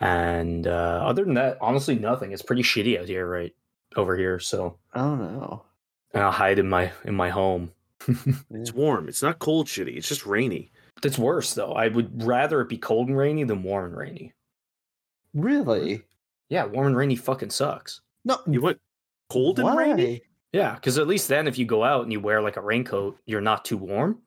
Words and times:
And 0.00 0.66
uh, 0.66 1.02
other 1.04 1.24
than 1.24 1.34
that, 1.34 1.58
honestly, 1.60 1.96
nothing. 1.98 2.32
It's 2.32 2.42
pretty 2.42 2.62
shitty 2.62 2.98
out 3.00 3.08
here, 3.08 3.28
right 3.28 3.54
over 3.96 4.16
here. 4.16 4.38
So 4.38 4.78
Oh 4.94 5.14
no. 5.16 5.64
and 6.14 6.22
I'll 6.22 6.30
hide 6.30 6.58
in 6.58 6.68
my 6.68 6.92
in 7.04 7.14
my 7.14 7.30
home. 7.30 7.72
It's 8.50 8.72
warm. 8.72 9.08
It's 9.08 9.22
not 9.22 9.38
cold 9.40 9.66
shitty. 9.66 9.96
It's 9.96 10.08
just 10.08 10.24
rainy. 10.26 10.70
It's 11.02 11.18
worse 11.18 11.54
though. 11.54 11.72
I 11.72 11.88
would 11.88 12.22
rather 12.24 12.60
it 12.60 12.68
be 12.68 12.78
cold 12.78 13.08
and 13.08 13.16
rainy 13.16 13.44
than 13.44 13.62
warm 13.62 13.86
and 13.86 13.96
rainy. 13.96 14.32
Really? 15.34 16.02
Yeah, 16.48 16.64
warm 16.64 16.86
and 16.88 16.96
rainy 16.96 17.16
fucking 17.16 17.50
sucks. 17.50 18.00
No. 18.24 18.38
You 18.46 18.60
what? 18.60 18.78
Cold 19.30 19.58
and 19.58 19.66
why? 19.66 19.76
rainy? 19.76 20.22
Yeah, 20.52 20.74
because 20.74 20.96
at 20.98 21.06
least 21.06 21.28
then 21.28 21.46
if 21.46 21.58
you 21.58 21.66
go 21.66 21.84
out 21.84 22.02
and 22.04 22.12
you 22.12 22.20
wear 22.20 22.40
like 22.40 22.56
a 22.56 22.62
raincoat, 22.62 23.18
you're 23.26 23.40
not 23.42 23.64
too 23.64 23.76
warm. 23.76 24.18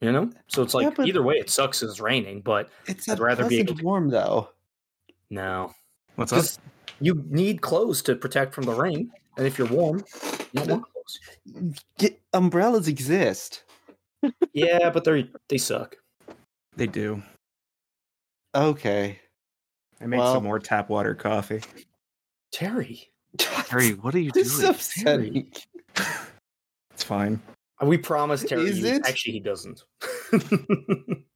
You 0.00 0.12
know? 0.12 0.30
So 0.48 0.62
it's 0.62 0.74
like 0.74 0.96
Yeah, 0.98 1.04
either 1.04 1.22
way 1.22 1.34
it 1.36 1.50
sucks 1.50 1.82
it's 1.82 1.98
raining, 2.00 2.42
but 2.42 2.68
It's 2.86 3.08
I'd 3.08 3.18
rather 3.18 3.48
be 3.48 3.58
able 3.60 3.74
to- 3.74 3.82
warm 3.84 4.08
though. 4.10 4.50
No. 5.34 5.72
What's 6.14 6.32
up? 6.32 6.44
You 7.00 7.24
need 7.28 7.60
clothes 7.60 8.00
to 8.02 8.14
protect 8.14 8.54
from 8.54 8.64
the 8.64 8.72
rain. 8.72 9.10
And 9.36 9.46
if 9.46 9.58
you're 9.58 9.66
warm, 9.66 10.04
you 10.52 10.60
don't 10.60 10.68
want 10.70 10.84
clothes. 10.84 11.80
Get, 11.98 12.20
umbrellas 12.32 12.88
exist. 12.88 13.64
Yeah, 14.54 14.88
but 14.88 15.04
they 15.04 15.28
they 15.50 15.58
suck. 15.58 15.96
They 16.76 16.86
do. 16.86 17.22
Okay. 18.54 19.18
I 20.00 20.06
made 20.06 20.16
Well- 20.18 20.32
some 20.34 20.44
more 20.44 20.58
tap 20.58 20.88
water 20.88 21.14
coffee. 21.14 21.60
Terry. 22.52 23.10
Terry, 23.36 23.90
what 23.90 24.14
are 24.14 24.20
you 24.20 24.30
This 24.32 24.46
is 24.54 24.60
doing? 24.60 24.70
upsetting. 24.70 25.52
It's 26.92 27.02
fine. 27.04 27.38
We 27.82 27.98
promised 27.98 28.48
Terry. 28.48 28.70
Is 28.70 28.76
he- 28.78 28.88
it? 28.88 29.06
Actually, 29.06 29.32
he 29.34 29.40
doesn't. 29.40 29.82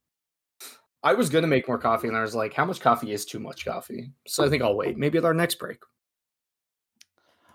I 1.02 1.14
was 1.14 1.30
gonna 1.30 1.46
make 1.46 1.68
more 1.68 1.78
coffee, 1.78 2.08
and 2.08 2.16
I 2.16 2.22
was 2.22 2.34
like, 2.34 2.54
"How 2.54 2.64
much 2.64 2.80
coffee 2.80 3.12
is 3.12 3.24
too 3.24 3.38
much 3.38 3.64
coffee?" 3.64 4.10
So 4.26 4.44
I 4.44 4.48
think 4.48 4.62
I'll 4.62 4.76
wait. 4.76 4.98
Maybe 4.98 5.18
at 5.18 5.24
our 5.24 5.34
next 5.34 5.56
break. 5.56 5.78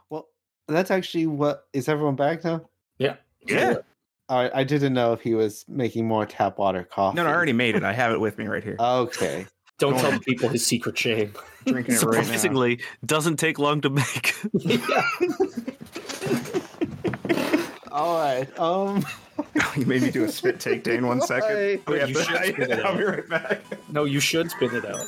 Well, 0.09 0.29
that's 0.67 0.91
actually 0.91 1.27
what 1.27 1.65
is 1.73 1.89
everyone 1.89 2.15
back 2.15 2.43
now? 2.43 2.69
Yeah. 2.97 3.15
Yeah. 3.45 3.77
All 4.29 4.41
right, 4.41 4.51
I 4.55 4.63
didn't 4.63 4.93
know 4.93 5.11
if 5.11 5.19
he 5.19 5.33
was 5.33 5.65
making 5.67 6.07
more 6.07 6.25
tap 6.25 6.57
water 6.57 6.87
coffee. 6.89 7.17
No, 7.17 7.23
no, 7.25 7.29
I 7.29 7.33
already 7.33 7.51
made 7.53 7.75
it. 7.75 7.83
I 7.83 7.91
have 7.91 8.13
it 8.13 8.19
with 8.21 8.37
me 8.37 8.47
right 8.47 8.63
here. 8.63 8.77
Okay. 8.79 9.45
Don't 9.79 9.93
Don't 9.93 10.01
tell 10.01 10.11
worry. 10.11 10.19
people 10.19 10.49
his 10.49 10.65
secret 10.65 10.97
shame. 10.97 11.33
Drinking 11.65 11.95
it 11.95 12.03
right 12.03 12.13
now. 12.13 12.21
Surprisingly, 12.21 12.79
doesn't 13.05 13.37
take 13.37 13.59
long 13.59 13.81
to 13.81 13.89
make. 13.89 14.33
yeah. 14.53 15.01
All 17.91 18.17
right. 18.17 18.47
Um. 18.59 19.05
you 19.75 19.85
made 19.85 20.01
me 20.01 20.09
do 20.11 20.23
a 20.23 20.29
spit 20.29 20.59
take, 20.59 20.83
Dain. 20.83 21.05
One 21.05 21.21
second. 21.21 21.49
Why? 21.55 21.79
We 21.87 21.99
have 21.99 22.09
You 22.09 22.15
to- 22.15 22.23
should 22.23 22.37
spit 22.53 22.71
it 22.71 22.79
I'll 22.85 22.87
out. 22.93 22.97
be 22.97 23.03
right 23.03 23.29
back. 23.29 23.61
No, 23.91 24.05
you 24.05 24.19
should 24.19 24.49
spit 24.51 24.73
it 24.73 24.85
out. 24.85 25.05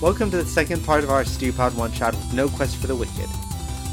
Welcome 0.00 0.30
to 0.30 0.36
the 0.36 0.46
second 0.46 0.84
part 0.84 1.02
of 1.02 1.10
our 1.10 1.24
Stewpot 1.24 1.74
one 1.74 1.90
shot 1.92 2.14
with 2.14 2.32
No 2.32 2.48
Quest 2.48 2.76
for 2.76 2.86
the 2.86 2.94
Wicked. 2.94 3.28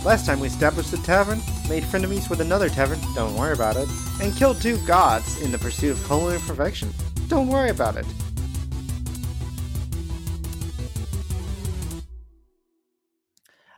Last 0.05 0.27
time 0.27 0.39
we 0.39 0.45
established 0.45 0.91
the 0.91 0.97
tavern, 0.97 1.39
made 1.67 1.81
frenemies 1.81 2.29
with 2.29 2.39
another 2.39 2.69
tavern, 2.69 2.99
don't 3.15 3.35
worry 3.35 3.53
about 3.53 3.75
it, 3.75 3.89
and 4.21 4.35
killed 4.35 4.61
two 4.61 4.77
gods 4.85 5.41
in 5.41 5.51
the 5.51 5.57
pursuit 5.57 5.93
of 5.93 6.05
culinary 6.05 6.37
perfection. 6.41 6.93
Don't 7.27 7.47
worry 7.47 7.71
about 7.71 7.97
it. 7.97 8.05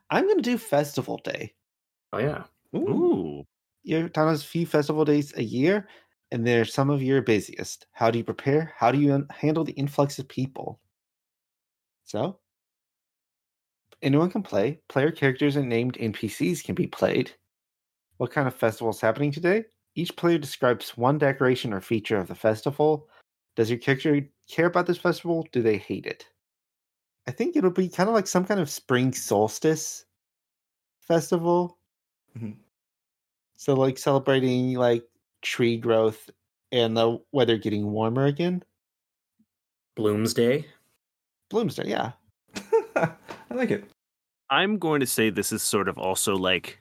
I'm 0.10 0.28
gonna 0.28 0.42
do 0.42 0.58
Festival 0.58 1.22
Day. 1.24 1.54
Oh 2.12 2.18
yeah. 2.18 2.44
Ooh. 2.76 3.46
Your 3.84 4.10
town 4.10 4.28
has 4.28 4.42
a 4.42 4.48
few 4.48 4.66
festival 4.66 5.06
days 5.06 5.34
a 5.38 5.44
year, 5.44 5.88
and 6.32 6.46
they're 6.46 6.66
some 6.66 6.90
of 6.90 7.02
your 7.02 7.22
busiest. 7.22 7.88
How 7.94 8.12
do 8.12 8.18
you 8.18 8.26
prepare? 8.26 8.74
How 8.76 8.92
do 8.92 9.00
you 9.00 9.26
handle 9.32 9.64
the 9.64 9.72
influx 9.72 10.20
of 10.20 10.28
people? 10.28 10.82
So, 12.04 12.40
anyone 14.02 14.30
can 14.30 14.44
play. 14.44 14.80
Player 14.90 15.12
characters 15.12 15.56
and 15.56 15.70
named 15.70 15.96
NPCs 15.96 16.64
can 16.64 16.76
be 16.76 16.88
played. 16.88 17.32
What 18.18 18.32
kind 18.32 18.48
of 18.48 18.56
festival 18.56 18.90
is 18.92 19.02
happening 19.02 19.32
today? 19.32 19.66
Each 19.96 20.16
player 20.16 20.38
describes 20.38 20.98
one 20.98 21.18
decoration 21.18 21.74
or 21.74 21.82
feature 21.82 22.18
of 22.18 22.28
the 22.28 22.36
festival. 22.36 23.10
Does 23.56 23.70
your 23.70 23.80
character 23.80 24.22
care 24.50 24.68
about 24.68 24.86
this 24.86 24.98
festival? 24.98 25.48
Do 25.52 25.62
they 25.62 25.78
hate 25.78 26.06
it? 26.06 26.26
I 27.28 27.32
think 27.32 27.56
it'll 27.56 27.72
be 27.72 27.90
kind 27.90 28.08
of 28.08 28.16
like 28.16 28.28
some 28.28 28.46
kind 28.46 28.60
of 28.60 28.70
spring 28.70 29.12
solstice 29.12 30.06
festival. 31.02 31.78
Mhm. 32.38 32.58
So 33.58 33.74
like 33.74 33.98
celebrating 33.98 34.74
like 34.74 35.04
tree 35.42 35.78
growth 35.78 36.30
and 36.72 36.96
the 36.96 37.20
weather 37.32 37.58
getting 37.58 37.92
warmer 37.92 38.26
again. 38.26 38.64
Bloomsday. 39.98 40.66
Bloomsday, 41.50 41.88
yeah. 41.88 42.12
I 43.52 43.54
like 43.54 43.72
it. 43.72 43.86
I'm 44.50 44.78
going 44.78 45.00
to 45.02 45.06
say 45.06 45.30
this 45.30 45.52
is 45.52 45.62
sort 45.62 45.90
of 45.90 45.98
also 45.98 46.36
like 46.36 46.80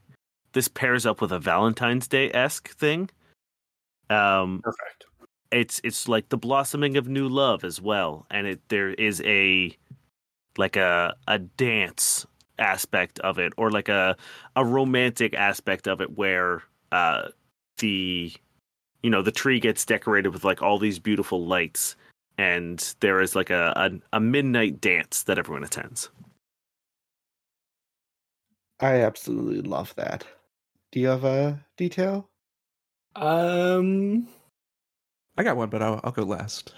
this 0.53 0.69
pairs 0.69 1.05
up 1.05 1.21
with 1.21 1.33
a 1.33 1.39
Valentine's 1.39 2.09
Day 2.09 2.31
esque 2.33 2.71
thing. 2.71 3.11
Um, 4.09 4.61
Perfect. 4.63 5.05
it's 5.51 5.81
it's 5.83 6.09
like 6.09 6.29
the 6.29 6.37
blossoming 6.37 6.97
of 6.97 7.09
new 7.09 7.29
love 7.29 7.65
as 7.65 7.81
well, 7.81 8.27
and 8.31 8.47
it 8.47 8.61
there 8.69 8.91
is 8.91 9.21
a 9.25 9.77
like 10.57 10.77
a 10.77 11.15
a 11.27 11.39
dance 11.39 12.25
aspect 12.59 13.19
of 13.21 13.39
it, 13.39 13.53
or 13.57 13.71
like 13.71 13.89
a 13.89 14.17
a 14.55 14.65
romantic 14.65 15.35
aspect 15.35 15.89
of 15.89 16.01
it, 16.01 16.17
where 16.17 16.63
uh 16.93 17.29
the 17.79 18.33
you 19.03 19.11
know 19.11 19.23
the 19.23 19.33
tree 19.33 19.61
gets 19.61 19.85
decorated 19.85 20.29
with 20.29 20.45
like 20.45 20.63
all 20.63 20.79
these 20.79 20.99
beautiful 20.99 21.45
lights, 21.45 21.97
and 22.39 22.95
there 23.01 23.21
is 23.21 23.35
like 23.35 23.51
a 23.51 23.73
a, 23.77 24.17
a 24.17 24.21
midnight 24.21 24.81
dance 24.81 25.23
that 25.25 25.39
everyone 25.39 25.65
attends. 25.65 26.11
I 28.81 29.01
absolutely 29.03 29.63
love 29.63 29.95
that. 29.97 30.25
Do 30.93 31.01
you 31.01 31.09
have 31.09 31.25
a 31.25 31.65
detail? 31.77 32.29
Um. 33.15 34.29
I 35.39 35.43
got 35.43 35.57
one, 35.57 35.69
but 35.69 35.83
I'll, 35.83 36.01
I'll 36.03 36.13
go 36.13 36.23
last. 36.23 36.75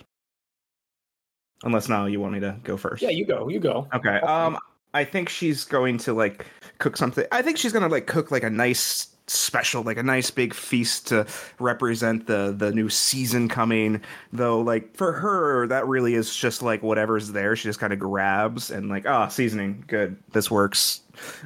Unless 1.65 1.89
now 1.89 2.07
you 2.07 2.21
want 2.21 2.33
me 2.33 2.41
to 2.41 2.57
go 2.63 2.77
first. 2.77 3.03
Yeah, 3.03 3.11
you 3.11 3.25
go. 3.27 3.49
You 3.49 3.61
go. 3.61 3.89
Okay. 3.93 4.21
Um, 4.21 4.59
I 4.95 5.05
think 5.05 5.29
she's 5.29 5.65
going 5.65 5.99
to 5.99 6.13
like 6.13 6.47
cook 6.79 6.97
something. 6.97 7.25
I 7.33 7.43
think 7.43 7.59
she's 7.59 7.73
gonna 7.73 7.89
like 7.89 8.07
cook 8.07 8.31
like 8.31 8.45
a 8.45 8.51
nice 8.51 9.09
special, 9.31 9.83
like 9.83 9.97
a 9.97 10.03
nice 10.03 10.31
big 10.31 10.55
feast 10.55 11.09
to 11.09 11.27
represent 11.59 12.27
the 12.27 12.55
the 12.57 12.73
new 12.73 12.89
season 12.89 13.49
coming. 13.49 14.01
Though, 14.33 14.61
like 14.61 14.97
for 14.97 15.13
her, 15.13 15.67
that 15.69 15.87
really 15.87 16.15
is 16.15 16.35
just 16.35 16.63
like 16.63 16.83
whatever's 16.83 17.33
there. 17.33 17.57
She 17.57 17.69
just 17.69 17.81
kind 17.81 17.93
of 17.93 17.99
grabs 17.99 18.71
and 18.71 18.89
like, 18.89 19.07
ah, 19.07 19.29
seasoning, 19.29 19.85
good, 19.87 20.17
this 20.33 20.51
works. 20.51 21.01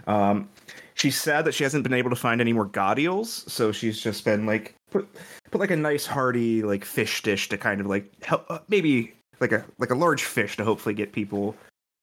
Um, 0.07 0.49
she's 0.95 1.21
sad 1.21 1.45
that 1.45 1.55
she 1.55 1.65
hasn't 1.65 1.83
been 1.83 1.95
able 1.95 2.11
to 2.11 2.17
find 2.17 2.41
any 2.41 2.53
more 2.53 2.67
godioles, 2.67 3.49
so 3.49 3.73
she's 3.73 4.01
just 4.01 4.25
been 4.25 4.47
like 4.47 4.75
put 4.91 5.09
put 5.51 5.61
like 5.61 5.71
a 5.71 5.77
nice 5.77 6.07
hearty 6.07 6.63
like 6.63 6.85
fish 6.85 7.23
dish 7.23 7.49
to 7.49 7.59
kind 7.59 7.81
of 7.81 7.87
like 7.87 8.11
help 8.25 8.45
uh, 8.51 8.59
maybe 8.69 9.13
like 9.41 9.53
a 9.53 9.65
like 9.79 9.91
a 9.91 9.95
large 9.95 10.25
fish 10.25 10.57
to 10.57 10.65
hopefully 10.65 10.95
get 10.95 11.13
people 11.13 11.57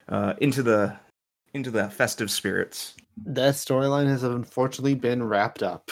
uh, 0.09 0.33
into 0.39 0.61
the 0.61 0.95
into 1.53 1.71
the 1.71 1.89
festive 1.89 2.29
spirits. 2.29 2.95
That 3.25 3.55
storyline 3.55 4.07
has 4.07 4.23
unfortunately 4.23 4.95
been 4.95 5.23
wrapped 5.23 5.63
up. 5.63 5.89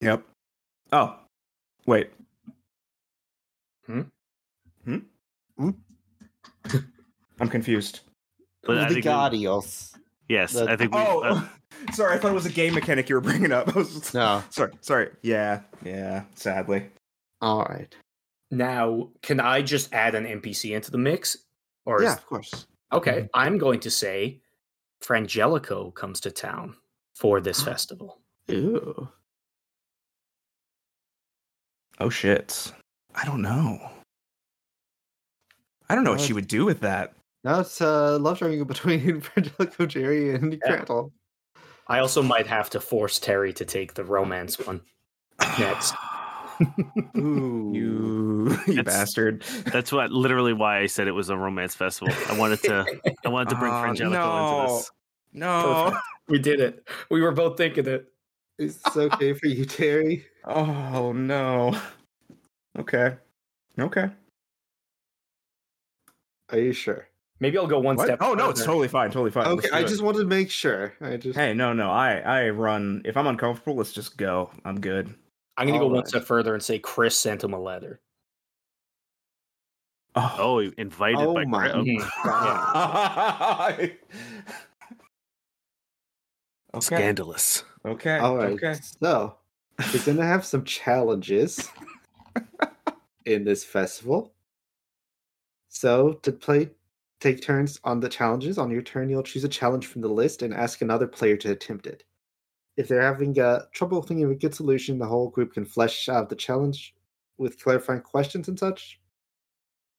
Yep. 0.00 0.22
Oh, 0.92 1.16
wait. 1.86 2.10
Hmm? 3.86 4.02
Hmm. 4.84 4.98
Hmm? 5.58 5.70
I'm 7.40 7.48
confused. 7.48 8.00
But 8.62 8.78
I 8.78 8.88
the 8.88 8.94
think. 8.94 9.04
Yes, 10.28 10.52
The- 10.52 10.70
I 10.70 10.76
think 10.76 10.94
we. 10.94 11.00
Oh, 11.00 11.20
uh, 11.20 11.42
sorry. 11.92 12.14
I 12.14 12.18
thought 12.18 12.30
it 12.32 12.34
was 12.34 12.46
a 12.46 12.50
game 12.52 12.74
mechanic 12.74 13.08
you 13.08 13.14
were 13.14 13.20
bringing 13.20 13.52
up. 13.52 13.68
I 13.74 13.78
was, 13.78 14.12
No. 14.14 14.42
Sorry. 14.50 14.72
Sorry. 14.80 15.08
Yeah. 15.22 15.60
Yeah. 15.84 16.24
Sadly. 16.34 16.86
All 17.40 17.62
right. 17.64 17.94
Now, 18.50 19.08
can 19.22 19.40
I 19.40 19.62
just 19.62 19.92
add 19.94 20.14
an 20.14 20.24
NPC 20.26 20.74
into 20.74 20.90
the 20.90 20.98
mix? 20.98 21.36
Or 21.86 22.02
Yeah, 22.02 22.10
is, 22.12 22.16
of 22.18 22.26
course. 22.26 22.66
okay, 22.92 23.28
I'm 23.32 23.56
going 23.58 23.80
to 23.80 23.90
say 23.90 24.40
Frangelico 25.02 25.94
comes 25.94 26.20
to 26.20 26.30
town 26.30 26.76
for 27.14 27.40
this 27.40 27.62
festival. 27.62 28.18
Ooh. 28.50 29.08
Oh 31.98 32.10
shit. 32.10 32.72
I 33.14 33.24
don't 33.24 33.42
know. 33.42 33.78
I 35.88 35.94
don't 35.94 36.04
know 36.04 36.12
what 36.12 36.20
she 36.20 36.32
would 36.32 36.48
do 36.48 36.64
with 36.64 36.80
that. 36.80 37.12
Now 37.42 37.60
it's 37.60 37.80
uh, 37.80 38.18
love 38.18 38.38
triangle 38.38 38.64
between 38.66 39.00
Frangelico 39.20 39.88
Jerry 39.88 40.34
and 40.34 40.52
Yeah. 40.52 40.58
Krantal. 40.78 41.12
I 41.88 41.98
also 41.98 42.22
might 42.22 42.46
have 42.46 42.70
to 42.70 42.80
force 42.80 43.18
Terry 43.18 43.52
to 43.54 43.64
take 43.64 43.94
the 43.94 44.04
romance 44.04 44.58
one. 44.58 44.80
Next. 45.58 45.94
Ooh. 47.16 47.70
You, 47.74 48.58
you 48.66 48.74
That's- 48.76 48.84
bastard. 48.84 49.42
That's 49.72 49.92
what 49.92 50.10
literally 50.12 50.52
why 50.52 50.80
I 50.80 50.86
said 50.86 51.08
it 51.08 51.12
was 51.12 51.28
a 51.30 51.36
romance 51.36 51.74
festival. 51.74 52.14
I 52.28 52.38
wanted 52.38 52.62
to 52.64 52.84
I 53.24 53.28
wanted 53.28 53.50
to 53.50 53.56
bring 53.56 53.72
Ah, 53.72 53.84
Frangelico 53.84 54.10
no. 54.10 54.60
into 54.62 54.72
this. 54.74 54.90
No. 55.32 55.96
we 56.28 56.38
did 56.38 56.60
it. 56.60 56.86
We 57.10 57.20
were 57.22 57.32
both 57.32 57.56
thinking 57.56 57.86
it. 57.86 57.88
it. 57.92 58.06
Is 58.58 58.80
okay 58.94 59.32
for 59.32 59.46
you, 59.46 59.64
Terry? 59.64 60.26
Oh 60.44 61.12
no. 61.12 61.78
Okay. 62.78 63.16
Okay. 63.78 64.10
Are 66.50 66.58
you 66.58 66.72
sure? 66.72 67.06
Maybe 67.38 67.56
I'll 67.56 67.66
go 67.66 67.78
one 67.78 67.96
What? 67.96 68.06
step. 68.06 68.18
Oh 68.20 68.34
no, 68.34 68.50
it's 68.50 68.62
totally 68.62 68.88
fine. 68.88 69.10
Totally 69.10 69.30
fine. 69.30 69.46
Okay, 69.46 69.54
Let's 69.54 69.68
do 69.70 69.74
I 69.76 69.80
it. 69.80 69.86
just 69.88 70.02
wanted 70.02 70.18
to 70.18 70.24
make 70.26 70.50
sure. 70.50 70.92
I 71.00 71.16
just 71.16 71.38
Hey, 71.38 71.54
no, 71.54 71.72
no. 71.72 71.90
I 71.90 72.16
I 72.18 72.48
run. 72.50 73.00
If 73.06 73.16
I'm 73.16 73.26
uncomfortable, 73.26 73.76
let's 73.76 73.92
just 73.92 74.18
go. 74.18 74.50
I'm 74.64 74.78
good. 74.80 75.14
I'm 75.56 75.66
gonna 75.66 75.78
go 75.78 75.88
one 75.88 76.06
step 76.06 76.24
further 76.24 76.54
and 76.54 76.62
say 76.62 76.78
Chris 76.78 77.18
sent 77.18 77.44
him 77.44 77.52
a 77.52 77.60
letter. 77.60 78.00
Oh. 80.14 80.36
Oh, 80.38 80.58
invited 80.78 81.18
Oh 81.20 81.34
by 81.34 81.44
my 81.44 81.68
Gra- 81.68 81.76
Mhm. 81.84 82.10
God. 82.24 83.80
okay. 86.74 86.80
Scandalous. 86.80 87.64
Okay. 87.84 88.18
All 88.18 88.36
right. 88.36 88.52
Okay. 88.52 88.74
So 89.02 89.36
we're 89.92 90.02
gonna 90.04 90.26
have 90.26 90.44
some 90.44 90.64
challenges 90.64 91.68
in 93.24 93.44
this 93.44 93.64
festival. 93.64 94.32
So 95.68 96.14
to 96.22 96.32
play, 96.32 96.70
take 97.20 97.40
turns 97.42 97.78
on 97.84 98.00
the 98.00 98.08
challenges. 98.08 98.58
On 98.58 98.70
your 98.70 98.82
turn, 98.82 99.08
you'll 99.08 99.22
choose 99.22 99.44
a 99.44 99.48
challenge 99.48 99.86
from 99.86 100.00
the 100.00 100.08
list 100.08 100.42
and 100.42 100.52
ask 100.52 100.80
another 100.82 101.06
player 101.06 101.36
to 101.36 101.52
attempt 101.52 101.86
it. 101.86 102.02
If 102.76 102.88
they're 102.88 103.02
having 103.02 103.38
uh, 103.38 103.66
trouble 103.72 104.02
thinking 104.02 104.24
of 104.24 104.30
a 104.30 104.34
good 104.34 104.54
solution, 104.54 104.98
the 104.98 105.06
whole 105.06 105.30
group 105.30 105.54
can 105.54 105.64
flesh 105.64 106.08
out 106.08 106.28
the 106.28 106.36
challenge 106.36 106.94
with 107.38 107.62
clarifying 107.62 108.02
questions 108.02 108.48
and 108.48 108.58
such. 108.58 109.00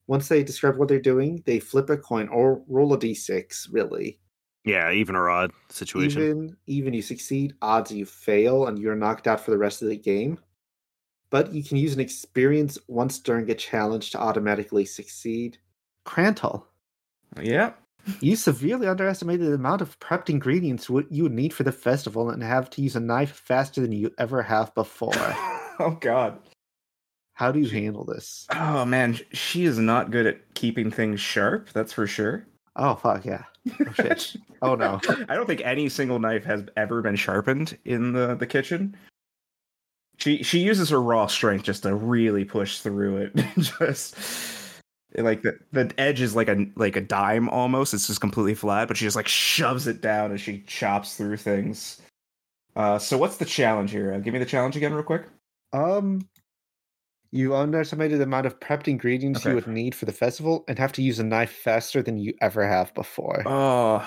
Once 0.06 0.28
they 0.28 0.44
describe 0.44 0.78
what 0.78 0.88
they're 0.88 1.00
doing, 1.00 1.42
they 1.48 1.60
flip 1.60 1.90
a 1.90 1.98
coin 1.98 2.28
or 2.28 2.64
roll 2.68 2.94
a 2.94 3.00
d6. 3.00 3.68
Really, 3.72 4.20
Yeah, 4.64 4.92
even 4.92 5.16
or 5.16 5.30
odd 5.30 5.52
situation. 5.70 6.22
even 6.22 6.58
even 6.68 6.94
you 6.94 7.02
succeed, 7.02 7.56
odds 7.62 7.92
you 7.92 8.06
fail 8.06 8.68
and 8.68 8.78
you're 8.80 8.96
knocked 8.96 9.28
out 9.28 9.40
for 9.42 9.52
the 9.52 9.58
rest 9.58 9.82
of 9.82 9.88
the 9.90 9.98
game. 9.98 10.40
But 11.32 11.54
you 11.54 11.64
can 11.64 11.78
use 11.78 11.94
an 11.94 12.00
experience 12.02 12.78
once 12.88 13.20
during 13.20 13.50
a 13.52 13.56
challenge 13.56 14.12
to 14.12 14.20
automatically 14.20 14.86
succeed. 14.86 15.60
Krantal, 16.06 16.68
Yeah. 17.42 17.74
You 18.20 18.36
severely 18.36 18.88
underestimated 18.88 19.48
the 19.48 19.54
amount 19.54 19.82
of 19.82 20.00
prepped 20.00 20.30
ingredients 20.30 20.90
what 20.90 21.12
you 21.12 21.24
would 21.24 21.32
need 21.32 21.54
for 21.54 21.64
the 21.64 21.72
festival 21.72 22.30
and 22.30 22.44
have 22.44 22.70
to 22.72 22.82
use 22.82 22.96
a 22.96 23.00
knife 23.00 23.32
faster 23.32 23.82
than 23.82 23.92
you 23.92 24.12
ever 24.18 24.42
have 24.42 24.74
before. 24.76 25.14
oh 25.16 25.98
God. 26.00 26.40
How 27.34 27.52
do 27.52 27.60
you 27.60 27.70
handle 27.70 28.06
this? 28.06 28.46
Oh 28.54 28.86
man, 28.86 29.20
she 29.32 29.66
is 29.66 29.80
not 29.80 30.12
good 30.12 30.26
at 30.26 30.54
keeping 30.54 30.92
things 30.92 31.20
sharp. 31.20 31.70
That's 31.74 31.94
for 31.94 32.08
sure. 32.08 32.46
Oh 32.76 32.96
fuck 32.96 33.26
yeah. 33.26 33.44
Oh 33.80 33.94
shit. 33.94 34.36
Oh 34.64 34.76
no. 34.76 35.02
I 35.28 35.34
don't 35.34 35.48
think 35.48 35.62
any 35.62 35.90
single 35.90 36.20
knife 36.20 36.46
has 36.46 36.64
ever 36.78 37.02
been 37.02 37.16
sharpened 37.16 37.80
in 37.84 38.14
the, 38.14 38.36
the 38.36 38.46
kitchen. 38.46 38.96
She 40.18 40.44
she 40.44 40.60
uses 40.60 40.92
her 40.92 41.02
raw 41.02 41.26
strength 41.26 41.64
just 41.64 41.82
to 41.82 41.96
really 41.96 42.46
push 42.46 42.78
through 42.78 43.18
it. 43.18 43.36
just 43.58 44.16
like 45.16 45.42
the 45.42 45.60
the 45.72 45.92
edge 45.98 46.22
is 46.22 46.36
like 46.36 46.48
a 46.48 46.66
like 46.76 46.96
a 46.96 47.02
dime 47.02 47.50
almost. 47.50 47.94
It's 47.94 48.08
just 48.08 48.22
completely 48.22 48.56
flat, 48.56 48.88
but 48.88 48.98
she 48.98 49.06
just 49.06 49.16
like 49.16 49.28
shoves 49.28 49.88
it 49.88 50.02
down 50.02 50.32
as 50.32 50.42
she 50.42 50.64
chops 50.68 51.16
through 51.16 51.38
things. 51.38 52.02
Uh, 52.76 52.98
so 52.98 53.18
what's 53.18 53.38
the 53.38 53.46
challenge 53.46 53.92
here? 53.92 54.14
Uh, 54.14 54.20
give 54.20 54.34
me 54.34 54.40
the 54.40 54.46
challenge 54.46 54.78
again, 54.78 54.94
real 54.94 55.04
quick. 55.04 55.28
Um, 55.74 56.28
you 57.32 57.56
underestimated 57.56 58.20
the 58.20 58.24
amount 58.24 58.46
of 58.46 58.60
prepped 58.60 58.88
ingredients 58.88 59.42
Okay. 59.42 59.50
you 59.50 59.56
would 59.56 59.68
need 59.68 59.96
for 59.96 60.06
the 60.06 60.12
festival 60.12 60.64
and 60.68 60.78
have 60.78 60.92
to 60.94 61.02
use 61.02 61.20
a 61.20 61.24
knife 61.24 61.52
faster 61.52 62.02
than 62.02 62.18
you 62.18 62.34
ever 62.42 62.68
have 62.68 62.94
before. 62.94 63.44
Oh. 63.46 64.06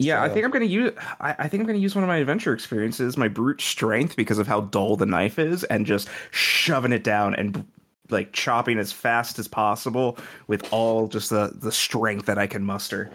Yeah, 0.00 0.22
I 0.22 0.28
think 0.28 0.44
I'm 0.44 0.52
gonna 0.52 0.64
use. 0.64 0.92
I, 1.20 1.34
I 1.40 1.48
think 1.48 1.60
I'm 1.60 1.66
gonna 1.66 1.80
use 1.80 1.96
one 1.96 2.04
of 2.04 2.08
my 2.08 2.18
adventure 2.18 2.52
experiences, 2.52 3.16
my 3.16 3.26
brute 3.26 3.60
strength, 3.60 4.14
because 4.14 4.38
of 4.38 4.46
how 4.46 4.60
dull 4.60 4.96
the 4.96 5.06
knife 5.06 5.40
is, 5.40 5.64
and 5.64 5.84
just 5.84 6.08
shoving 6.30 6.92
it 6.92 7.02
down 7.02 7.34
and 7.34 7.66
like 8.10 8.32
chopping 8.32 8.78
as 8.78 8.92
fast 8.92 9.38
as 9.38 9.48
possible 9.48 10.18
with 10.46 10.66
all 10.72 11.08
just 11.08 11.30
the 11.30 11.52
the 11.54 11.72
strength 11.72 12.26
that 12.26 12.38
I 12.38 12.46
can 12.46 12.64
muster. 12.64 13.10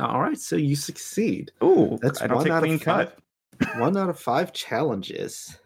All 0.00 0.20
right, 0.20 0.38
so 0.38 0.56
you 0.56 0.76
succeed. 0.76 1.52
Oh, 1.60 1.98
That's 2.02 2.20
I 2.20 2.26
don't 2.26 2.36
one 2.36 2.44
take 2.44 2.52
out 2.52 2.62
of 2.64 2.68
clean 2.68 2.78
five. 2.78 3.14
cut. 3.14 3.18
One 3.78 3.96
out 3.96 4.10
of 4.10 4.18
five 4.20 4.52
challenges 4.52 5.58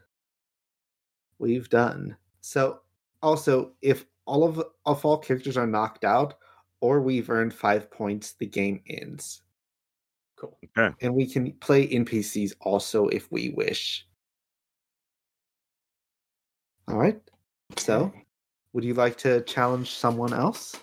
we've 1.41 1.69
done. 1.69 2.17
So, 2.41 2.82
also, 3.20 3.73
if 3.82 4.05
all 4.26 4.44
of 4.44 4.62
of 4.87 5.05
all 5.05 5.19
characters 5.19 5.56
are 5.56 5.67
knocked 5.67 6.05
out, 6.05 6.35
or 6.81 7.00
we've 7.00 7.29
earned 7.31 7.52
five 7.52 7.91
points, 7.91 8.35
the 8.35 8.47
game 8.47 8.81
ends. 8.88 9.43
Cool. 10.37 10.56
Okay. 10.79 10.94
And 11.00 11.14
we 11.14 11.26
can 11.26 11.52
play 11.55 11.88
NPCs 11.88 12.52
also 12.61 13.08
if 13.08 13.31
we 13.32 13.50
wish. 13.50 14.06
All 16.88 16.97
right. 16.97 17.20
So, 17.76 18.12
would 18.72 18.84
you 18.84 18.94
like 18.94 19.17
to 19.19 19.43
challenge 19.43 19.90
someone 19.90 20.32
else? 20.32 20.76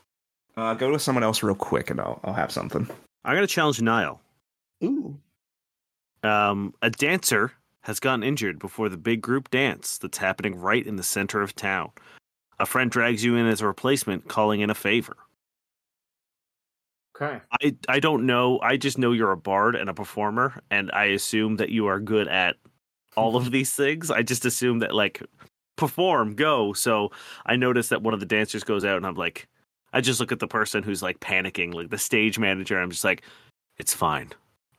Uh, 0.56 0.74
go 0.74 0.92
to 0.92 1.00
someone 1.00 1.24
else 1.24 1.44
real 1.44 1.56
quick, 1.56 1.90
and 1.90 2.02
I'll 2.02 2.20
I'll 2.24 2.34
have 2.34 2.52
something. 2.52 2.88
I'm 3.24 3.36
gonna 3.36 3.48
challenge 3.48 3.82
Niall. 3.82 4.22
Ooh. 4.84 5.18
Um, 6.24 6.74
a 6.82 6.90
dancer 6.90 7.52
has 7.82 8.00
gotten 8.00 8.24
injured 8.24 8.60
before 8.60 8.90
the 8.90 8.98
big 8.98 9.22
group 9.22 9.50
dance 9.50 9.98
that's 9.98 10.18
happening 10.18 10.56
right 10.56 10.86
in 10.86 10.96
the 10.96 11.04
center 11.04 11.42
of 11.42 11.56
town. 11.56 11.92
A 12.60 12.66
friend 12.66 12.90
drags 12.90 13.24
you 13.24 13.36
in 13.36 13.46
as 13.46 13.62
a 13.62 13.68
replacement, 13.68 14.28
calling 14.28 14.62
in 14.62 14.70
a 14.70 14.76
favor. 14.76 15.16
Okay. 17.16 17.40
I 17.62 17.76
I 17.88 18.00
don't 18.00 18.26
know. 18.26 18.60
I 18.62 18.78
just 18.78 18.98
know 18.98 19.12
you're 19.12 19.32
a 19.32 19.38
bard 19.38 19.76
and 19.76 19.90
a 19.90 19.94
performer, 19.94 20.62
and 20.70 20.92
I 20.92 21.06
assume 21.06 21.58
that 21.58 21.70
you 21.70 21.88
are 21.88 22.00
good 22.00 22.28
at 22.28 22.56
all 23.16 23.36
of 23.36 23.52
these 23.52 23.74
things. 23.74 24.12
I 24.12 24.24
just 24.24 24.46
assume 24.46 24.80
that 24.80 24.94
like 24.94 25.22
perform, 25.78 26.36
go. 26.36 26.74
So 26.74 27.12
I 27.46 27.56
noticed 27.56 27.90
that 27.92 28.02
one 28.02 28.14
of 28.14 28.20
the 28.20 28.26
dancers 28.26 28.64
goes 28.64 28.84
out, 28.84 28.98
and 28.98 29.06
I'm 29.06 29.16
like, 29.16 29.48
I 29.94 30.02
just 30.02 30.20
look 30.20 30.32
at 30.32 30.40
the 30.40 30.48
person 30.48 30.84
who's 30.84 31.02
like 31.02 31.20
panicking, 31.22 31.74
like 31.74 31.90
the 31.90 31.98
stage 31.98 32.38
manager. 32.38 32.80
I'm 32.80 32.92
just 32.92 33.06
like, 33.06 33.24
it's 33.78 33.94
fine. 33.94 34.34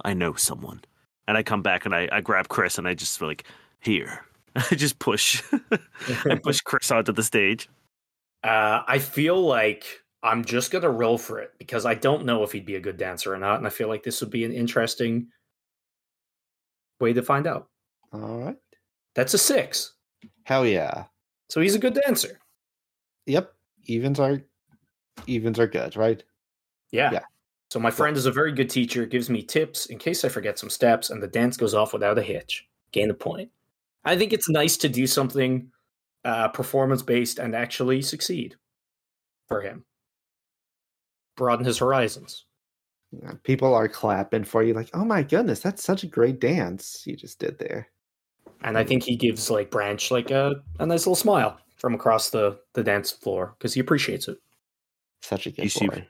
I 0.05 0.13
know 0.13 0.35
someone. 0.35 0.83
And 1.27 1.37
I 1.37 1.43
come 1.43 1.63
back 1.63 1.85
and 1.85 1.95
I, 1.95 2.09
I 2.11 2.21
grab 2.21 2.49
Chris 2.49 2.79
and 2.79 2.87
I 2.87 2.95
just 2.95 3.21
like 3.21 3.45
here. 3.81 4.25
I 4.57 4.75
just 4.75 4.99
push. 4.99 5.43
I 6.25 6.37
push 6.37 6.61
Chris 6.61 6.91
onto 6.91 7.13
the 7.13 7.23
stage. 7.23 7.69
Uh, 8.45 8.83
I 8.87 8.99
feel 8.99 9.41
like 9.41 10.03
I'm 10.23 10.45
just 10.45 10.71
gonna 10.71 10.91
roll 10.91 11.19
for 11.19 11.41
it 11.41 11.53
because 11.59 11.85
I 11.87 11.95
don't 11.95 12.25
know 12.25 12.43
if 12.43 12.53
he'd 12.53 12.67
be 12.67 12.77
a 12.77 12.81
good 12.81 12.97
dancer 12.97 13.35
or 13.35 13.39
not, 13.39 13.59
and 13.59 13.67
I 13.67 13.71
feel 13.71 13.89
like 13.89 14.03
this 14.03 14.21
would 14.21 14.31
be 14.31 14.45
an 14.45 14.53
interesting 14.53 15.29
way 17.01 17.13
to 17.13 17.23
find 17.23 17.47
out. 17.47 17.69
All 18.13 18.39
right. 18.39 18.57
That's 19.15 19.35
a 19.35 19.39
six, 19.39 19.95
Hell 20.49 20.65
yeah. 20.65 21.05
so 21.51 21.61
he's 21.61 21.75
a 21.75 21.79
good 21.79 21.93
dancer. 21.93 22.39
Yep. 23.27 23.53
Evens 23.85 24.19
are 24.19 24.41
evens 25.27 25.59
are 25.59 25.67
good, 25.67 25.95
right? 25.95 26.25
Yeah. 26.91 27.11
Yeah. 27.13 27.25
So 27.71 27.79
my 27.79 27.91
friend 27.91 28.17
is 28.17 28.25
a 28.25 28.33
very 28.33 28.53
good 28.53 28.71
teacher, 28.71 29.05
gives 29.05 29.29
me 29.29 29.43
tips 29.43 29.87
in 29.87 29.99
case 29.99 30.25
I 30.25 30.31
forget 30.31 30.59
some 30.59 30.71
steps, 30.71 31.11
and 31.11 31.23
the 31.23 31.27
dance 31.27 31.59
goes 31.59 31.75
off 31.75 31.93
without 31.93 32.17
a 32.17 32.23
hitch. 32.23 32.67
Gain 32.93 33.09
the 33.09 33.15
point. 33.15 33.51
I 34.07 34.17
think 34.17 34.33
it's 34.33 34.49
nice 34.49 34.79
to 34.79 34.89
do 34.89 35.07
something 35.07 35.71
uh, 36.25 36.49
performance 36.49 37.03
based 37.03 37.39
and 37.39 37.55
actually 37.55 38.01
succeed 38.01 38.57
for 39.49 39.61
him. 39.61 39.85
Broaden 41.37 41.67
his 41.67 41.77
horizons. 41.77 42.47
People 43.43 43.75
are 43.75 43.87
clapping 43.87 44.45
for 44.45 44.63
you, 44.63 44.73
like, 44.73 44.89
"Oh 44.95 45.05
my 45.05 45.23
goodness, 45.23 45.61
that's 45.61 45.85
such 45.85 46.05
a 46.05 46.07
great 46.07 46.41
dance 46.41 47.03
you 47.07 47.17
just 47.17 47.39
did 47.39 47.59
there." 47.59 47.91
And 48.63 48.77
I 48.79 48.85
think 48.85 49.03
he 49.03 49.17
gives 49.17 49.51
like 49.51 49.71
Branch 49.71 50.11
like 50.11 50.31
a, 50.31 50.57
a 50.79 50.87
nice 50.87 51.01
little 51.01 51.15
smile 51.15 51.59
from 51.77 51.95
across 51.95 52.31
the, 52.31 52.59
the 52.75 52.83
dance 52.83 53.11
floor 53.11 53.55
because 53.59 53.75
he 53.75 53.81
appreciates 53.81 54.29
it. 54.29 54.39
Such 55.23 55.47
a 55.47 55.51
good 55.51 55.65
You 55.65 55.69
see- 55.71 55.89
boy. 55.89 56.07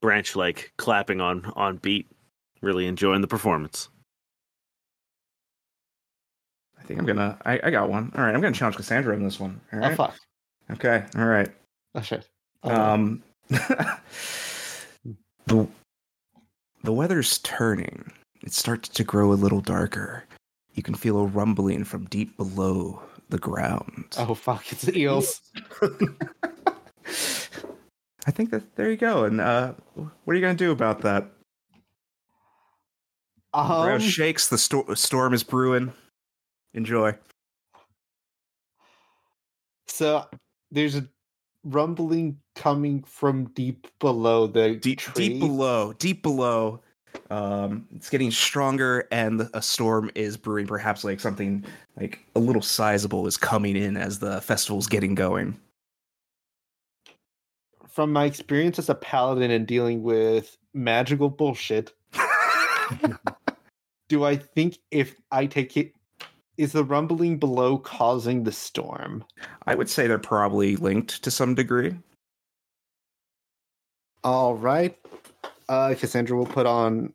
Branch 0.00 0.34
like 0.34 0.72
clapping 0.78 1.20
on 1.20 1.44
on 1.56 1.76
beat, 1.76 2.08
really 2.62 2.86
enjoying 2.86 3.20
the 3.20 3.26
performance. 3.28 3.90
I 6.78 6.82
think 6.84 6.98
I'm 6.98 7.04
gonna. 7.04 7.38
I, 7.44 7.60
I 7.64 7.70
got 7.70 7.90
one. 7.90 8.10
All 8.16 8.24
right, 8.24 8.34
I'm 8.34 8.40
gonna 8.40 8.54
challenge 8.54 8.76
Cassandra 8.76 9.14
on 9.14 9.22
this 9.22 9.38
one. 9.38 9.60
All 9.74 9.84
Oh 9.84 9.94
fuck! 9.94 10.14
Okay. 10.70 11.04
All 11.16 11.26
right. 11.26 11.50
Oh 11.94 12.00
shit! 12.00 12.26
Oh. 12.62 12.74
Um, 12.74 13.22
the 13.50 13.98
the 15.46 16.92
weather's 16.92 17.38
turning. 17.40 18.10
It 18.42 18.54
starts 18.54 18.88
to 18.88 19.04
grow 19.04 19.32
a 19.32 19.34
little 19.34 19.60
darker. 19.60 20.24
You 20.74 20.82
can 20.82 20.94
feel 20.94 21.18
a 21.18 21.24
rumbling 21.24 21.84
from 21.84 22.04
deep 22.06 22.36
below 22.36 23.02
the 23.28 23.38
ground. 23.38 24.04
oh 24.18 24.34
fuck! 24.34 24.70
It's 24.72 24.88
eels. 24.88 25.40
I 28.26 28.30
think 28.30 28.50
that 28.50 28.76
there 28.76 28.90
you 28.90 28.96
go. 28.96 29.24
And 29.24 29.40
uh, 29.40 29.72
what 29.94 30.32
are 30.32 30.34
you 30.34 30.40
gonna 30.40 30.54
do 30.54 30.70
about 30.72 31.00
that? 31.02 31.28
The 33.52 33.58
Um, 33.58 33.82
ground 33.84 34.02
shakes. 34.02 34.48
The 34.48 34.58
sto- 34.58 34.94
storm 34.94 35.34
is 35.34 35.42
brewing. 35.42 35.92
Enjoy. 36.74 37.14
So 39.88 40.26
there's 40.70 40.94
a 40.96 41.08
rumbling 41.64 42.38
coming 42.54 43.02
from 43.02 43.46
deep 43.54 43.86
below 43.98 44.46
the 44.46 44.76
deep 44.76 44.98
tree. 45.00 45.28
deep 45.30 45.40
below, 45.40 45.92
deep 45.94 46.22
below. 46.22 46.80
Um, 47.30 47.86
it's 47.94 48.10
getting 48.10 48.30
stronger, 48.30 49.06
and 49.12 49.48
a 49.54 49.62
storm 49.62 50.10
is 50.14 50.36
brewing. 50.36 50.66
Perhaps 50.66 51.04
like 51.04 51.20
something 51.20 51.64
like 51.96 52.20
a 52.34 52.40
little 52.40 52.62
sizable 52.62 53.26
is 53.26 53.36
coming 53.36 53.76
in 53.76 53.96
as 53.96 54.18
the 54.18 54.40
festival's 54.40 54.86
getting 54.86 55.14
going. 55.14 55.58
From 57.88 58.12
my 58.12 58.24
experience 58.24 58.78
as 58.78 58.88
a 58.88 58.94
paladin 58.94 59.50
and 59.50 59.66
dealing 59.66 60.02
with 60.02 60.56
magical 60.74 61.28
bullshit, 61.28 61.92
do 64.08 64.24
I 64.24 64.36
think 64.36 64.78
if 64.90 65.16
I 65.30 65.46
take 65.46 65.76
it, 65.76 65.94
is 66.56 66.72
the 66.72 66.84
rumbling 66.84 67.38
below 67.38 67.78
causing 67.78 68.44
the 68.44 68.52
storm? 68.52 69.24
I 69.66 69.74
would 69.74 69.88
say 69.88 70.06
they're 70.06 70.18
probably 70.18 70.76
linked 70.76 71.22
to 71.22 71.30
some 71.30 71.54
degree. 71.54 71.94
All 74.22 74.54
right. 74.54 74.96
Uh, 75.70 75.94
Cassandra 75.94 76.36
will 76.36 76.46
put 76.46 76.66
on 76.66 77.12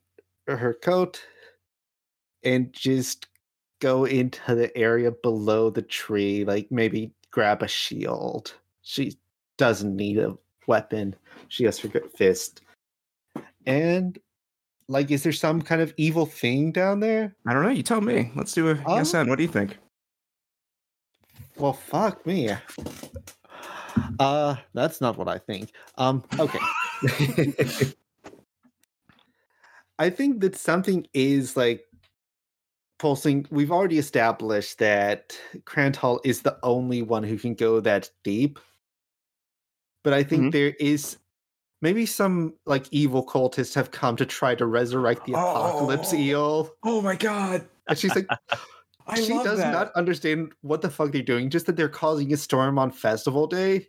her 0.47 0.73
coat 0.75 1.21
and 2.45 2.71
just 2.71 3.27
go 3.81 4.05
into 4.05 4.55
the 4.55 4.75
area 4.77 5.11
below 5.11 5.69
the 5.69 5.81
tree, 5.81 6.45
like 6.45 6.71
maybe 6.71 7.11
grab 7.31 7.61
a 7.63 7.67
shield. 7.67 8.53
She 8.81 9.17
doesn't 9.57 9.93
need 9.93 10.19
a 10.19 10.37
weapon. 10.67 11.17
She 11.49 11.65
has 11.65 11.77
her 11.79 11.89
good 11.89 12.09
fist. 12.15 12.61
And 13.65 14.17
like, 14.87 15.11
is 15.11 15.23
there 15.23 15.33
some 15.33 15.61
kind 15.61 15.81
of 15.81 15.93
evil 15.97 16.25
thing 16.25 16.71
down 16.71 17.01
there? 17.01 17.35
I 17.45 17.51
don't 17.51 17.63
know. 17.63 17.69
You 17.71 17.83
tell 17.83 17.99
me. 17.99 18.31
Let's 18.37 18.53
do 18.53 18.69
a 18.69 18.81
Oh. 18.85 18.95
yes 18.95 19.13
and. 19.13 19.29
What 19.29 19.35
do 19.35 19.43
you 19.43 19.49
think? 19.49 19.77
Well, 21.57 21.73
fuck 21.73 22.25
me. 22.25 22.51
Uh, 24.17 24.55
that's 24.73 25.01
not 25.01 25.17
what 25.17 25.27
I 25.27 25.39
think. 25.39 25.73
Um, 25.97 26.23
okay. 26.39 26.59
I 29.99 30.09
think 30.09 30.41
that 30.41 30.55
something 30.55 31.07
is 31.13 31.55
like 31.55 31.85
pulsing. 32.99 33.45
We've 33.49 33.71
already 33.71 33.97
established 33.97 34.79
that 34.79 35.37
Krantal 35.63 36.19
is 36.25 36.41
the 36.41 36.57
only 36.63 37.01
one 37.01 37.23
who 37.23 37.37
can 37.37 37.53
go 37.53 37.79
that 37.81 38.09
deep. 38.23 38.59
But 40.03 40.13
I 40.13 40.23
think 40.23 40.45
Mhm. 40.47 40.51
there 40.51 40.73
is 40.79 41.17
maybe 41.81 42.05
some 42.05 42.53
like 42.65 42.87
evil 42.91 43.25
cultists 43.25 43.73
have 43.75 43.91
come 43.91 44.15
to 44.17 44.25
try 44.25 44.55
to 44.55 44.65
resurrect 44.65 45.25
the 45.25 45.33
apocalypse 45.33 46.13
Oh. 46.13 46.17
eel. 46.17 46.75
Oh 46.83 47.01
my 47.01 47.15
god! 47.15 47.67
And 47.87 47.97
she's 47.97 48.15
like, 48.15 48.27
I 49.07 49.19
she 49.21 49.33
does 49.43 49.59
that. 49.59 49.71
not 49.71 49.91
understand 49.93 50.53
what 50.61 50.81
the 50.81 50.89
fuck 50.89 51.11
they're 51.11 51.21
doing, 51.21 51.49
just 51.49 51.65
that 51.67 51.75
they're 51.75 51.89
causing 51.89 52.33
a 52.33 52.37
storm 52.37 52.77
on 52.79 52.91
festival 52.91 53.45
day. 53.47 53.87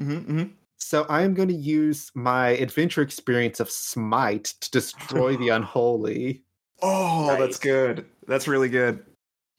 Mm-hmm, 0.00 0.46
So 0.82 1.06
I'm 1.08 1.32
going 1.32 1.48
to 1.48 1.54
use 1.54 2.10
my 2.14 2.48
adventure 2.48 3.02
experience 3.02 3.60
of 3.60 3.70
Smite 3.70 4.44
to 4.60 4.70
destroy 4.70 5.36
the 5.36 5.48
unholy. 5.50 6.42
Oh, 6.82 7.26
Nice. 7.28 7.38
that's 7.38 7.58
good. 7.58 8.04
That's 8.26 8.48
really 8.48 8.68
good. 8.68 9.04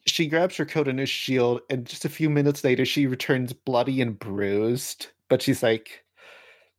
She 0.06 0.28
grabs 0.28 0.58
her 0.58 0.66
coat 0.66 0.90
and 0.90 1.00
her 1.00 1.06
shield, 1.06 1.62
and 1.70 1.86
just 1.86 2.04
a 2.04 2.10
few 2.10 2.30
minutes 2.30 2.64
later, 2.66 2.84
she 2.84 3.08
returns 3.08 3.54
bloody 3.54 4.02
and 4.02 4.20
bruised. 4.20 5.08
But 5.30 5.42
she's 5.42 5.64
like, 5.64 6.04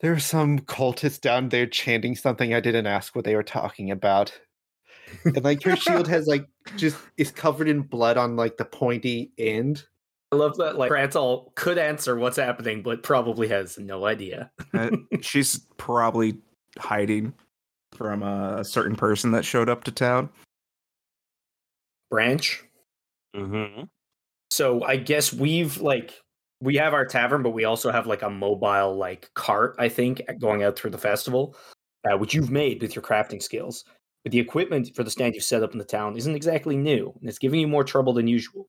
there 0.00 0.12
are 0.12 0.20
some 0.20 0.58
cultists 0.58 1.20
down 1.20 1.48
there 1.48 1.66
chanting 1.66 2.14
something 2.14 2.52
I 2.52 2.60
didn't 2.60 2.86
ask 2.86 3.16
what 3.16 3.24
they 3.24 3.34
were 3.34 3.42
talking 3.42 3.90
about. 3.90 4.38
And 5.24 5.42
like 5.42 5.62
her 5.62 5.74
shield 5.74 6.06
has 6.08 6.26
like 6.26 6.46
just 6.76 6.98
is 7.16 7.30
covered 7.30 7.68
in 7.68 7.80
blood 7.80 8.18
on 8.18 8.36
like 8.36 8.58
the 8.58 8.66
pointy 8.66 9.32
end. 9.38 9.84
I 10.34 10.36
love 10.36 10.56
that. 10.56 10.76
Like 10.76 10.90
Krantal 10.90 11.54
could 11.54 11.78
answer 11.78 12.16
what's 12.16 12.36
happening, 12.36 12.82
but 12.82 13.04
probably 13.04 13.46
has 13.48 13.78
no 13.78 14.06
idea. 14.06 14.50
Uh, 14.72 14.90
she's 15.20 15.60
probably 15.76 16.38
hiding 16.78 17.32
from 17.94 18.24
a 18.24 18.64
certain 18.64 18.96
person 18.96 19.30
that 19.30 19.44
showed 19.44 19.68
up 19.68 19.84
to 19.84 19.92
town. 19.92 20.28
Branch. 22.10 22.64
Mm-hmm. 23.36 23.84
So 24.50 24.82
I 24.82 24.96
guess 24.96 25.32
we've 25.32 25.78
like 25.78 26.12
we 26.60 26.76
have 26.76 26.94
our 26.94 27.06
tavern, 27.06 27.42
but 27.42 27.50
we 27.50 27.64
also 27.64 27.92
have 27.92 28.08
like 28.08 28.22
a 28.22 28.30
mobile 28.30 28.96
like 28.96 29.30
cart. 29.34 29.76
I 29.78 29.88
think 29.88 30.20
going 30.40 30.64
out 30.64 30.76
through 30.76 30.90
the 30.90 30.98
festival, 30.98 31.56
uh, 32.10 32.18
which 32.18 32.34
you've 32.34 32.50
made 32.50 32.82
with 32.82 32.96
your 32.96 33.02
crafting 33.02 33.42
skills. 33.42 33.84
But 34.24 34.32
the 34.32 34.40
equipment 34.40 34.90
for 34.96 35.04
the 35.04 35.10
stand 35.10 35.34
you've 35.34 35.44
set 35.44 35.62
up 35.62 35.72
in 35.72 35.78
the 35.78 35.84
town 35.84 36.16
isn't 36.16 36.34
exactly 36.34 36.76
new, 36.76 37.12
and 37.20 37.28
it's 37.28 37.38
giving 37.38 37.60
you 37.60 37.68
more 37.68 37.84
trouble 37.84 38.14
than 38.14 38.26
usual. 38.26 38.68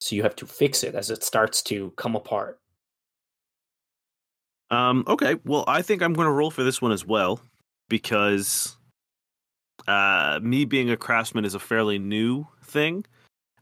So 0.00 0.14
you 0.14 0.22
have 0.22 0.36
to 0.36 0.46
fix 0.46 0.84
it 0.84 0.94
as 0.94 1.10
it 1.10 1.24
starts 1.24 1.62
to 1.62 1.92
come 1.96 2.14
apart. 2.14 2.60
Um, 4.70 5.04
okay, 5.06 5.36
well, 5.44 5.64
I 5.66 5.82
think 5.82 6.02
I'm 6.02 6.12
going 6.12 6.26
to 6.26 6.32
roll 6.32 6.50
for 6.50 6.62
this 6.62 6.82
one 6.82 6.92
as 6.92 7.04
well 7.04 7.40
because 7.88 8.76
uh, 9.86 10.38
me 10.42 10.64
being 10.64 10.90
a 10.90 10.96
craftsman 10.96 11.44
is 11.44 11.54
a 11.54 11.58
fairly 11.58 11.98
new 11.98 12.46
thing, 12.62 13.04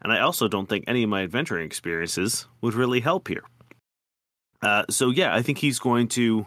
and 0.03 0.13
I 0.13 0.21
also 0.21 0.49
don't 0.49 0.69
think 0.69 0.85
any 0.87 1.05
of 1.05 1.09
my 1.09 1.23
adventuring 1.23 1.65
experiences 1.65 2.47
would 2.61 2.75
really 2.75 3.01
help 3.01 3.29
here. 3.29 3.45
Uh, 4.63 4.85
so 4.91 5.11
yeah, 5.11 5.35
I 5.35 5.43
think 5.43 5.59
he's 5.59 5.79
going 5.79 6.09
to 6.09 6.47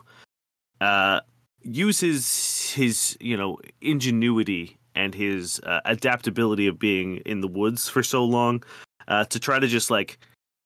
uh, 0.82 1.22
use 1.62 2.00
his 2.00 2.72
his 2.72 3.18
you 3.22 3.38
know 3.38 3.60
ingenuity 3.82 4.78
and 4.96 5.16
his 5.16 5.62
uh, 5.62 5.80
adaptability 5.86 6.68
of 6.68 6.80
being 6.80 7.18
in 7.18 7.40
the 7.40 7.48
woods 7.48 7.88
for 7.88 8.04
so 8.04 8.26
long 8.26 8.62
uh, 9.10 9.26
to 9.26 9.40
try 9.40 9.60
to 9.60 9.68
just 9.68 9.92
like 9.92 10.18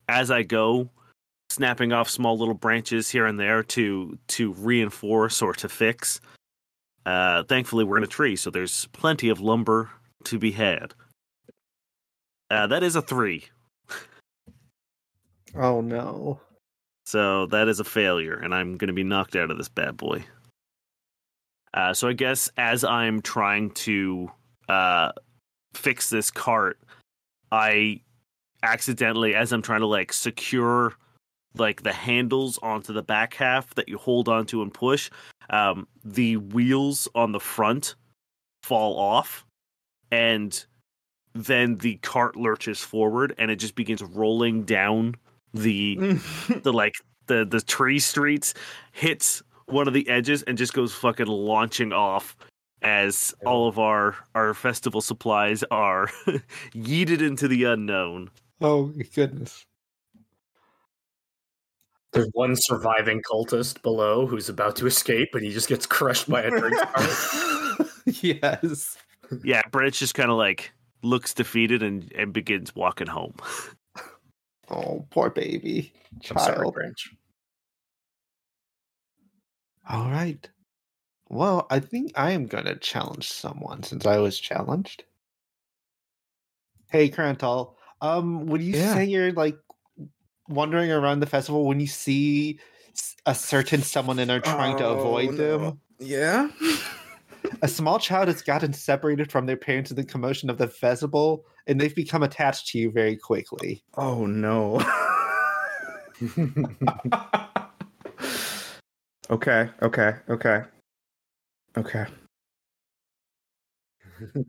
as 0.09 0.29
I 0.29 0.43
go 0.43 0.89
snapping 1.49 1.93
off 1.93 2.09
small 2.09 2.37
little 2.37 2.53
branches 2.53 3.09
here 3.09 3.25
and 3.25 3.39
there 3.39 3.63
to 3.63 4.17
to 4.27 4.53
reinforce 4.53 5.41
or 5.41 5.53
to 5.53 5.69
fix. 5.69 6.21
Uh, 7.05 7.43
thankfully, 7.43 7.83
we're 7.83 7.97
in 7.97 8.03
a 8.03 8.07
tree, 8.07 8.35
so 8.35 8.49
there's 8.49 8.85
plenty 8.87 9.29
of 9.29 9.41
lumber 9.41 9.89
to 10.25 10.39
be 10.39 10.51
had. 10.51 10.93
Uh, 12.49 12.67
that 12.67 12.83
is 12.83 12.95
a 12.95 13.01
three, 13.01 13.45
Oh 15.55 15.81
no. 15.81 16.39
so 17.05 17.45
that 17.47 17.67
is 17.67 17.79
a 17.79 17.83
failure, 17.83 18.35
and 18.35 18.53
I'm 18.53 18.77
going 18.77 18.87
to 18.87 18.93
be 18.93 19.03
knocked 19.03 19.35
out 19.35 19.51
of 19.51 19.57
this 19.57 19.69
bad 19.69 19.97
boy. 19.97 20.23
Uh, 21.73 21.93
so 21.93 22.07
I 22.07 22.13
guess 22.13 22.49
as 22.57 22.83
I'm 22.83 23.21
trying 23.21 23.71
to 23.71 24.31
uh, 24.69 25.11
fix 25.73 26.09
this 26.09 26.29
cart, 26.31 26.79
I 27.51 28.01
accidentally, 28.63 29.35
as 29.35 29.51
I'm 29.51 29.61
trying 29.61 29.81
to 29.81 29.87
like 29.87 30.11
secure 30.11 30.93
like 31.55 31.83
the 31.83 31.93
handles 31.93 32.57
onto 32.63 32.93
the 32.93 33.03
back 33.03 33.35
half 33.35 33.75
that 33.75 33.87
you 33.87 33.97
hold 33.97 34.27
onto 34.27 34.61
and 34.61 34.73
push, 34.73 35.11
um, 35.51 35.87
the 36.03 36.37
wheels 36.37 37.07
on 37.13 37.31
the 37.31 37.39
front 37.39 37.95
fall 38.63 38.97
off, 38.97 39.45
and 40.11 40.65
then 41.33 41.77
the 41.77 41.97
cart 41.97 42.35
lurches 42.35 42.79
forward, 42.79 43.35
and 43.37 43.51
it 43.51 43.57
just 43.57 43.75
begins 43.75 44.01
rolling 44.01 44.63
down 44.63 45.15
the 45.53 45.95
the 46.63 46.73
like 46.73 46.95
the 47.27 47.45
the 47.45 47.61
tree 47.61 47.99
streets, 47.99 48.53
hits 48.91 49.43
one 49.67 49.87
of 49.87 49.93
the 49.93 50.07
edges, 50.09 50.43
and 50.43 50.57
just 50.57 50.73
goes 50.73 50.93
fucking 50.93 51.27
launching 51.27 51.93
off. 51.93 52.35
As 52.81 53.33
all 53.45 53.69
of 53.69 53.79
our 53.79 54.13
our 54.35 54.53
festival 54.53 54.99
supplies 54.99 55.63
are 55.71 56.07
yeeted 56.75 57.21
into 57.21 57.47
the 57.47 57.63
unknown. 57.63 58.29
Oh 58.63 58.93
goodness. 59.13 59.65
There's 62.13 62.29
one 62.31 62.55
surviving 62.55 63.21
cultist 63.29 63.81
below 63.81 64.25
who's 64.25 64.47
about 64.47 64.77
to 64.77 64.87
escape, 64.87 65.29
but 65.33 65.41
he 65.41 65.51
just 65.51 65.67
gets 65.67 65.85
crushed 65.85 66.29
by 66.29 66.43
a 66.43 66.49
drink 66.49 66.77
cart. 66.79 67.87
yes. 68.05 68.97
Yeah, 69.43 69.63
Branch 69.69 69.97
just 69.97 70.13
kind 70.15 70.31
of 70.31 70.37
like 70.37 70.71
looks 71.01 71.33
defeated 71.33 71.83
and 71.83 72.09
and 72.13 72.31
begins 72.31 72.73
walking 72.73 73.07
home. 73.07 73.33
Oh, 74.69 75.05
poor 75.09 75.29
baby. 75.29 75.91
I'm 76.29 76.37
sorry, 76.37 76.55
Child. 76.55 76.73
Branch. 76.73 77.09
All 79.89 80.09
right. 80.09 80.49
Well, 81.29 81.67
I 81.69 81.79
think 81.79 82.13
I 82.15 82.31
am 82.31 82.45
going 82.45 82.65
to 82.65 82.75
challenge 82.77 83.29
someone 83.29 83.83
since 83.83 84.05
I 84.05 84.19
was 84.19 84.39
challenged. 84.39 85.03
Hey, 86.89 87.09
Krantal. 87.09 87.73
Um, 88.03 88.45
would 88.47 88.61
you 88.61 88.73
Yeah. 88.75 88.93
say 88.93 89.05
you're 89.05 89.31
like 89.31 89.57
wandering 90.49 90.91
around 90.91 91.21
the 91.21 91.25
festival 91.25 91.65
when 91.65 91.79
you 91.79 91.87
see 91.87 92.59
a 93.25 93.33
certain 93.33 93.81
someone 93.81 94.19
and 94.19 94.29
are 94.29 94.41
trying 94.41 94.75
to 94.77 94.89
avoid 94.89 95.29
Oh, 95.29 95.37
them? 95.37 95.79
Yeah. 95.99 96.49
A 97.61 97.67
small 97.69 97.99
child 97.99 98.27
has 98.27 98.41
gotten 98.41 98.73
separated 98.73 99.31
from 99.31 99.45
their 99.45 99.55
parents 99.55 99.89
in 99.89 99.95
the 99.95 100.03
commotion 100.03 100.49
of 100.49 100.57
the 100.57 100.67
festival, 100.67 101.45
and 101.65 101.79
they've 101.79 101.95
become 101.95 102.23
attached 102.23 102.67
to 102.69 102.77
you 102.77 102.91
very 102.91 103.15
quickly. 103.15 103.81
Oh 103.95 104.25
no. 104.25 104.81
okay, 109.29 109.69
okay, 109.81 110.15
okay. 110.29 110.63
Okay. 111.77 112.05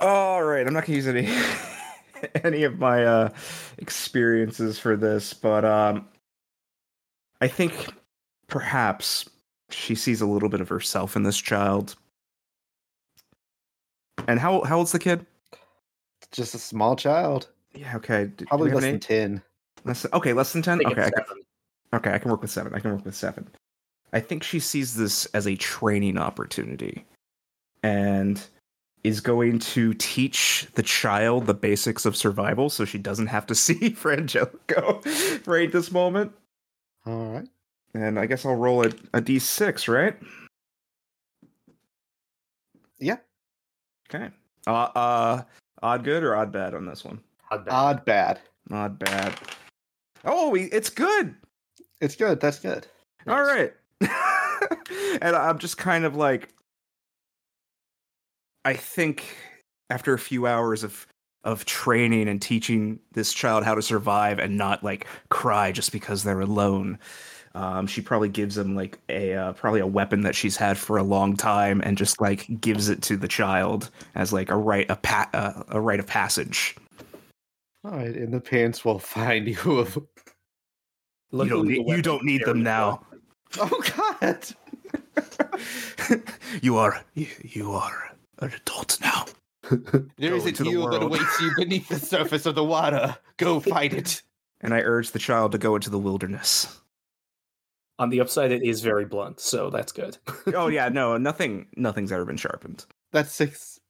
All 0.00 0.42
right, 0.42 0.66
I'm 0.66 0.72
not 0.72 0.86
gonna 0.86 0.96
use 0.96 1.06
any 1.06 1.28
any 2.44 2.62
of 2.64 2.78
my 2.78 3.04
uh 3.04 3.28
experiences 3.78 4.78
for 4.78 4.96
this, 4.96 5.32
but 5.32 5.64
um 5.64 6.08
I 7.40 7.48
think 7.48 7.92
perhaps 8.48 9.28
she 9.70 9.94
sees 9.94 10.20
a 10.20 10.26
little 10.26 10.48
bit 10.48 10.60
of 10.60 10.68
herself 10.68 11.16
in 11.16 11.22
this 11.22 11.38
child. 11.38 11.96
And 14.28 14.40
how 14.40 14.62
how 14.64 14.78
old's 14.78 14.92
the 14.92 14.98
kid? 14.98 15.26
Just 16.32 16.54
a 16.54 16.58
small 16.58 16.96
child, 16.96 17.48
Yeah, 17.74 17.96
okay. 17.96 18.24
d- 18.24 18.32
do 18.38 18.44
probably 18.46 18.70
we 18.70 18.74
less 18.74 18.84
than 18.84 19.00
ten. 19.00 19.42
Less 19.84 20.02
than- 20.02 20.12
okay, 20.14 20.32
less 20.32 20.52
than 20.52 20.62
ten. 20.62 20.84
Okay, 20.84 21.04
I 21.04 21.10
can, 21.10 21.24
okay, 21.94 22.12
I 22.12 22.18
can 22.18 22.30
work 22.30 22.42
with 22.42 22.50
seven. 22.50 22.74
I 22.74 22.80
can 22.80 22.92
work 22.92 23.04
with 23.04 23.14
seven. 23.14 23.48
I 24.12 24.20
think 24.20 24.42
she 24.42 24.58
sees 24.58 24.94
this 24.96 25.26
as 25.26 25.46
a 25.46 25.56
training 25.56 26.18
opportunity, 26.18 27.04
and 27.82 28.42
is 29.06 29.20
going 29.20 29.60
to 29.60 29.94
teach 29.94 30.66
the 30.74 30.82
child 30.82 31.46
the 31.46 31.54
basics 31.54 32.04
of 32.04 32.16
survival, 32.16 32.68
so 32.68 32.84
she 32.84 32.98
doesn't 32.98 33.28
have 33.28 33.46
to 33.46 33.54
see 33.64 33.90
Frangelico 33.90 35.46
right 35.46 35.70
this 35.70 35.92
moment. 35.92 36.32
All 37.06 37.32
right. 37.32 37.48
And 37.94 38.18
I 38.18 38.26
guess 38.26 38.44
I'll 38.44 38.56
roll 38.56 38.84
a, 38.84 38.88
a 39.14 39.22
d6, 39.22 39.88
right? 39.88 40.16
Yeah. 42.98 43.18
Okay. 44.12 44.28
Uh, 44.66 44.88
uh, 44.94 45.42
odd 45.82 46.02
good 46.02 46.24
or 46.24 46.34
odd 46.34 46.50
bad 46.50 46.74
on 46.74 46.84
this 46.84 47.04
one? 47.04 47.20
Odd 47.50 47.64
bad. 47.64 47.72
Odd 47.72 48.04
bad. 48.04 48.40
Odd 48.72 48.98
bad. 48.98 49.34
Oh, 50.24 50.50
we, 50.50 50.64
it's 50.64 50.90
good. 50.90 51.36
It's 52.00 52.16
good. 52.16 52.40
That's 52.40 52.58
good. 52.58 52.88
All 53.28 53.42
right. 53.42 53.72
and 54.00 55.36
I'm 55.36 55.58
just 55.58 55.78
kind 55.78 56.04
of 56.04 56.16
like 56.16 56.52
I 58.66 58.74
think 58.74 59.36
after 59.90 60.12
a 60.12 60.18
few 60.18 60.48
hours 60.48 60.82
of 60.82 61.06
of 61.44 61.64
training 61.64 62.26
and 62.26 62.42
teaching 62.42 62.98
this 63.12 63.32
child 63.32 63.62
how 63.62 63.76
to 63.76 63.80
survive 63.80 64.40
and 64.40 64.58
not 64.58 64.82
like 64.82 65.06
cry 65.28 65.70
just 65.70 65.92
because 65.92 66.24
they're 66.24 66.40
alone. 66.40 66.98
Um, 67.54 67.86
she 67.86 68.00
probably 68.00 68.28
gives 68.28 68.58
him 68.58 68.74
like 68.74 68.98
a 69.08 69.34
uh, 69.34 69.52
probably 69.52 69.78
a 69.78 69.86
weapon 69.86 70.22
that 70.22 70.34
she's 70.34 70.56
had 70.56 70.76
for 70.76 70.96
a 70.96 71.04
long 71.04 71.36
time 71.36 71.80
and 71.84 71.96
just 71.96 72.20
like 72.20 72.60
gives 72.60 72.88
it 72.88 73.02
to 73.02 73.16
the 73.16 73.28
child 73.28 73.88
as 74.16 74.32
like 74.32 74.50
a 74.50 74.56
right 74.56 74.90
a 74.90 74.96
pa- 74.96 75.30
uh, 75.32 75.62
a 75.68 75.80
rite 75.80 76.00
of 76.00 76.08
passage. 76.08 76.74
All 77.84 77.92
right, 77.92 78.16
and 78.16 78.34
the 78.34 78.40
parents 78.40 78.84
will 78.84 78.98
find 78.98 79.46
you. 79.46 79.54
you 81.30 81.48
don't 81.48 81.68
need, 81.68 81.86
you 81.86 82.02
don't 82.02 82.24
need 82.24 82.44
them 82.44 82.64
now. 82.64 83.06
oh 83.60 84.20
God! 84.26 84.44
you 86.62 86.76
are 86.76 87.04
you, 87.14 87.28
you 87.44 87.70
are 87.70 88.15
an 88.38 88.52
adult 88.52 88.98
now. 89.00 89.26
There 90.16 90.30
Go 90.30 90.36
is 90.36 90.44
a 90.44 90.48
into 90.48 90.62
the 90.62 90.88
that 90.92 91.02
awaits 91.02 91.40
you 91.40 91.50
beneath 91.56 91.88
the 91.88 91.98
surface 91.98 92.46
of 92.46 92.54
the 92.54 92.62
water. 92.62 93.16
Go 93.36 93.58
fight 93.74 93.92
it. 93.92 94.22
And 94.60 94.72
I 94.72 94.78
urge 94.80 95.10
the 95.10 95.18
child 95.18 95.50
to 95.52 95.58
go 95.58 95.74
into 95.74 95.90
the 95.90 95.98
wilderness. 95.98 96.80
On 97.98 98.08
the 98.08 98.20
upside, 98.20 98.52
it 98.52 98.62
is 98.62 98.80
very 98.80 99.04
blunt, 99.06 99.40
so 99.40 99.68
that's 99.70 99.90
good. 99.90 100.18
oh 100.54 100.68
yeah, 100.68 100.88
no, 100.88 101.16
nothing 101.16 101.66
nothing's 101.76 102.12
ever 102.12 102.24
been 102.24 102.36
sharpened. 102.36 102.86
That's 103.10 103.32
six 103.32 103.80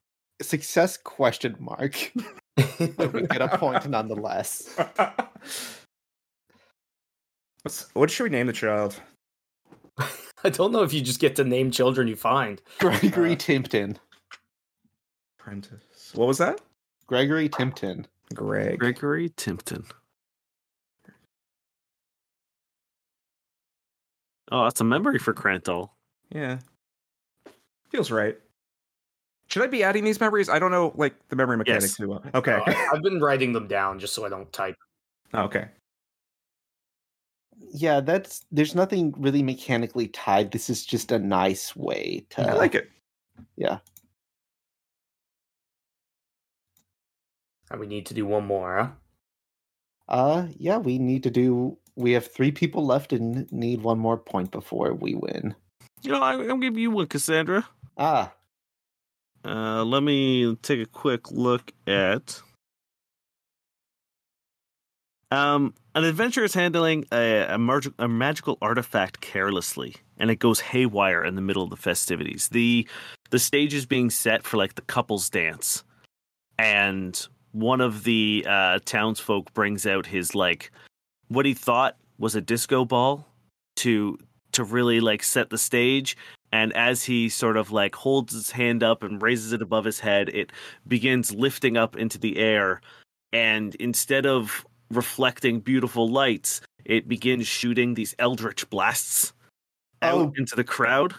success 0.41 0.97
question 0.97 1.57
mark. 1.59 2.13
But 2.57 3.13
we 3.13 3.27
get 3.27 3.43
a 3.43 3.59
point 3.59 3.87
nonetheless. 3.87 4.75
What's, 7.63 7.87
what 7.95 8.11
should 8.11 8.25
we 8.25 8.31
name 8.31 8.47
the 8.47 8.53
child? 8.53 9.01
I 10.45 10.51
don't 10.51 10.73
know 10.73 10.85
if 10.85 10.95
you 10.95 11.01
just 11.01 11.21
get 11.21 11.37
to 11.37 11.45
name 11.45 11.71
children 11.71 12.07
you 12.07 12.17
find. 12.17 12.63
Gregory 12.79 13.33
Uh, 13.33 13.37
Timpton. 13.37 13.99
Apprentice. 15.47 16.11
What 16.15 16.27
was 16.27 16.39
that? 16.39 16.61
Gregory 17.07 17.49
Timpton. 17.49 18.05
Greg. 18.35 18.81
Gregory 18.81 19.29
Timpton. 19.37 19.85
Oh, 24.51 24.65
that's 24.65 24.81
a 24.81 24.85
memory 24.85 25.21
for 25.21 25.33
Krantal. 25.33 25.91
Yeah. 26.35 26.59
Feels 27.91 28.11
right. 28.11 28.37
Should 29.49 29.63
I 29.63 29.69
be 29.69 29.85
adding 29.85 30.03
these 30.03 30.19
memories? 30.19 30.49
I 30.49 30.59
don't 30.59 30.73
know, 30.73 30.93
like 30.97 31.15
the 31.29 31.37
memory 31.37 31.57
mechanics 31.59 31.85
Yes. 31.85 31.97
too 31.97 32.09
well. 32.09 32.25
Okay. 32.35 32.55
Uh, 32.55 32.75
I've 32.93 33.03
been 33.03 33.21
writing 33.21 33.53
them 33.53 33.69
down 33.69 34.01
just 34.01 34.15
so 34.15 34.25
I 34.27 34.29
don't 34.29 34.53
type. 34.53 34.77
okay. 35.33 35.69
Yeah, 37.73 38.01
that's 38.01 38.45
there's 38.51 38.75
nothing 38.75 39.15
really 39.17 39.45
mechanically 39.45 40.09
tied. 40.09 40.51
This 40.51 40.69
is 40.69 40.85
just 40.85 41.13
a 41.13 41.19
nice 41.21 41.77
way 41.77 42.27
to 42.31 42.51
I 42.51 42.55
like 42.55 42.75
it. 42.75 42.91
And 47.71 47.81
we 47.81 47.87
need 47.87 48.07
to 48.07 48.15
do 48.15 48.27
one 48.27 48.47
more, 48.47 48.77
huh? 48.79 48.91
Uh 50.09 50.47
yeah, 50.57 50.79
we 50.79 50.99
need 50.99 51.23
to 51.25 51.31
do 51.31 51.79
we 51.97 52.13
have 52.13 52.27
three 52.31 52.53
people 52.53 52.85
left 52.87 53.13
and 53.13 53.51
need 53.51 53.83
one 53.83 53.99
more 53.99 54.19
point 54.19 54.51
before 54.51 54.95
we 54.95 55.15
win. 55.15 55.55
You 56.03 56.13
know, 56.13 56.21
I, 56.23 56.35
I'll 56.47 56.59
give 56.59 56.77
you 56.77 56.91
one, 56.91 57.07
Cassandra. 57.07 57.67
Ah, 57.97 58.33
Uh, 59.45 59.83
let 59.85 60.03
me 60.03 60.55
take 60.57 60.81
a 60.81 60.87
quick 60.87 61.31
look 61.31 61.73
at. 61.87 62.43
Um, 65.33 65.75
an 65.95 66.05
adventurer 66.05 66.45
is 66.45 66.55
handling 66.55 67.05
a, 67.11 67.47
a, 67.55 67.59
mag- 67.59 67.93
a 67.99 68.07
magical 68.07 68.59
artifact 68.63 69.21
carelessly, 69.21 69.97
and 70.19 70.31
it 70.31 70.37
goes 70.37 70.61
haywire 70.61 71.25
in 71.25 71.35
the 71.35 71.43
middle 71.43 71.65
of 71.65 71.71
the 71.71 71.77
festivities. 71.77 72.49
the 72.49 72.87
The 73.31 73.39
stage 73.41 73.75
is 73.75 73.87
being 73.87 74.11
set 74.11 74.45
for 74.45 74.57
like 74.57 74.75
the 74.77 74.83
couples 74.83 75.29
dance, 75.31 75.83
and 76.59 77.27
one 77.53 77.81
of 77.81 78.05
the 78.05 78.45
uh, 78.49 78.79
townsfolk 78.85 79.53
brings 79.55 79.87
out 79.87 80.07
his 80.07 80.35
like 80.35 80.71
what 81.29 81.47
he 81.47 81.55
thought 81.55 81.97
was 82.19 82.35
a 82.35 82.41
disco 82.41 82.85
ball 82.85 83.27
to 83.77 84.19
to 84.53 84.65
really 84.65 85.01
like 85.01 85.23
set 85.23 85.51
the 85.51 85.59
stage 85.59 86.17
and 86.53 86.73
as 86.75 87.03
he 87.05 87.29
sort 87.29 87.57
of 87.57 87.71
like 87.73 87.95
holds 87.95 88.33
his 88.33 88.51
hand 88.51 88.83
up 88.83 89.03
and 89.03 89.21
raises 89.23 89.53
it 89.53 89.61
above 89.63 89.85
his 89.85 90.01
head 90.01 90.29
it 90.31 90.51
begins 90.87 91.35
lifting 91.35 91.77
up 91.77 91.97
into 91.97 92.19
the 92.19 92.39
air 92.39 92.81
and 93.33 93.75
instead 93.77 94.25
of 94.27 94.65
reflecting 94.91 95.61
beautiful 95.61 96.09
lights 96.09 96.61
it 96.85 97.09
begins 97.09 97.47
shooting 97.47 97.95
these 97.95 98.15
eldritch 98.19 98.69
blasts 98.71 99.33
out 100.03 100.15
Oh. 100.29 100.33
into 100.37 100.55
the 100.55 100.65
crowd 100.65 101.15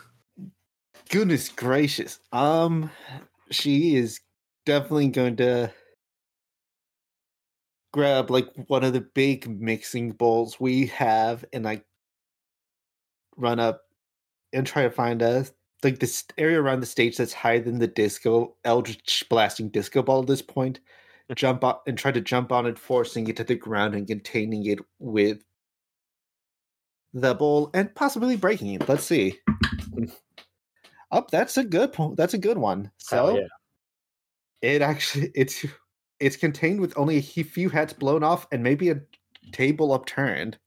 goodness 1.10 1.50
gracious. 1.50 2.20
Um 2.32 2.90
she 3.52 3.96
is 3.96 4.20
definitely 4.66 5.08
going 5.10 5.36
to 5.38 5.72
grab 7.98 8.30
like 8.30 8.48
one 8.68 8.84
of 8.84 8.94
the 8.94 9.02
big 9.02 9.50
mixing 9.60 10.12
bowls 10.12 10.60
we 10.60 10.86
have 10.86 11.44
and 11.52 11.66
like 11.66 11.84
run 13.36 13.60
up 13.60 13.82
and 14.54 14.68
try 14.68 14.84
to 14.84 14.92
find 14.92 15.24
a 15.24 15.44
like 15.84 15.98
this 15.98 16.24
area 16.38 16.62
around 16.62 16.80
the 16.80 16.86
stage 16.86 17.18
that's 17.18 17.34
higher 17.34 17.60
than 17.60 17.80
the 17.80 17.88
disco 17.88 18.56
eldritch 18.66 19.26
blasting 19.30 19.68
disco 19.70 20.04
ball 20.04 20.22
at 20.22 20.28
this 20.28 20.44
point 20.44 20.80
jump 21.36 21.64
up 21.64 21.82
and 21.88 21.98
try 21.98 22.12
to 22.12 22.22
jump 22.22 22.52
on 22.52 22.68
it 22.68 22.78
forcing 22.78 23.28
it 23.28 23.36
to 23.36 23.44
the 23.44 23.56
ground 23.56 23.96
and 23.96 24.06
containing 24.06 24.64
it 24.68 24.80
with 25.00 25.40
the 27.16 27.34
bowl 27.34 27.72
and 27.74 27.96
possibly 27.96 28.36
breaking 28.36 28.74
it 28.74 28.88
let's 28.88 29.06
see. 29.06 29.40
Up 31.12 31.32
that's 31.32 31.58
a 31.58 31.64
good 31.64 31.94
point 31.94 32.16
that's 32.16 32.36
a 32.36 32.38
good 32.38 32.60
one. 32.60 32.92
So 32.98 33.38
yeah. 33.40 33.48
it 34.62 34.82
actually 34.84 35.32
it's 35.34 35.66
it's 36.20 36.36
contained 36.36 36.80
with 36.80 36.98
only 36.98 37.18
a 37.18 37.22
few 37.22 37.70
hats 37.70 37.94
blown 37.94 38.24
off 38.24 38.48
and 38.52 38.64
maybe 38.64 38.90
a 38.90 39.02
table 39.52 39.94
upturned. 39.94 40.58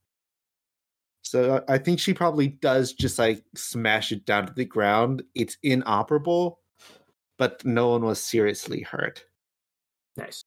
So 1.22 1.62
i 1.68 1.74
I 1.74 1.78
think 1.78 2.00
she 2.00 2.14
probably 2.14 2.48
does 2.48 2.92
just 2.92 3.18
like 3.18 3.42
smash 3.54 4.12
it 4.12 4.24
down 4.26 4.46
to 4.46 4.52
the 4.54 4.64
ground. 4.64 5.22
It's 5.34 5.56
inoperable 5.62 6.60
but 7.38 7.64
no 7.64 7.88
one 7.88 8.02
was 8.04 8.22
seriously 8.22 8.82
hurt. 8.82 9.24
Nice. 10.18 10.44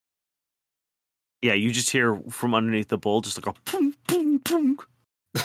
yeah 1.42 1.54
you 1.54 1.72
just 1.72 1.90
hear 1.90 2.22
from 2.30 2.54
underneath 2.54 2.90
the 2.90 2.98
bowl 2.98 3.22
just 3.22 3.38
like 3.44 3.56
a 3.56 3.72
boom 3.72 3.96
boom 4.08 4.38
boom 4.38 4.78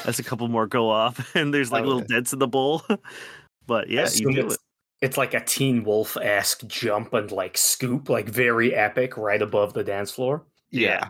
as 0.07 0.19
a 0.19 0.23
couple 0.23 0.47
more 0.49 0.67
go 0.67 0.91
off 0.91 1.35
and 1.35 1.55
there's 1.55 1.73
like 1.73 1.85
Oh, 1.85 1.87
little 1.87 2.03
okay. 2.03 2.15
dents 2.15 2.33
in 2.35 2.39
the 2.39 2.49
bowl. 2.49 2.83
But 3.67 3.89
I 3.89 3.93
yeah 3.93 4.09
you 4.15 4.33
do 4.33 4.51
it 4.51 4.59
it's 5.01 5.17
like 5.17 5.35
a 5.35 5.45
Teen 5.45 5.85
Wolf 5.85 6.17
esque 6.17 6.67
jump 6.67 7.13
and 7.15 7.31
like 7.31 7.57
scoop, 7.57 8.09
like 8.09 8.29
very 8.29 8.75
epic, 8.75 9.17
right 9.17 9.41
above 9.41 9.73
the 9.75 9.85
dance 9.85 10.11
floor. 10.11 10.45
Yeah. 10.71 11.09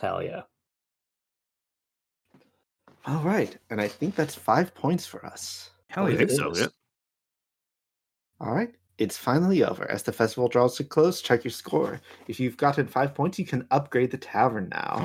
Hell 0.00 0.22
yeah. 0.22 0.42
all 3.06 3.22
right 3.22 3.56
and 3.70 3.80
i 3.80 3.88
think 3.88 4.14
that's 4.14 4.34
five 4.34 4.72
points 4.74 5.04
for 5.06 5.24
us 5.26 5.70
Hell 5.88 6.06
I 6.06 6.10
yeah. 6.10 6.16
think 6.18 6.30
so 6.30 6.52
yeah 6.56 6.66
all 8.40 8.52
right 8.54 8.72
it's 8.98 9.16
finally 9.18 9.64
over 9.64 9.90
as 9.90 10.02
the 10.04 10.12
festival 10.12 10.48
draws 10.48 10.76
to 10.76 10.84
close 10.84 11.20
check 11.20 11.42
your 11.44 11.50
score 11.50 12.00
if 12.28 12.38
you've 12.38 12.56
gotten 12.56 12.86
five 12.86 13.12
points 13.14 13.38
you 13.38 13.44
can 13.46 13.66
upgrade 13.72 14.10
the 14.12 14.18
tavern 14.18 14.68
now 14.70 14.98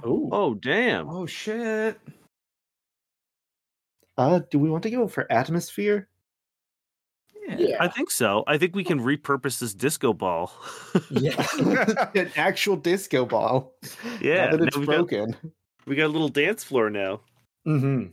Ooh. 0.06 0.28
oh 0.32 0.54
damn 0.54 1.08
Oh 1.08 1.26
shit. 1.26 1.98
uh 4.16 4.40
do 4.50 4.58
we 4.58 4.70
want 4.70 4.82
to 4.84 4.90
go 4.90 5.06
for 5.08 5.30
atmosphere 5.30 6.08
Yeah. 7.46 7.76
I 7.80 7.88
think 7.88 8.10
so. 8.10 8.44
I 8.46 8.58
think 8.58 8.74
we 8.74 8.84
can 8.84 9.00
repurpose 9.00 9.58
this 9.58 9.74
disco 9.74 10.12
ball. 10.12 10.52
Yeah. 11.10 11.46
An 12.14 12.30
actual 12.36 12.76
disco 12.76 13.26
ball. 13.26 13.74
yeah, 14.20 14.46
Now 14.46 14.56
that 14.56 14.68
it's 14.68 14.76
now 14.76 14.80
we 14.80 14.86
got, 14.86 14.96
broken. 14.96 15.36
we 15.86 15.96
got 15.96 16.06
a 16.06 16.08
little 16.08 16.28
dance 16.28 16.64
floor 16.64 16.90
now. 16.90 17.20
Mm-hmm. 17.66 18.06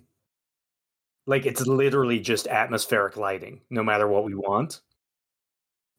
Like 1.27 1.45
it's 1.45 1.65
literally 1.65 2.19
just 2.19 2.47
atmospheric 2.47 3.15
lighting, 3.15 3.61
no 3.69 3.83
matter 3.83 4.07
what 4.07 4.25
we 4.25 4.35
want. 4.35 4.81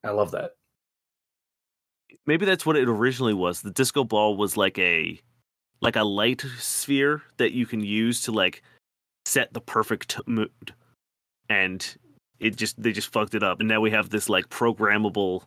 I 0.05 0.11
love 0.11 0.33
that. 0.33 0.53
Maybe 2.27 2.45
that's 2.45 2.66
what 2.66 2.77
it 2.77 2.88
originally 2.88 3.35
was. 3.35 3.62
The 3.62 3.71
disco 3.71 4.05
ball 4.05 4.37
was 4.37 4.57
like 4.57 4.79
a 4.79 5.21
like 5.81 5.97
a 5.97 6.05
light 6.05 6.45
sphere 6.59 7.23
that 7.38 7.53
you 7.53 7.66
can 7.66 7.81
use 7.81 8.23
to 8.23 8.33
like 8.33 8.62
set 9.25 9.53
the 9.53 9.61
perfect 9.61 10.21
mood. 10.27 10.75
And 11.49 11.97
it 12.43 12.57
just 12.57 12.81
they 12.81 12.93
just 12.93 13.13
fucked 13.13 13.35
it 13.35 13.43
up. 13.43 13.61
And 13.61 13.69
now 13.69 13.81
we 13.81 13.91
have 13.91 14.11
this 14.11 14.29
like 14.29 14.49
programmable 14.49 15.45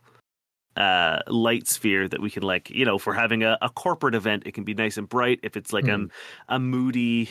uh 0.76 1.20
light 1.28 1.66
sphere 1.66 2.08
that 2.08 2.20
we 2.20 2.30
can 2.30 2.42
like, 2.42 2.70
you 2.70 2.84
know, 2.84 2.96
if 2.96 3.06
we're 3.06 3.14
having 3.14 3.42
a, 3.42 3.58
a 3.62 3.68
corporate 3.68 4.14
event, 4.14 4.44
it 4.46 4.52
can 4.52 4.64
be 4.64 4.74
nice 4.74 4.96
and 4.96 5.08
bright. 5.08 5.40
If 5.42 5.56
it's 5.56 5.72
like 5.72 5.88
um, 5.88 6.10
a 6.48 6.58
moody 6.58 7.30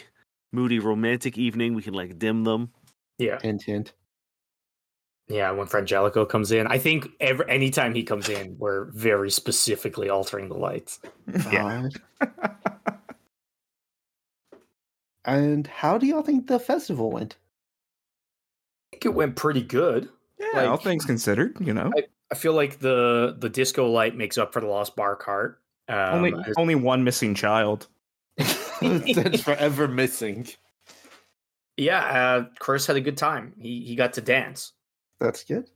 moody 0.52 0.80
romantic 0.80 1.38
evening, 1.38 1.74
we 1.74 1.82
can 1.82 1.94
like 1.94 2.18
dim 2.18 2.44
them. 2.44 2.72
Yeah. 3.18 3.40
Hint, 3.42 3.64
hint. 3.64 3.94
Yeah, 5.28 5.50
when 5.52 5.66
Frangelico 5.66 6.30
comes 6.30 6.52
in, 6.52 6.68
I 6.68 6.78
think 6.78 7.08
every 7.20 7.50
anytime 7.50 7.96
he 7.96 8.04
comes 8.04 8.30
in, 8.30 8.56
we're 8.60 8.86
very 8.92 9.32
specifically 9.32 10.10
altering 10.10 10.50
the 10.50 10.56
lights. 10.56 11.00
Yeah. 11.52 11.90
And 15.26 15.66
how 15.66 15.98
do 15.98 16.06
y'all 16.06 16.22
think 16.22 16.48
the 16.48 16.60
festival 16.60 17.12
went? 17.12 17.36
I 19.06 19.08
think 19.08 19.14
it 19.14 19.18
went 19.18 19.36
pretty 19.36 19.62
good. 19.62 20.10
Yeah, 20.40 20.48
Like- 20.54 20.70
all 20.70 20.78
things 20.78 21.06
considered, 21.06 21.56
you 21.60 21.74
know. 21.74 21.92
I 22.32 22.36
feel 22.36 22.54
like 22.54 22.80
the 22.80 23.36
the 23.38 23.50
disco 23.50 23.88
light 23.88 24.16
makes 24.18 24.38
up 24.38 24.52
for 24.52 24.60
the 24.62 24.66
lost 24.68 24.96
bar 24.96 25.16
cart. 25.16 25.62
Um, 25.88 26.16
only 26.16 26.34
as- 26.34 26.54
only 26.58 26.74
one 26.76 27.04
missing 27.04 27.36
child. 27.36 27.88
That's 28.82 29.42
forever 29.44 29.88
missing. 29.88 30.48
yeah, 31.78 32.00
uh, 32.02 32.46
Chris 32.60 32.88
had 32.88 32.96
a 32.96 33.02
good 33.02 33.16
time. 33.18 33.54
He 33.60 33.82
he 33.86 33.96
got 33.96 34.14
to 34.14 34.22
dance. 34.22 34.74
That's 35.20 35.44
good. 35.44 35.70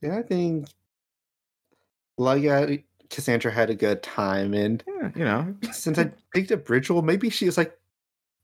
Yeah, 0.00 0.16
I 0.18 0.22
think 0.22 0.68
like 2.16 2.46
uh, 2.46 2.78
Cassandra 3.10 3.52
had 3.52 3.68
a 3.68 3.74
good 3.74 4.02
time, 4.02 4.54
and 4.54 4.82
Yeah, 4.86 5.10
you 5.14 5.24
know. 5.24 5.54
since 5.70 5.98
I 5.98 6.10
picked 6.34 6.50
up 6.50 6.68
ritual, 6.70 7.02
maybe 7.02 7.28
she 7.30 7.44
was 7.44 7.58
like, 7.58 7.76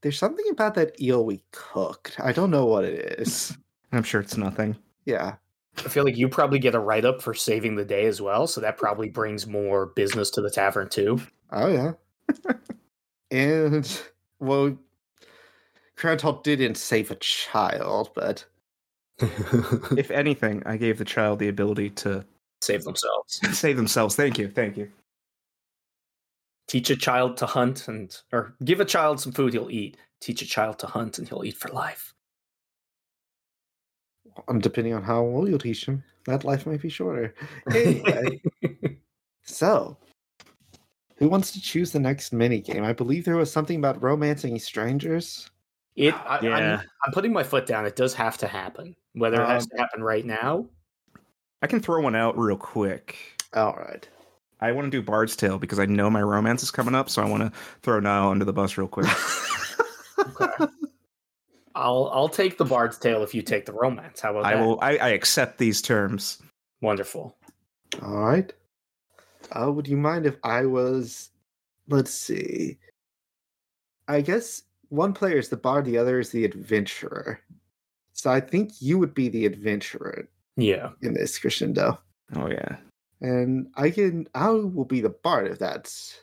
"There's 0.03 0.19
something 0.19 0.45
about 0.51 0.75
that 0.75 1.01
eel 1.01 1.25
we 1.25 1.43
cooked. 1.53 2.17
I 2.21 2.33
don't 2.33 2.51
know 2.51 2.67
what 2.67 2.85
it 2.85 3.19
is." 3.19 3.57
I'm 3.93 4.03
sure 4.03 4.21
it's 4.21 4.37
nothing. 4.37 4.77
Yeah, 5.05 5.35
I 5.79 5.89
feel 5.89 6.05
like 6.05 6.17
you 6.17 6.29
probably 6.29 6.59
get 6.59 6.75
a 6.75 6.79
write 6.79 7.05
up 7.05 7.21
for 7.23 7.35
saving 7.35 7.77
the 7.77 7.85
day 7.85 8.07
as 8.07 8.21
well, 8.21 8.47
so 8.47 8.61
that 8.61 8.77
probably 8.77 9.09
brings 9.09 9.47
more 9.47 9.87
business 9.87 10.31
to 10.31 10.41
the 10.43 10.51
tavern 10.51 10.89
too. 10.89 11.21
oh 11.51 11.69
yeah, 11.69 11.93
and 13.31 14.03
well, 14.39 14.77
Krantal 15.97 16.43
didn't 16.43 16.77
save 16.77 17.11
a 17.11 17.17
child, 17.17 18.11
but 18.15 18.45
If 19.21 20.11
anything, 20.11 20.63
I 20.67 20.77
gave 20.77 20.99
the 20.99 21.05
child 21.05 21.39
the 21.39 21.49
ability 21.49 21.91
to 21.91 22.25
Save 22.61 22.85
themselves. 22.85 23.41
save 23.59 23.77
themselves. 23.77 24.15
Thank 24.17 24.39
you. 24.39 24.49
Thank 24.49 24.77
you. 24.77 24.91
Teach 26.73 26.89
a 26.89 26.97
child 26.97 27.37
to 27.37 27.45
hunt 27.45 27.87
and 27.89 28.17
or 28.33 28.55
give 28.65 28.81
a 28.81 28.85
child 28.87 29.21
some 29.21 29.31
food 29.33 29.53
he'll 29.53 29.69
eat. 29.71 29.99
Teach 30.21 30.41
a 30.41 30.47
child 30.47 30.79
to 30.79 30.87
hunt 30.87 31.19
and 31.19 31.29
he'll 31.29 31.45
eat 31.45 31.59
for 31.59 31.69
life. 31.69 32.15
um, 34.49 34.59
depending 34.59 34.95
on 34.95 35.03
how 35.03 35.23
well 35.23 35.47
you 35.47 35.59
teach 35.59 35.85
him, 35.85 36.03
that 36.25 36.45
life 36.45 36.65
might 36.67 36.81
be 36.81 36.89
shorter. 36.89 37.35
Anyway, 37.75 38.41
so 39.43 39.99
who 41.17 41.29
wants 41.29 41.53
to 41.53 41.61
choose 41.61 41.93
the 41.93 42.01
next 42.01 42.33
mini 42.33 42.59
game? 42.59 42.85
I 42.85 42.95
believe 42.95 43.27
there 43.27 43.37
was 43.37 43.53
something 43.53 43.77
about 43.77 44.03
romancing 44.03 44.59
strangers. 44.59 45.51
It 45.97 46.15
I, 46.15 46.41
Yeah. 46.41 46.57
I'm, 46.57 46.89
I'm 47.05 47.13
putting 47.13 47.35
my 47.35 47.43
foot 47.43 47.67
down. 47.67 47.85
It 47.85 47.97
does 47.97 48.15
have 48.15 48.39
to 48.39 48.47
happen. 48.47 48.97
Whether 49.13 49.43
it 49.43 49.47
has 49.47 49.65
Um, 49.65 49.69
to 49.73 49.77
happen 49.77 50.03
right 50.03 50.25
now, 50.25 50.65
I 51.61 51.67
can 51.67 51.81
throw 51.81 52.01
one 52.01 52.17
out 52.17 52.39
real 52.39 52.57
quick. 52.57 53.19
All 53.53 53.75
right. 53.75 54.09
I 54.63 54.73
want 54.73 54.87
to 54.87 54.91
do 54.91 55.03
Bard's 55.03 55.35
Tale 55.37 55.59
because 55.59 55.79
I 55.79 55.87
know 55.87 56.09
my 56.09 56.23
romance 56.23 56.63
is 56.63 56.71
coming 56.71 56.95
up, 56.95 57.11
so 57.11 57.23
I 57.23 57.29
want 57.29 57.43
to 57.43 57.53
throw 57.83 57.99
Niall 58.01 58.31
under 58.31 58.45
the 58.45 58.53
bus 58.53 58.79
real 58.79 58.89
quick. 58.89 59.07
I'll 61.75 62.11
I'll 62.13 62.29
take 62.29 62.59
the 62.59 62.65
bard's 62.65 62.99
tale 62.99 63.23
if 63.23 63.35
you 63.35 63.43
take 63.43 63.65
the 63.67 63.73
romance. 63.73 64.21
How 64.21 64.31
about 64.31 64.45
I 64.45 64.55
that? 64.57 64.65
will. 64.65 64.79
I, 64.83 64.97
I 64.99 65.09
accept 65.11 65.59
these 65.59 65.81
terms. 65.81 66.41
Wonderful. 66.83 67.35
All 68.03 68.19
right. 68.25 68.53
Uh, 69.51 69.73
would 69.73 69.89
you 69.89 69.97
mind 69.97 70.27
if 70.27 70.37
I 70.45 70.67
was? 70.67 71.31
Let's 71.89 72.13
see. 72.13 72.79
I 74.07 74.21
guess 74.21 74.63
one 74.91 75.13
player 75.15 75.39
is 75.39 75.49
the 75.49 75.57
bard, 75.57 75.85
the 75.87 75.97
other 75.99 76.21
is 76.21 76.31
the 76.31 76.45
adventurer. 76.45 77.41
So 78.13 78.31
I 78.31 78.41
think 78.41 78.73
you 78.81 78.99
would 78.99 79.15
be 79.15 79.29
the 79.29 79.47
adventurer 79.47 80.29
Yeah. 80.57 80.91
in 81.01 81.15
this 81.15 81.39
crescendo, 81.39 81.99
Oh 82.37 82.49
yeah. 82.49 82.77
And 83.23 83.69
I 83.77 83.91
can. 83.91 84.29
I 84.35 84.51
will 84.51 84.85
be 84.85 85.01
the 85.01 85.11
bard 85.11 85.47
if 85.47 85.59
that's 85.59 86.23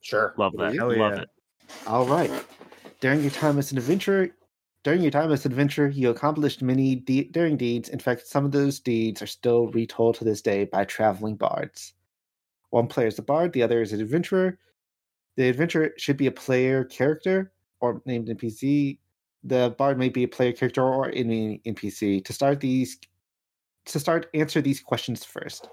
Sure. 0.00 0.34
Love 0.38 0.54
that. 0.56 0.74
Hell 0.74 0.88
Love 0.96 1.16
yeah. 1.16 1.22
it. 1.22 1.28
All 1.86 2.06
right. 2.06 2.30
During 3.00 3.20
your 3.20 3.30
time 3.30 3.58
as 3.58 3.72
an 3.72 3.78
adventurer, 3.78 4.30
during 4.84 5.02
your 5.02 5.10
time 5.10 5.30
as 5.32 5.44
an 5.44 5.52
adventurer, 5.52 5.88
you 5.88 6.08
accomplished 6.08 6.62
many 6.62 6.94
de- 6.94 7.24
daring 7.24 7.56
deeds. 7.58 7.90
In 7.90 7.98
fact, 7.98 8.26
some 8.26 8.44
of 8.46 8.52
those 8.52 8.80
deeds 8.80 9.20
are 9.20 9.26
still 9.26 9.68
retold 9.68 10.14
to 10.16 10.24
this 10.24 10.40
day 10.40 10.64
by 10.64 10.84
traveling 10.84 11.36
bards. 11.36 11.92
One 12.70 12.86
player 12.86 13.06
is 13.06 13.16
the 13.16 13.22
bard, 13.22 13.52
the 13.52 13.62
other 13.62 13.82
is 13.82 13.92
an 13.92 14.00
adventurer. 14.00 14.58
The 15.36 15.48
adventurer 15.48 15.90
should 15.98 16.16
be 16.16 16.26
a 16.26 16.32
player 16.32 16.84
character 16.84 17.52
or 17.80 18.02
named 18.06 18.28
NPC. 18.28 18.98
The 19.44 19.74
bard 19.78 19.98
may 19.98 20.08
be 20.08 20.24
a 20.24 20.28
player 20.28 20.52
character 20.52 20.82
or 20.82 21.08
an 21.08 21.60
NPC. 21.66 22.24
To 22.24 22.32
start 22.32 22.60
these, 22.60 22.98
to 23.86 24.00
start 24.00 24.28
answer 24.34 24.60
these 24.60 24.80
questions 24.80 25.24
first. 25.24 25.68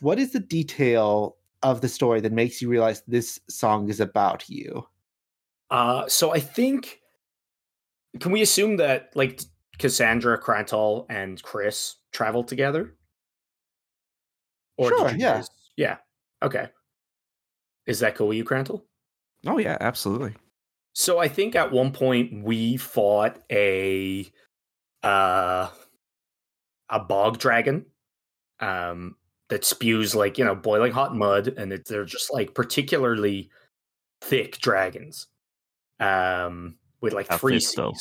What 0.00 0.18
is 0.18 0.32
the 0.32 0.40
detail 0.40 1.36
of 1.62 1.80
the 1.80 1.88
story 1.88 2.20
that 2.20 2.32
makes 2.32 2.60
you 2.60 2.68
realize 2.68 3.02
this 3.06 3.40
song 3.48 3.88
is 3.88 4.00
about 4.00 4.48
you? 4.48 4.86
Uh, 5.70 6.06
so 6.08 6.32
I 6.32 6.40
think 6.40 7.00
can 8.20 8.32
we 8.32 8.42
assume 8.42 8.76
that 8.76 9.10
like 9.14 9.40
Cassandra, 9.78 10.40
Krantal, 10.40 11.06
and 11.08 11.42
Chris 11.42 11.96
traveled 12.12 12.48
together? 12.48 12.94
did 14.78 14.88
Sure, 14.88 15.10
yeah. 15.10 15.34
guys- 15.36 15.48
yeah. 15.76 15.96
Okay. 16.42 16.68
Is 17.86 18.00
that 18.00 18.14
cool 18.14 18.28
with 18.28 18.36
you, 18.36 18.44
Krantal? 18.44 18.82
Oh 19.46 19.58
yeah. 19.58 19.76
Absolutely. 19.80 20.34
So 20.92 21.18
I 21.18 21.28
think 21.28 21.56
at 21.56 21.72
one 21.72 21.92
point 21.92 22.44
we 22.44 22.76
fought 22.76 23.38
a 23.50 24.30
uh 25.02 25.68
a 26.88 27.00
bog 27.00 27.38
dragon 27.38 27.86
um 28.60 29.16
that 29.48 29.64
spews 29.64 30.14
like, 30.14 30.38
you 30.38 30.44
know, 30.44 30.54
boiling 30.54 30.92
hot 30.92 31.14
mud 31.14 31.48
and 31.48 31.72
it, 31.72 31.86
they're 31.86 32.04
just 32.04 32.32
like 32.32 32.54
particularly 32.54 33.50
thick 34.20 34.58
dragons. 34.58 35.26
Um 36.00 36.76
with 37.00 37.12
like 37.12 37.28
three 37.28 37.60
though? 37.76 37.92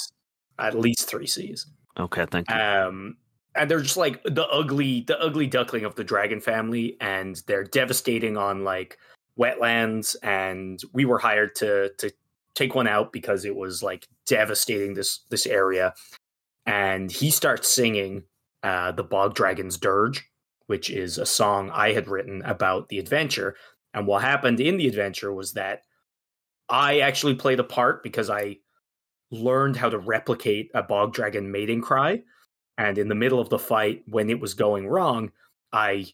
At 0.59 0.79
least 0.79 1.09
3 1.09 1.27
C's. 1.27 1.67
Okay, 1.99 2.25
thank 2.29 2.49
you. 2.49 2.55
Um 2.55 3.17
and 3.55 3.69
they're 3.69 3.81
just 3.81 3.97
like 3.97 4.23
the 4.23 4.47
ugly 4.47 5.01
the 5.01 5.19
ugly 5.19 5.47
duckling 5.47 5.85
of 5.85 5.95
the 5.95 6.03
dragon 6.03 6.39
family 6.39 6.97
and 7.01 7.41
they're 7.47 7.63
devastating 7.63 8.37
on 8.37 8.63
like 8.63 8.97
wetlands 9.37 10.15
and 10.23 10.81
we 10.93 11.05
were 11.05 11.19
hired 11.19 11.55
to 11.55 11.91
to 11.97 12.11
take 12.55 12.75
one 12.75 12.87
out 12.87 13.11
because 13.11 13.45
it 13.45 13.55
was 13.55 13.81
like 13.81 14.07
devastating 14.25 14.93
this 14.93 15.19
this 15.29 15.45
area 15.45 15.93
and 16.65 17.11
he 17.11 17.31
starts 17.31 17.67
singing 17.67 18.23
uh 18.63 18.91
the 18.91 19.03
bog 19.03 19.33
dragon's 19.35 19.77
dirge 19.77 20.23
which 20.67 20.89
is 20.89 21.17
a 21.17 21.25
song 21.25 21.69
i 21.71 21.91
had 21.91 22.07
written 22.07 22.41
about 22.43 22.89
the 22.89 22.99
adventure. 22.99 23.55
And 23.95 24.07
what 24.07 24.23
happened 24.23 24.59
in 24.59 24.77
the 24.77 24.87
adventure 24.87 25.33
was 25.33 25.53
that 25.53 25.83
i 26.69 26.99
actually 26.99 27.35
played 27.35 27.59
a 27.59 27.63
part 27.63 28.03
because 28.03 28.29
i 28.29 28.57
learned 29.31 29.75
how 29.75 29.89
to 29.89 29.97
replicate 29.97 30.69
a 30.75 30.83
bog 30.83 31.13
dragon 31.13 31.51
mating 31.51 31.81
cry. 31.81 32.21
And 32.77 32.97
in 32.97 33.07
the 33.07 33.15
middle 33.15 33.39
of 33.39 33.49
the 33.49 33.59
fight 33.59 34.03
when 34.07 34.29
it 34.29 34.39
was 34.39 34.53
going 34.53 34.87
wrong 34.87 35.31
i 35.71 36.05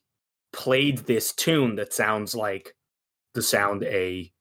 played 0.51 0.99
this 0.99 1.33
tune 1.33 1.75
that 1.75 1.93
sounds 1.93 2.35
like 2.35 2.75
the 3.33 3.41
sound 3.41 3.83
a 3.83 4.31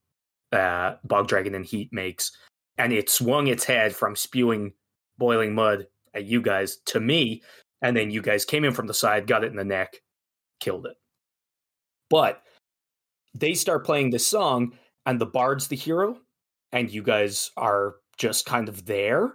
uh, 0.53 0.95
bog 1.05 1.29
dragon 1.29 1.55
in 1.55 1.63
heat 1.63 1.93
makes. 1.93 2.33
And 2.79 2.93
it 2.93 3.11
swung 3.11 3.49
its 3.49 3.65
head 3.65 3.95
from 3.95 4.17
spewing 4.17 4.73
boiling 5.19 5.55
mud 5.55 5.87
at 6.15 6.25
you 6.25 6.41
guys 6.41 6.77
to 6.87 7.01
me 7.01 7.43
and 7.83 7.97
then 7.97 8.11
you 8.11 8.23
guys 8.23 8.45
came 8.45 8.65
in 8.65 8.73
from 8.73 8.87
the 8.87 8.95
side 8.95 9.27
got 9.27 9.45
it 9.45 9.51
in 9.51 9.57
the 9.57 9.65
neck 9.65 10.01
killed 10.61 10.87
it 10.87 10.97
but 12.11 12.43
they 13.35 13.55
start 13.55 13.85
playing 13.85 14.11
this 14.11 14.27
song 14.27 14.73
and 15.07 15.21
the 15.21 15.27
bard's 15.27 15.69
the 15.69 15.77
hero 15.77 16.19
and 16.73 16.91
you 16.91 17.03
guys 17.03 17.51
are 17.57 17.97
just 18.17 18.47
kind 18.47 18.69
of 18.69 18.87
there 18.87 19.33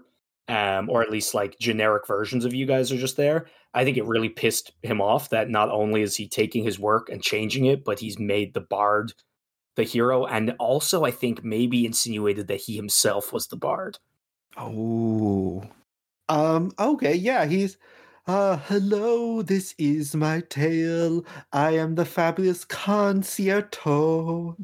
um, 0.48 0.90
or 0.90 1.02
at 1.02 1.12
least 1.12 1.34
like 1.34 1.58
generic 1.60 2.06
versions 2.08 2.46
of 2.46 2.54
you 2.54 2.66
guys 2.66 2.92
are 2.92 2.98
just 2.98 3.18
there. 3.18 3.48
I 3.74 3.84
think 3.84 3.98
it 3.98 4.06
really 4.06 4.30
pissed 4.30 4.72
him 4.84 5.02
off 5.02 5.30
that 5.30 5.50
not 5.50 5.70
only 5.70 6.02
is 6.02 6.16
he 6.16 6.28
taking 6.28 6.64
his 6.64 6.80
work 6.80 7.10
and 7.10 7.24
changing 7.24 7.66
it, 7.66 7.84
but 7.84 8.00
he's 8.00 8.20
made 8.20 8.54
the 8.54 8.62
bard 8.62 9.14
the 9.76 9.84
hero, 9.84 10.26
and 10.26 10.54
also 10.60 11.04
I 11.04 11.10
think 11.10 11.44
maybe 11.44 11.86
insinuated 11.86 12.48
that 12.48 12.62
he 12.62 12.76
himself 12.76 13.34
was 13.34 13.48
the 13.48 13.56
bard. 13.56 13.98
Oh, 14.56 15.64
Um, 16.30 16.72
okay, 16.78 17.16
yeah, 17.16 17.46
he's 17.46 17.78
uh 18.26 18.56
hello, 18.56 19.42
this 19.42 19.76
is 19.78 20.16
my 20.16 20.42
tale. 20.50 21.26
I 21.52 21.72
am 21.72 21.96
the 21.96 22.06
fabulous 22.06 22.64
concierto. 22.64 24.56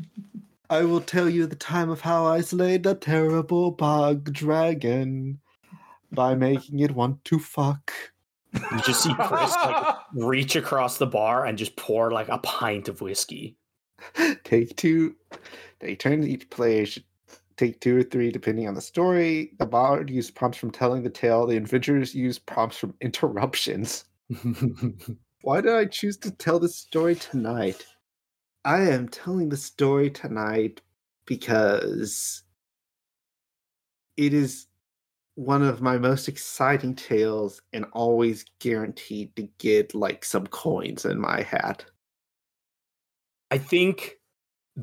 I 0.69 0.83
will 0.83 1.01
tell 1.01 1.27
you 1.27 1.45
the 1.45 1.55
time 1.57 1.89
of 1.89 1.99
how 2.01 2.25
I 2.25 2.41
slayed 2.41 2.83
the 2.83 2.95
terrible 2.95 3.71
bog 3.71 4.31
dragon 4.31 5.39
by 6.11 6.35
making 6.35 6.79
it 6.79 6.91
want 6.91 7.25
to 7.25 7.39
fuck. 7.39 7.91
You 8.53 8.81
just 8.85 9.03
see 9.03 9.13
Chris 9.13 9.53
like 9.65 9.95
reach 10.13 10.55
across 10.55 10.97
the 10.97 11.07
bar 11.07 11.45
and 11.45 11.57
just 11.57 11.75
pour 11.75 12.11
like 12.11 12.29
a 12.29 12.37
pint 12.37 12.87
of 12.87 13.01
whiskey. 13.01 13.57
Take 14.43 14.75
two. 14.77 15.15
They 15.79 15.95
turn 15.95 16.23
each 16.23 16.49
player 16.49 16.85
should 16.85 17.03
take 17.59 17.81
two 17.81 17.97
or 17.97 18.03
three 18.03 18.31
depending 18.31 18.67
on 18.67 18.73
the 18.73 18.81
story. 18.81 19.51
The 19.59 19.65
bard 19.65 20.09
use 20.09 20.31
prompts 20.31 20.57
from 20.57 20.71
telling 20.71 21.03
the 21.03 21.09
tale. 21.09 21.45
The 21.45 21.57
adventurers 21.57 22.15
use 22.15 22.39
prompts 22.39 22.77
from 22.77 22.93
interruptions. 23.01 24.05
Why 25.41 25.61
did 25.61 25.73
I 25.73 25.85
choose 25.85 26.17
to 26.17 26.31
tell 26.31 26.59
this 26.59 26.75
story 26.75 27.15
tonight? 27.15 27.85
I 28.63 28.81
am 28.81 29.09
telling 29.09 29.49
the 29.49 29.57
story 29.57 30.09
tonight 30.09 30.81
because 31.25 32.43
it 34.17 34.33
is 34.33 34.67
one 35.35 35.63
of 35.63 35.81
my 35.81 35.97
most 35.97 36.27
exciting 36.27 36.95
tales 36.95 37.61
and 37.71 37.85
always 37.93 38.45
guaranteed 38.59 39.35
to 39.35 39.47
get 39.57 39.95
like 39.95 40.25
some 40.25 40.47
coins 40.47 41.05
in 41.05 41.19
my 41.19 41.41
hat. 41.41 41.85
I 43.49 43.57
think 43.57 44.18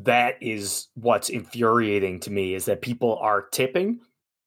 that 0.04 0.37
is 0.42 0.88
what's 0.94 1.28
infuriating 1.30 2.20
to 2.20 2.30
me 2.30 2.54
is 2.54 2.66
that 2.66 2.82
people 2.82 3.18
are 3.20 3.48
tipping 3.48 4.00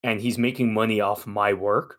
and 0.03 0.21
he's 0.21 0.37
making 0.37 0.73
money 0.73 1.01
off 1.01 1.25
my 1.25 1.53
work. 1.53 1.97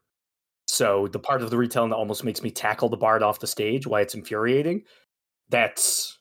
So 0.66 1.08
the 1.08 1.18
part 1.18 1.42
of 1.42 1.50
the 1.50 1.56
retelling 1.56 1.90
that 1.90 1.96
almost 1.96 2.24
makes 2.24 2.42
me 2.42 2.50
tackle 2.50 2.88
the 2.88 2.96
bard 2.96 3.22
off 3.22 3.40
the 3.40 3.46
stage, 3.48 3.86
why 3.86 4.02
it's 4.02 4.14
infuriating, 4.14 4.84
that's 5.48 6.18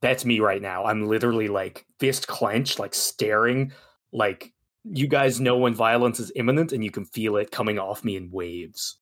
that's 0.00 0.24
me 0.24 0.40
right 0.40 0.62
now. 0.62 0.84
I'm 0.84 1.06
literally 1.06 1.48
like 1.48 1.84
fist 2.00 2.26
clenched, 2.26 2.78
like 2.78 2.94
staring, 2.94 3.72
like 4.12 4.52
you 4.84 5.08
guys 5.08 5.40
know 5.40 5.58
when 5.58 5.74
violence 5.74 6.20
is 6.20 6.32
imminent 6.36 6.72
and 6.72 6.82
you 6.82 6.90
can 6.90 7.04
feel 7.04 7.36
it 7.36 7.50
coming 7.50 7.78
off 7.78 8.04
me 8.04 8.16
in 8.16 8.30
waves. 8.30 8.98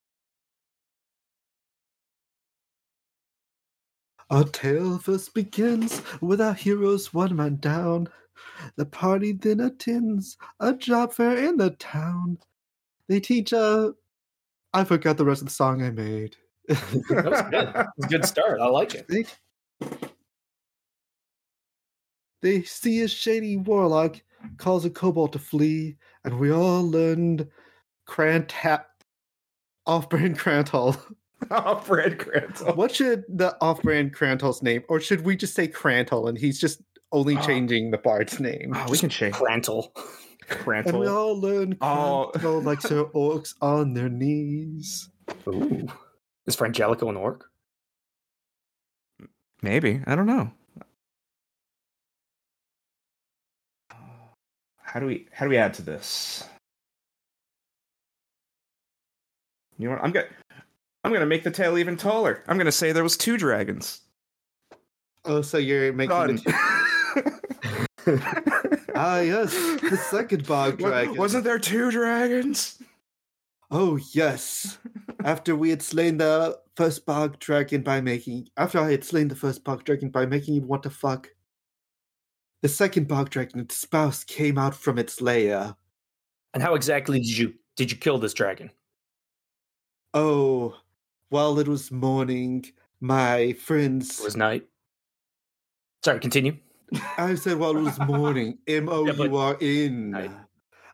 Our 4.30 4.44
tale 4.44 4.98
first 4.98 5.34
begins 5.34 6.02
with 6.20 6.40
our 6.40 6.54
heroes 6.54 7.12
one 7.12 7.36
man 7.36 7.56
down. 7.56 8.08
The 8.76 8.86
party 8.86 9.32
then 9.32 9.60
attends 9.60 10.36
a 10.60 10.72
job 10.74 11.12
fair 11.12 11.36
in 11.36 11.56
the 11.56 11.70
town. 11.70 12.38
They 13.08 13.20
teach 13.20 13.52
a. 13.52 13.94
I 14.72 14.84
forgot 14.84 15.16
the 15.16 15.24
rest 15.24 15.42
of 15.42 15.48
the 15.48 15.54
song 15.54 15.82
I 15.82 15.90
made. 15.90 16.36
that 16.68 16.80
was 17.10 17.42
good. 17.42 17.86
It's 17.98 18.06
a 18.06 18.08
good 18.08 18.24
start. 18.26 18.60
I 18.60 18.66
like 18.66 18.94
it. 18.94 19.06
They, 19.08 19.24
they 22.42 22.62
see 22.62 23.02
a 23.02 23.08
shady 23.08 23.56
warlock 23.56 24.20
calls 24.56 24.84
a 24.84 24.90
kobold 24.90 25.32
to 25.34 25.38
flee, 25.38 25.96
and 26.24 26.38
we 26.38 26.50
all 26.50 26.88
learned 26.88 27.48
Crantap 28.08 28.84
off-brand 29.86 30.38
Krantal. 30.38 30.96
oh, 30.98 31.14
Fred 31.84 32.18
Krantal. 32.18 32.76
What 32.76 32.94
should 32.94 33.24
the 33.28 33.56
off-brand 33.60 34.14
Krantal's 34.14 34.62
name, 34.62 34.82
or 34.88 35.00
should 35.00 35.24
we 35.24 35.36
just 35.36 35.54
say 35.54 35.68
Krantal 35.68 36.28
and 36.28 36.38
he's 36.38 36.58
just 36.58 36.80
only 37.12 37.36
Oh. 37.36 37.40
changing 37.42 37.90
the 37.90 37.98
bard's 37.98 38.40
name? 38.40 38.72
Oh, 38.74 38.86
we 38.90 38.98
can 38.98 39.08
change 39.10 39.34
Krantal. 39.34 39.90
And 40.86 40.98
we 41.00 41.06
all 41.06 41.38
learn 41.40 41.76
Oh. 41.80 42.30
Like 42.64 42.80
Sir 42.80 43.04
Orcs 43.14 43.54
on 43.62 43.94
their 43.94 44.08
knees. 44.10 45.08
Ooh. 45.48 45.86
Is 46.46 46.54
Frangelico 46.56 47.08
an 47.08 47.16
orc? 47.16 47.48
Maybe 49.62 50.02
I 50.06 50.14
don't 50.14 50.26
know. 50.26 50.50
How 54.82 55.00
do 55.00 55.06
we 55.06 55.26
how 55.32 55.46
do 55.46 55.50
we 55.50 55.56
add 55.56 55.74
to 55.74 55.82
this? 55.82 56.44
You 59.78 59.88
know 59.88 59.94
what? 59.96 60.04
I'm 60.04 60.12
gonna 60.12 60.26
I'm 61.04 61.12
gonna 61.12 61.26
make 61.26 61.44
the 61.44 61.50
tail 61.50 61.76
even 61.76 61.96
taller. 61.96 62.42
I'm 62.48 62.56
gonna 62.56 62.72
say 62.72 62.92
there 62.92 63.02
was 63.02 63.16
two 63.16 63.36
dragons. 63.36 64.00
Oh, 65.26 65.42
so 65.42 65.58
you're 65.58 65.92
making 65.92 66.10
Done. 66.10 66.36
the 66.36 66.54
ah 68.94 69.20
yes, 69.20 69.52
the 69.80 69.96
second 70.10 70.46
bog 70.46 70.78
dragon. 70.78 71.16
Wasn't 71.16 71.44
there 71.44 71.58
two 71.58 71.90
dragons? 71.90 72.82
Oh 73.70 73.98
yes. 74.12 74.78
After 75.24 75.54
we 75.54 75.70
had 75.70 75.82
slain 75.82 76.18
the 76.18 76.58
first 76.76 77.06
bog 77.06 77.38
dragon 77.38 77.82
by 77.82 78.00
making 78.00 78.48
after 78.56 78.78
I 78.78 78.90
had 78.90 79.04
slain 79.04 79.28
the 79.28 79.36
first 79.36 79.62
bog 79.64 79.84
dragon 79.84 80.08
by 80.10 80.26
making 80.26 80.56
it 80.56 80.64
want 80.64 80.82
to 80.84 80.90
fuck, 80.90 81.28
the 82.62 82.68
second 82.68 83.08
bog 83.08 83.30
dragon, 83.30 83.60
its 83.60 83.76
spouse, 83.76 84.24
came 84.24 84.56
out 84.56 84.74
from 84.74 84.98
its 84.98 85.20
lair. 85.20 85.76
And 86.54 86.62
how 86.62 86.74
exactly 86.74 87.18
did 87.18 87.36
you 87.36 87.54
did 87.76 87.90
you 87.90 87.96
kill 87.96 88.18
this 88.18 88.34
dragon? 88.34 88.70
Oh, 90.12 90.76
while 91.28 91.58
it 91.58 91.68
was 91.68 91.90
morning, 91.90 92.64
my 93.00 93.52
friends 93.54 94.20
It 94.20 94.24
was 94.24 94.36
night. 94.36 94.66
Sorry, 96.04 96.20
continue. 96.20 96.56
I 97.18 97.34
said 97.34 97.58
while 97.58 97.76
it 97.76 97.82
was 97.82 97.98
morning. 98.00 98.58
M 98.68 98.88
O 98.88 99.06
U 99.06 99.36
R 99.36 99.56
N. 99.60 100.46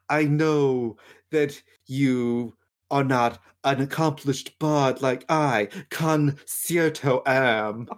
I 0.09 0.25
know 0.25 0.97
that 1.31 1.62
you 1.87 2.55
are 2.90 3.05
not 3.05 3.40
an 3.64 3.81
accomplished 3.81 4.59
bard 4.59 5.03
like 5.03 5.25
I, 5.29 5.69
Concierto, 5.90 7.23
am. 7.27 7.88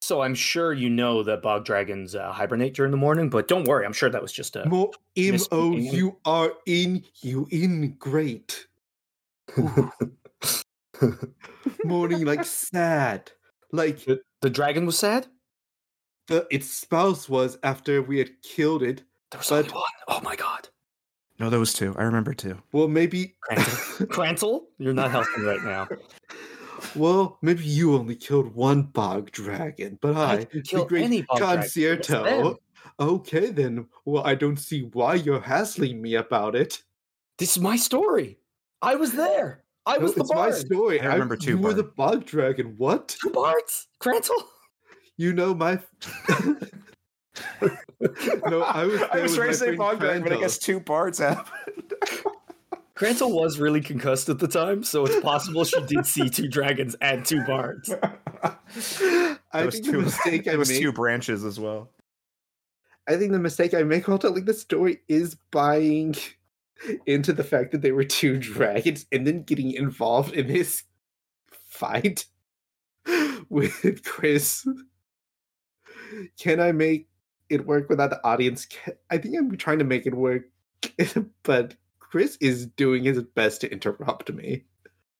So 0.00 0.20
I'm 0.20 0.34
sure 0.34 0.72
you 0.72 0.90
know 0.90 1.22
that 1.22 1.42
bog 1.42 1.64
dragons 1.64 2.14
uh, 2.14 2.32
hibernate 2.32 2.74
during 2.74 2.90
the 2.90 2.96
morning, 2.96 3.30
but 3.30 3.48
don't 3.48 3.68
worry. 3.68 3.86
I'm 3.86 3.92
sure 3.92 4.10
that 4.10 4.20
was 4.20 4.32
just 4.32 4.56
a. 4.56 4.68
M 5.16 5.38
O. 5.52 5.72
U 5.72 6.16
R 6.24 6.52
N. 6.66 7.04
You 7.20 7.46
in 7.50 7.94
great. 7.98 8.66
Morning 11.84 12.24
like 12.24 12.44
sad. 12.44 13.30
Like 13.72 14.04
the, 14.04 14.20
the 14.40 14.50
dragon 14.50 14.86
was 14.86 14.98
sad. 14.98 15.26
the 16.28 16.46
its 16.50 16.70
spouse 16.70 17.28
was 17.28 17.58
after 17.62 18.02
we 18.02 18.18
had 18.18 18.30
killed 18.42 18.82
it. 18.82 19.02
There 19.30 19.38
was 19.38 19.48
But- 19.48 19.64
only 19.64 19.70
one. 19.72 19.82
Oh 20.08 20.20
my 20.22 20.36
god. 20.36 20.68
No, 21.38 21.48
those 21.50 21.72
two. 21.72 21.94
I 21.98 22.02
remember 22.04 22.34
two. 22.34 22.58
Well, 22.72 22.86
maybe. 22.88 23.34
Krantal, 23.50 24.06
Krantal, 24.08 24.60
you're 24.78 24.92
not 24.92 25.10
helping 25.10 25.44
right 25.44 25.62
now. 25.64 25.88
Well, 26.94 27.38
maybe 27.42 27.64
you 27.64 27.94
only 27.94 28.14
killed 28.14 28.54
one 28.54 28.82
bog 28.82 29.30
dragon, 29.32 29.98
but 30.00 30.16
I, 30.16 30.36
didn't 30.36 30.52
the 30.52 30.62
kill 30.62 30.84
great 30.84 31.04
any 31.04 31.22
bog 31.22 31.38
concierto. 31.38 32.22
them. 32.24 32.56
Okay, 33.00 33.50
then. 33.50 33.86
Well, 34.04 34.22
I 34.24 34.34
don't 34.36 34.58
see 34.58 34.82
why 34.92 35.14
you're 35.14 35.40
hassling 35.40 36.00
me 36.02 36.14
about 36.14 36.54
it. 36.54 36.82
This 37.38 37.56
is 37.56 37.62
my 37.62 37.76
story. 37.76 38.38
I 38.82 38.96
was 38.96 39.12
there. 39.12 39.62
I 39.86 39.96
No, 39.96 40.02
was 40.04 40.14
the 40.14 40.20
it's 40.22 40.34
my 40.34 40.50
story. 40.50 41.00
I 41.00 41.06
remember 41.12 41.36
too, 41.36 41.50
You 41.50 41.58
were 41.58 41.74
the 41.74 41.82
bog 41.84 42.24
dragon. 42.24 42.74
What? 42.76 43.08
Two 43.20 43.30
bards. 43.30 43.86
Krantal. 44.00 44.36
You 45.16 45.32
know 45.32 45.54
my. 45.54 45.78
no, 47.60 48.62
I 48.62 48.84
was. 48.84 49.02
I 49.12 49.20
was 49.20 49.34
trying 49.34 49.48
to 49.50 49.54
say 49.54 49.76
Bog 49.76 50.00
Dragon, 50.00 50.22
but 50.22 50.32
I 50.32 50.40
guess 50.40 50.58
two 50.58 50.80
bards 50.80 51.18
happened. 51.18 51.92
Krantal 52.94 53.32
was 53.32 53.58
really 53.58 53.80
concussed 53.80 54.28
at 54.28 54.38
the 54.38 54.46
time, 54.48 54.82
so 54.84 55.04
it's 55.04 55.18
possible 55.20 55.64
she 55.64 55.80
did 55.86 56.06
see 56.06 56.28
two 56.28 56.46
dragons 56.48 56.94
and 57.00 57.24
two 57.24 57.42
bards. 57.44 57.92
I 58.02 58.56
There 59.52 59.66
was 59.66 59.74
think 59.74 59.86
the 59.86 59.92
two- 59.92 60.00
mistake 60.02 60.46
I 60.46 60.50
there 60.50 60.58
was 60.58 60.68
made. 60.70 60.80
two 60.80 60.92
branches 60.92 61.44
as 61.44 61.58
well. 61.58 61.90
I 63.08 63.16
think 63.16 63.32
the 63.32 63.38
mistake 63.40 63.74
I 63.74 63.82
make 63.82 64.06
while 64.06 64.18
telling 64.18 64.44
the 64.44 64.54
story 64.54 65.00
is 65.08 65.36
buying 65.50 66.14
into 67.06 67.32
the 67.32 67.44
fact 67.44 67.72
that 67.72 67.82
they 67.82 67.92
were 67.92 68.04
two 68.04 68.38
dragons 68.38 69.06
and 69.12 69.26
then 69.26 69.42
getting 69.42 69.72
involved 69.72 70.34
in 70.34 70.48
this 70.48 70.84
fight 71.50 72.26
with 73.48 74.04
Chris. 74.04 74.66
Can 76.38 76.60
I 76.60 76.72
make 76.72 77.08
it 77.48 77.66
work 77.66 77.88
without 77.88 78.10
the 78.10 78.24
audience? 78.24 78.66
I 79.10 79.18
think 79.18 79.36
I'm 79.36 79.56
trying 79.56 79.78
to 79.78 79.84
make 79.84 80.06
it 80.06 80.14
work, 80.14 80.44
but 81.42 81.74
Chris 81.98 82.36
is 82.40 82.66
doing 82.66 83.04
his 83.04 83.22
best 83.22 83.60
to 83.62 83.72
interrupt 83.72 84.32
me. 84.32 84.64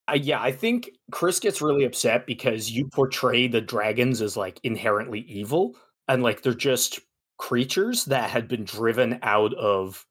Uh, 0.08 0.18
yeah, 0.20 0.42
I 0.42 0.52
think 0.52 0.90
Chris 1.10 1.38
gets 1.38 1.62
really 1.62 1.84
upset 1.84 2.26
because 2.26 2.70
you 2.70 2.88
portray 2.88 3.46
the 3.46 3.60
dragons 3.60 4.20
as 4.20 4.36
like 4.36 4.60
inherently 4.62 5.20
evil 5.20 5.76
and 6.08 6.22
like 6.22 6.42
they're 6.42 6.54
just 6.54 7.00
creatures 7.38 8.04
that 8.06 8.30
had 8.30 8.48
been 8.48 8.64
driven 8.64 9.18
out 9.22 9.54
of 9.54 10.04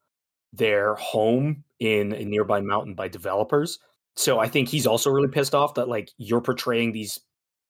their 0.52 0.94
home 0.96 1.64
in 1.80 2.12
a 2.12 2.24
nearby 2.24 2.60
mountain 2.60 2.94
by 2.94 3.08
developers. 3.08 3.78
So 4.16 4.38
I 4.38 4.48
think 4.48 4.68
he's 4.68 4.86
also 4.86 5.10
really 5.10 5.28
pissed 5.28 5.54
off 5.54 5.74
that 5.74 5.88
like 5.88 6.10
you're 6.18 6.42
portraying 6.42 6.92
these 6.92 7.18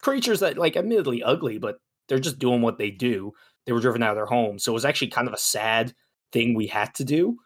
creatures 0.02 0.40
that 0.40 0.58
like 0.58 0.76
admittedly 0.76 1.22
ugly, 1.22 1.58
but 1.58 1.76
they're 2.08 2.18
just 2.18 2.38
doing 2.38 2.62
what 2.62 2.78
they 2.78 2.90
do. 2.90 3.32
They 3.64 3.72
were 3.72 3.80
driven 3.80 4.02
out 4.02 4.10
of 4.10 4.16
their 4.16 4.26
home. 4.26 4.58
So 4.58 4.72
it 4.72 4.74
was 4.74 4.84
actually 4.84 5.08
kind 5.08 5.28
of 5.28 5.34
a 5.34 5.38
sad 5.38 5.94
thing 6.32 6.54
we 6.54 6.66
had 6.66 6.94
to 6.96 7.04
do. 7.04 7.38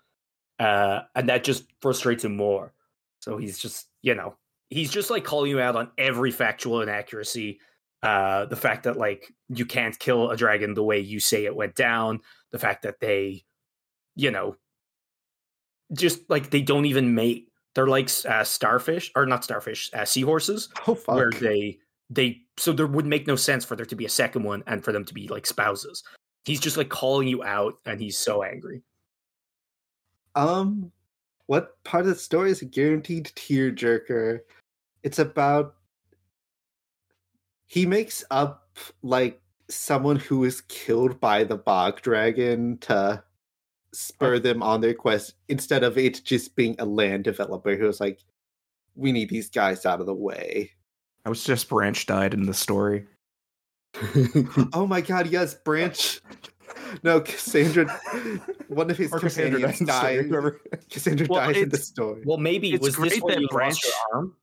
Uh, 0.59 1.01
and 1.15 1.29
that 1.29 1.45
just 1.45 1.65
frustrates 1.83 2.25
him 2.25 2.37
more. 2.37 2.73
So 3.21 3.37
he's 3.37 3.59
just, 3.59 3.89
you 4.01 4.15
know, 4.15 4.37
he's 4.71 4.91
just 4.91 5.11
like 5.11 5.25
calling 5.25 5.51
you 5.51 5.61
out 5.61 5.77
on 5.77 5.91
every 5.99 6.31
factual 6.31 6.81
inaccuracy. 6.81 7.61
Uh, 8.03 8.47
the 8.47 8.57
fact 8.57 8.85
that 8.85 8.97
like 8.97 9.33
you 9.49 9.67
can't 9.67 9.99
kill 9.99 10.31
a 10.31 10.37
dragon 10.37 10.75
the 10.75 10.85
way 10.85 10.99
you 11.01 11.21
say 11.21 11.45
it 11.45 11.57
went 11.57 11.75
down, 11.75 12.21
the 12.53 12.59
fact 12.59 12.83
that 12.83 13.01
they, 13.01 13.45
you 14.15 14.31
know, 14.31 14.57
just 15.93 16.29
like 16.29 16.51
they 16.51 16.63
don't 16.63 16.87
even 16.87 17.15
mate. 17.15 17.49
They're 17.75 17.87
like 17.87 18.11
uh, 18.27 18.45
starfish 18.45 19.13
or 19.15 19.27
not 19.27 19.45
starfish, 19.45 19.91
uh, 19.93 20.05
seahorses, 20.05 20.69
Oh 20.87 20.95
fuck! 20.95 21.15
where 21.15 21.31
they 21.31 21.79
they 22.09 22.41
so 22.57 22.73
there 22.73 22.87
would 22.87 23.07
make 23.07 23.27
no 23.27 23.37
sense 23.37 23.65
for 23.65 23.77
there 23.77 23.87
to 23.87 23.97
be 23.97 24.07
a 24.07 24.11
second 24.11 24.45
one 24.45 24.63
and 24.67 24.83
for 24.83 24.93
them 24.93 25.05
to 25.05 25.15
be 25.15 25.29
like 25.29 25.47
spouses. 25.47 26.03
He's 26.45 26.61
just 26.61 26.77
like 26.77 26.89
calling 26.89 27.29
you 27.29 27.43
out, 27.45 27.75
and 27.85 28.01
he's 28.01 28.19
so 28.19 28.43
angry. 28.43 28.83
Um, 30.35 30.93
what 31.47 31.83
part 31.85 32.03
of 32.03 32.09
the 32.09 32.15
story 32.15 32.51
is 32.51 32.63
a 32.63 32.67
guaranteed 32.67 33.27
tearjerker? 33.37 34.41
It's 35.03 35.19
about 35.19 35.75
he 37.67 37.85
makes 37.85 38.25
up 38.31 38.69
like 39.03 39.41
someone 39.69 40.17
who 40.17 40.45
is 40.45 40.61
killed 40.63 41.21
by 41.21 41.45
the 41.45 41.57
bog 41.57 42.01
dragon 42.01 42.79
to 42.79 43.23
spur 43.97 44.39
them 44.39 44.63
on 44.63 44.81
their 44.81 44.95
quest 44.95 45.35
instead 45.49 45.83
of 45.83 45.97
it 45.99 46.23
just 46.25 46.55
being 46.57 46.77
a 46.79 46.85
land 46.85 47.25
developer 47.25 47.75
who 47.77 47.87
was 47.87 48.01
like, 48.01 48.21
"We 48.95 49.13
need 49.13 49.29
these 49.31 49.49
guys 49.51 49.87
out 49.87 50.01
of 50.01 50.07
the 50.07 50.15
way." 50.15 50.71
I 51.25 51.29
was 51.29 51.43
just 51.45 51.69
Branch 51.69 52.07
died 52.07 52.35
in 52.35 52.47
the 52.47 52.55
story. 52.55 53.07
Oh 54.73 54.87
my 54.87 55.01
god, 55.01 55.29
yes, 55.29 55.55
Branch. 55.55 56.21
No, 57.03 57.21
Cassandra. 57.21 57.89
One 58.69 58.91
of 58.91 58.97
his 58.97 59.13
Or 59.13 59.19
Cassandra 59.19 59.61
companions 59.61 59.89
died 59.89 60.19
in 60.19 60.25
died. 60.25 60.31
whoever- 60.31 60.61
Cassandra 60.91 61.27
Well, 61.29 61.47
dies 61.47 61.57
in 61.63 61.69
the 61.71 61.79
story. 61.79 62.23
well, 62.25 62.37
maybe 62.39 62.73
It's 62.73 62.85
was 62.85 62.97
this 62.97 63.09
great 63.09 63.23
when 63.25 63.35
that 63.37 63.41
you 63.43 63.49
Branch- 63.49 63.79
arm? 64.13 64.35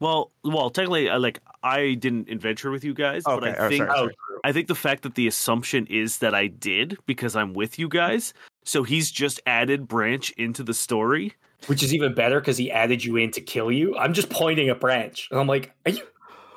Well, 0.00 0.32
well, 0.42 0.70
technically, 0.70 1.08
uh, 1.08 1.18
like 1.20 1.38
I 1.62 1.94
didn't 1.94 2.28
adventure 2.28 2.70
with 2.70 2.82
you 2.82 2.92
guys, 2.94 3.22
but 3.24 3.44
I 3.44 3.54
oh, 3.54 3.68
think 3.68 3.84
sorry, 3.86 3.90
Oh, 3.90 4.02
sorry. 4.04 4.14
I 4.42 4.52
think 4.52 4.66
the 4.68 4.74
fact 4.74 5.02
that 5.02 5.14
the 5.14 5.26
assumption 5.28 5.86
is 5.86 6.18
that 6.18 6.34
I 6.34 6.48
did 6.48 6.98
because 7.06 7.36
I'm 7.36 7.52
with 7.54 7.78
you 7.78 7.88
guys. 7.88 8.34
So 8.64 8.82
he's 8.84 9.10
just 9.10 9.40
added 9.46 9.88
Branch 9.88 10.30
into 10.32 10.62
the 10.62 10.74
story. 10.74 11.34
which 11.66 11.82
is 11.82 11.94
even 11.94 12.14
better 12.14 12.40
because 12.40 12.56
he 12.58 12.70
added 12.70 13.04
you 13.04 13.16
in 13.16 13.30
to 13.32 13.40
kill 13.40 13.70
you. 13.70 13.96
I'm 13.96 14.12
just 14.14 14.30
pointing 14.30 14.68
a 14.70 14.74
branch, 14.74 15.28
and 15.30 15.38
I'm 15.40 15.46
like, 15.46 15.72
"Are 15.86 15.92
you?" 15.92 16.02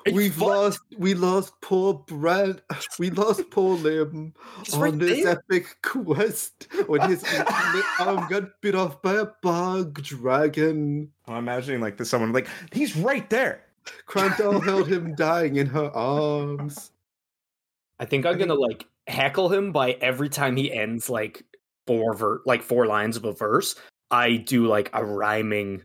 are 0.08 0.13
We've 0.13 0.34
fucked? 0.34 0.48
lost, 0.48 0.80
we 1.00 1.13
lost 1.15 1.54
poor 1.62 1.94
Brad, 1.96 2.62
we 3.00 3.10
lost 3.10 3.50
poor 3.50 3.76
Lim 3.78 4.34
He's 4.63 4.74
on 4.76 4.80
right 4.82 5.00
this 5.00 5.24
there. 5.24 5.41
epic 5.50 5.78
quest 5.84 6.68
when 6.88 7.02
his 7.10 7.24
arm 8.00 8.28
got 8.30 8.44
bit 8.62 8.76
off 8.76 9.02
by 9.02 9.13
a 9.15 9.26
bog 9.41 10.02
dragon. 10.04 11.12
I'm 11.28 11.38
imagining 11.38 11.82
like 11.82 11.98
this 11.98 12.10
someone 12.10 12.34
like 12.34 12.48
he's 12.72 12.96
right 12.96 13.28
there. 13.32 13.63
Krantal 14.08 14.63
held 14.65 14.88
him 14.88 15.15
dying 15.15 15.56
in 15.56 15.65
her 15.68 15.89
arms. 15.96 16.91
I 18.00 18.06
think 18.06 18.26
I'm 18.26 18.38
gonna 18.38 18.54
like 18.56 18.86
heckle 19.08 19.50
him 19.52 19.72
by 19.72 19.91
every 20.02 20.30
time 20.30 20.56
he 20.56 20.72
ends 20.74 21.10
like 21.10 21.44
four 21.88 22.13
ver- 22.13 22.41
like 22.45 22.63
four 22.63 22.86
lines 22.86 23.17
of 23.17 23.26
a 23.26 23.34
verse. 23.34 23.76
I 24.12 24.38
do 24.38 24.67
like 24.67 24.89
a 24.93 25.04
rhyming. 25.04 25.84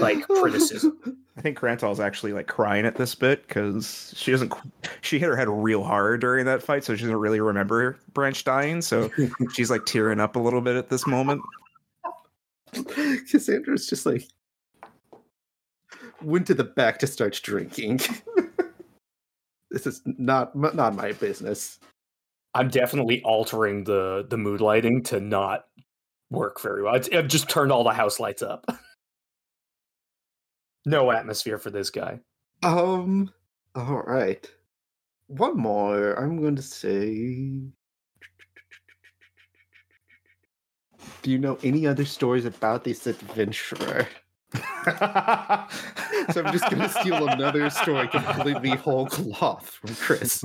Like, 0.00 0.28
criticism. 0.28 0.98
I 1.36 1.40
think 1.40 1.58
Krantal's 1.58 1.98
actually 1.98 2.34
like 2.34 2.46
crying 2.46 2.84
at 2.84 2.96
this 2.96 3.14
bit 3.14 3.48
because 3.48 4.12
she 4.14 4.30
doesn't. 4.30 4.52
She 5.00 5.18
hit 5.18 5.28
her 5.28 5.36
head 5.36 5.48
real 5.48 5.82
hard 5.82 6.20
during 6.20 6.44
that 6.44 6.62
fight, 6.62 6.84
so 6.84 6.94
she 6.94 7.02
doesn't 7.02 7.16
really 7.16 7.40
remember 7.40 7.98
Branch 8.12 8.44
dying. 8.44 8.82
So 8.82 9.10
she's 9.54 9.70
like 9.70 9.86
tearing 9.86 10.20
up 10.20 10.36
a 10.36 10.38
little 10.38 10.60
bit 10.60 10.76
at 10.76 10.90
this 10.90 11.06
moment. 11.06 11.40
Cassandra's 13.30 13.86
just 13.86 14.04
like 14.04 14.28
went 16.20 16.46
to 16.48 16.54
the 16.54 16.64
back 16.64 16.98
to 16.98 17.06
start 17.06 17.40
drinking. 17.42 18.00
this 19.70 19.86
is 19.86 20.02
not 20.04 20.54
not 20.54 20.94
my 20.94 21.12
business. 21.12 21.78
I'm 22.54 22.68
definitely 22.68 23.22
altering 23.22 23.84
the 23.84 24.26
the 24.28 24.36
mood 24.36 24.60
lighting 24.60 25.02
to 25.04 25.20
not 25.20 25.64
work 26.30 26.60
very 26.60 26.82
well. 26.82 26.94
I've 26.94 27.28
just 27.28 27.48
turned 27.48 27.72
all 27.72 27.84
the 27.84 27.92
house 27.92 28.20
lights 28.20 28.42
up. 28.42 28.66
no 30.86 31.10
atmosphere 31.10 31.58
for 31.58 31.70
this 31.70 31.90
guy. 31.90 32.20
Um. 32.62 33.32
All 33.74 34.02
right. 34.02 34.48
One 35.28 35.56
more. 35.56 36.14
I'm 36.14 36.40
going 36.40 36.56
to 36.56 36.62
say. 36.62 37.60
Do 41.22 41.30
you 41.30 41.38
know 41.38 41.58
any 41.62 41.86
other 41.86 42.04
stories 42.04 42.44
about 42.44 42.84
this 42.84 43.06
adventurer? 43.06 44.06
So 46.30 46.42
I'm 46.42 46.52
just 46.52 46.70
going 46.70 46.82
to 46.82 46.88
steal 46.88 47.28
another 47.28 47.68
story 47.70 48.06
completely 48.08 48.70
whole 48.70 49.06
cloth 49.06 49.70
from 49.80 49.94
Chris. 49.96 50.44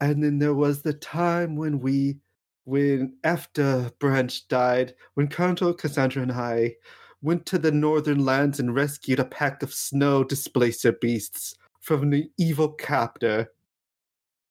And 0.00 0.22
then 0.22 0.38
there 0.38 0.54
was 0.54 0.82
the 0.82 0.92
time 0.92 1.56
when 1.56 1.80
we, 1.80 2.18
when 2.64 3.16
after 3.24 3.90
Branch 3.98 4.46
died, 4.48 4.94
when 5.14 5.28
Kanto, 5.28 5.72
Cassandra, 5.72 6.22
and 6.22 6.32
I 6.32 6.74
went 7.22 7.46
to 7.46 7.58
the 7.58 7.72
northern 7.72 8.24
lands 8.24 8.60
and 8.60 8.74
rescued 8.74 9.18
a 9.18 9.24
pack 9.24 9.62
of 9.62 9.74
snow 9.74 10.22
displacer 10.22 10.92
beasts 10.92 11.56
from 11.80 12.10
the 12.10 12.30
evil 12.38 12.68
captor. 12.68 13.50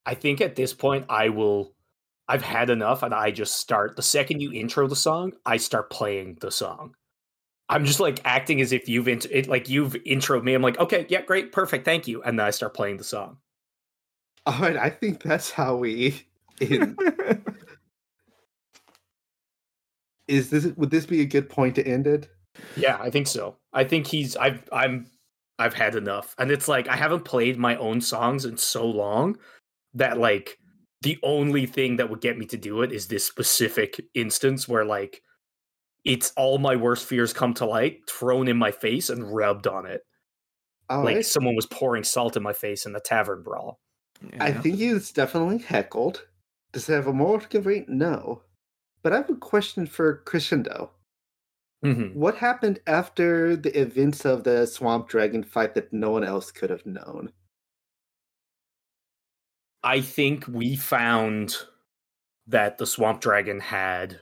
I 0.06 0.16
think 0.16 0.42
at 0.42 0.56
this 0.56 0.74
point 0.74 1.06
I 1.10 1.30
will 1.30 1.74
I've 2.28 2.42
had 2.42 2.70
enough 2.70 3.04
and 3.04 3.14
I 3.14 3.32
just 3.32 3.56
start 3.56 3.96
the 3.96 4.02
second 4.02 4.42
you 4.42 4.52
intro 4.52 4.88
the 4.88 4.96
song, 4.96 5.34
I 5.46 5.58
start 5.58 5.90
playing 5.90 6.38
the 6.42 6.52
song. 6.52 6.96
I'm 7.70 7.86
just 7.86 8.00
like 8.00 8.20
acting 8.26 8.62
as 8.62 8.72
if 8.72 8.90
you've 8.90 9.08
int- 9.08 9.28
it 9.32 9.48
like 9.48 9.70
you've 9.70 9.94
introed 10.06 10.44
me. 10.44 10.54
I'm 10.54 10.62
like, 10.62 10.80
okay, 10.80 11.06
yeah, 11.10 11.22
great, 11.22 11.52
perfect, 11.52 11.86
thank 11.86 12.08
you. 12.08 12.22
And 12.24 12.38
then 12.38 12.46
I 12.46 12.52
start 12.52 12.74
playing 12.74 12.98
the 12.98 13.04
song. 13.04 13.38
All 14.48 14.60
right, 14.62 14.78
I 14.78 14.90
think 14.90 15.22
that's 15.24 15.52
how 15.52 15.76
we 15.76 16.26
end. 16.62 16.98
Is 20.30 20.50
this 20.50 20.68
would 20.78 20.90
this 20.90 21.06
be 21.06 21.20
a 21.20 21.26
good 21.26 21.50
point 21.50 21.76
to 21.76 21.86
end 21.86 22.08
it? 22.08 22.30
Yeah, 22.78 22.98
I 23.02 23.10
think 23.10 23.28
so. 23.28 23.58
I 23.74 23.84
think 23.84 24.08
he's 24.08 24.38
I've 24.38 24.64
I'm 24.72 25.08
I've 25.60 25.74
had 25.74 25.96
enough. 25.96 26.34
And 26.38 26.50
it's 26.50 26.70
like 26.70 26.88
I 26.88 26.96
haven't 26.96 27.26
played 27.26 27.58
my 27.58 27.76
own 27.76 28.00
songs 28.00 28.46
in 28.46 28.56
so 28.56 28.86
long 28.86 29.38
that 29.96 30.18
like 30.18 30.58
the 31.02 31.20
only 31.24 31.66
thing 31.66 31.98
that 31.98 32.10
would 32.10 32.22
get 32.22 32.38
me 32.38 32.46
to 32.46 32.58
do 32.58 32.84
it 32.84 32.94
is 32.94 33.08
this 33.08 33.26
specific 33.26 34.00
instance 34.14 34.66
where 34.66 34.86
like 34.86 35.22
it's 36.06 36.32
all 36.38 36.58
my 36.58 36.78
worst 36.78 37.06
fears 37.06 37.34
come 37.34 37.54
to 37.56 37.66
light, 37.66 38.00
thrown 38.10 38.48
in 38.48 38.56
my 38.56 38.72
face 38.72 39.10
and 39.10 39.30
rubbed 39.36 39.68
on 39.68 39.86
it. 39.86 40.04
All 40.90 41.04
like 41.04 41.16
right. 41.18 41.26
someone 41.26 41.58
was 41.58 41.66
pouring 41.66 42.06
salt 42.06 42.38
in 42.38 42.44
my 42.44 42.54
face 42.54 42.86
in 42.86 42.94
the 42.94 43.02
tavern 43.02 43.44
brawl. 43.44 43.82
I 44.40 44.52
think 44.52 44.78
he's 44.78 45.12
definitely 45.12 45.60
heckled. 45.60 46.28
Does 46.72 46.90
it 46.90 46.94
have 46.94 47.08
a 47.08 47.14
moral 47.14 47.42
rate? 47.62 47.90
No. 47.90 48.44
But 49.04 49.14
I 49.14 49.18
have 49.18 49.30
a 49.30 49.36
question 49.36 49.86
for 49.86 50.18
Crescendo. 50.26 50.92
Mhm. 51.84 52.16
What 52.16 52.38
happened 52.38 52.80
after 52.88 53.56
the 53.56 53.80
events 53.80 54.26
of 54.26 54.44
the 54.44 54.66
swamp 54.66 55.08
dragon 55.10 55.44
fight 55.44 55.76
that 55.76 55.94
no 55.94 56.10
one 56.12 56.24
else 56.24 56.52
could 56.52 56.70
have 56.70 56.86
known? 56.86 57.32
I 59.84 60.02
think 60.02 60.48
we 60.48 60.76
found 60.76 61.56
that 62.48 62.78
the 62.78 62.86
swamp 62.86 63.22
dragon 63.22 63.60
had 63.60 64.22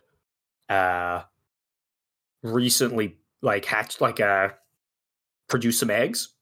uh 0.70 1.24
recently 2.44 3.18
like 3.42 3.66
hatched 3.66 4.02
like 4.02 4.20
uh 4.20 4.50
produced 5.48 5.80
some 5.80 5.92
eggs 5.92 6.35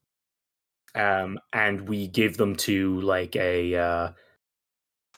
um 0.94 1.38
and 1.52 1.88
we 1.88 2.06
give 2.08 2.36
them 2.36 2.54
to 2.54 3.00
like 3.00 3.34
a 3.36 3.74
uh 3.74 4.10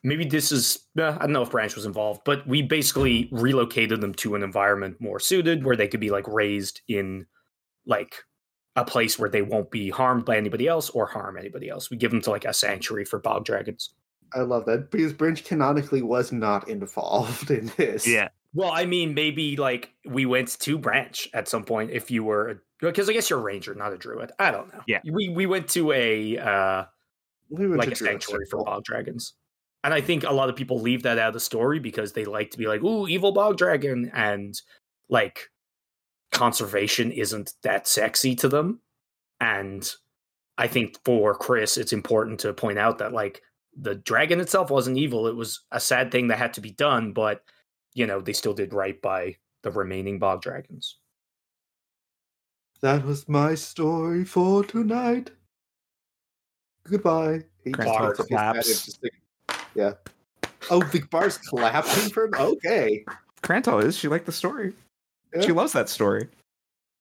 maybe 0.03 0.24
this 0.24 0.53
is 0.53 0.79
uh, 0.99 1.16
i 1.18 1.22
don't 1.22 1.33
know 1.33 1.43
if 1.43 1.51
branch 1.51 1.74
was 1.74 1.87
involved 1.87 2.20
but 2.24 2.47
we 2.47 2.62
basically 2.62 3.29
relocated 3.33 4.01
them 4.01 4.14
to 4.14 4.35
an 4.35 4.43
environment 4.43 5.01
more 5.01 5.20
suited 5.20 5.64
where 5.64 5.77
they 5.77 5.89
could 5.89 6.01
be 6.01 6.11
like 6.11 6.27
raised 6.29 6.81
in 6.89 7.27
like 7.87 8.16
a 8.77 8.85
place 8.85 9.18
where 9.18 9.31
they 9.31 9.43
won't 9.43 9.70
be 9.70 9.89
harmed 9.91 10.24
by 10.24 10.37
anybody 10.37 10.68
else 10.68 10.91
or 10.91 11.07
harm 11.07 11.37
anybody 11.37 11.68
else 11.68 11.91
we 11.91 11.97
give 11.97 12.11
them 12.11 12.20
to 12.20 12.31
like 12.31 12.45
a 12.45 12.53
sanctuary 12.53 13.05
for 13.05 13.18
bog 13.18 13.45
dragons 13.45 13.95
I 14.35 14.41
love 14.41 14.66
that 14.66 14.91
because 14.91 15.12
Branch 15.12 15.43
canonically 15.45 16.03
was 16.03 16.33
not 16.33 16.68
involved 16.68 17.51
in 17.51 17.70
this. 17.77 18.07
Yeah. 18.07 18.29
Well, 18.57 18.72
I 18.72 18.86
mean, 18.86 19.12
maybe 19.12 19.57
like 19.57 19.92
we 20.07 20.24
went 20.24 20.59
to 20.61 20.78
branch 20.78 21.28
at 21.34 21.46
some 21.46 21.62
point 21.62 21.90
if 21.90 22.11
you 22.11 22.24
were 22.24 22.62
because 22.80 23.11
I 23.11 23.12
guess 23.12 23.28
you're 23.28 23.38
a 23.38 23.42
ranger, 23.42 23.74
not 23.74 23.92
a 23.92 23.98
druid. 23.98 24.32
I 24.38 24.50
don't 24.50 24.72
know. 24.72 24.80
Yeah. 24.86 25.00
we 25.04 25.28
we 25.28 25.44
went 25.44 25.68
to 25.70 25.92
a 25.92 26.38
uh 26.38 26.84
we 27.50 27.68
went 27.68 27.80
like 27.80 27.88
to 27.88 27.92
a 27.92 27.96
sanctuary 27.96 28.46
for 28.50 28.64
bog 28.64 28.82
dragons, 28.84 29.34
and 29.84 29.92
I 29.92 30.00
think 30.00 30.24
a 30.24 30.32
lot 30.32 30.48
of 30.48 30.57
people 30.57 30.80
leave 30.80 31.02
that 31.02 31.18
out 31.18 31.28
of 31.28 31.34
the 31.34 31.40
story 31.40 31.80
because 31.80 32.14
they 32.14 32.24
like 32.24 32.50
to 32.52 32.59
be 32.59 32.66
like, 32.66 32.82
"Ooh, 32.82 33.07
evil 33.07 33.32
bog 33.32 33.59
dragon," 33.59 34.11
and 34.14 34.59
like 35.11 35.50
conservation 36.32 37.12
isn't 37.12 37.52
that 37.62 37.86
sexy 37.86 38.34
to 38.36 38.48
them. 38.48 38.80
And 39.38 39.86
I 40.57 40.66
think 40.66 40.96
for 41.04 41.34
Chris, 41.34 41.76
it's 41.76 41.92
important 41.92 42.40
to 42.40 42.54
point 42.54 42.78
out 42.78 42.96
that 42.98 43.12
like 43.12 43.42
the 43.78 43.96
dragon 43.96 44.40
itself 44.40 44.70
wasn't 44.70 44.96
evil. 44.96 45.26
It 45.26 45.36
was 45.36 45.61
a 45.70 45.78
sad 45.78 46.11
thing 46.11 46.28
that 46.28 46.38
had 46.38 46.54
to 46.54 46.62
be 46.62 46.70
done, 46.70 47.12
but 47.12 47.42
you 47.97 48.07
know, 48.07 48.20
they 48.20 48.34
still 48.34 48.53
did 48.53 48.74
right 48.74 49.01
by 49.01 49.34
the 49.62 49.70
remaining 49.70 50.18
bog 50.18 50.42
dragons. 50.42 50.99
That 52.82 53.07
was 53.07 53.26
my 53.26 53.55
story 53.55 54.22
for 54.22 54.62
tonight. 54.62 55.30
Goodbye. 56.84 57.44
He 57.64 57.72
just 57.72 57.88
Bar 57.88 58.14
holds 58.14 58.20
up 58.20 58.28
his 58.28 58.38
hat 58.38 58.57
and 58.57 58.64
claps. 58.64 58.99
yeah. 59.74 59.92
Oh, 60.70 60.82
the 60.82 61.01
bar's 61.11 61.38
clapping 61.38 62.11
for 62.11 62.26
him? 62.26 62.34
Okay. 62.34 63.05
Krantal 63.42 63.82
is. 63.82 63.97
She 63.97 64.09
liked 64.09 64.26
the 64.26 64.32
story. 64.32 64.74
Yeah. 65.34 65.40
She 65.40 65.53
loves 65.53 65.72
that 65.72 65.88
story. 65.88 66.28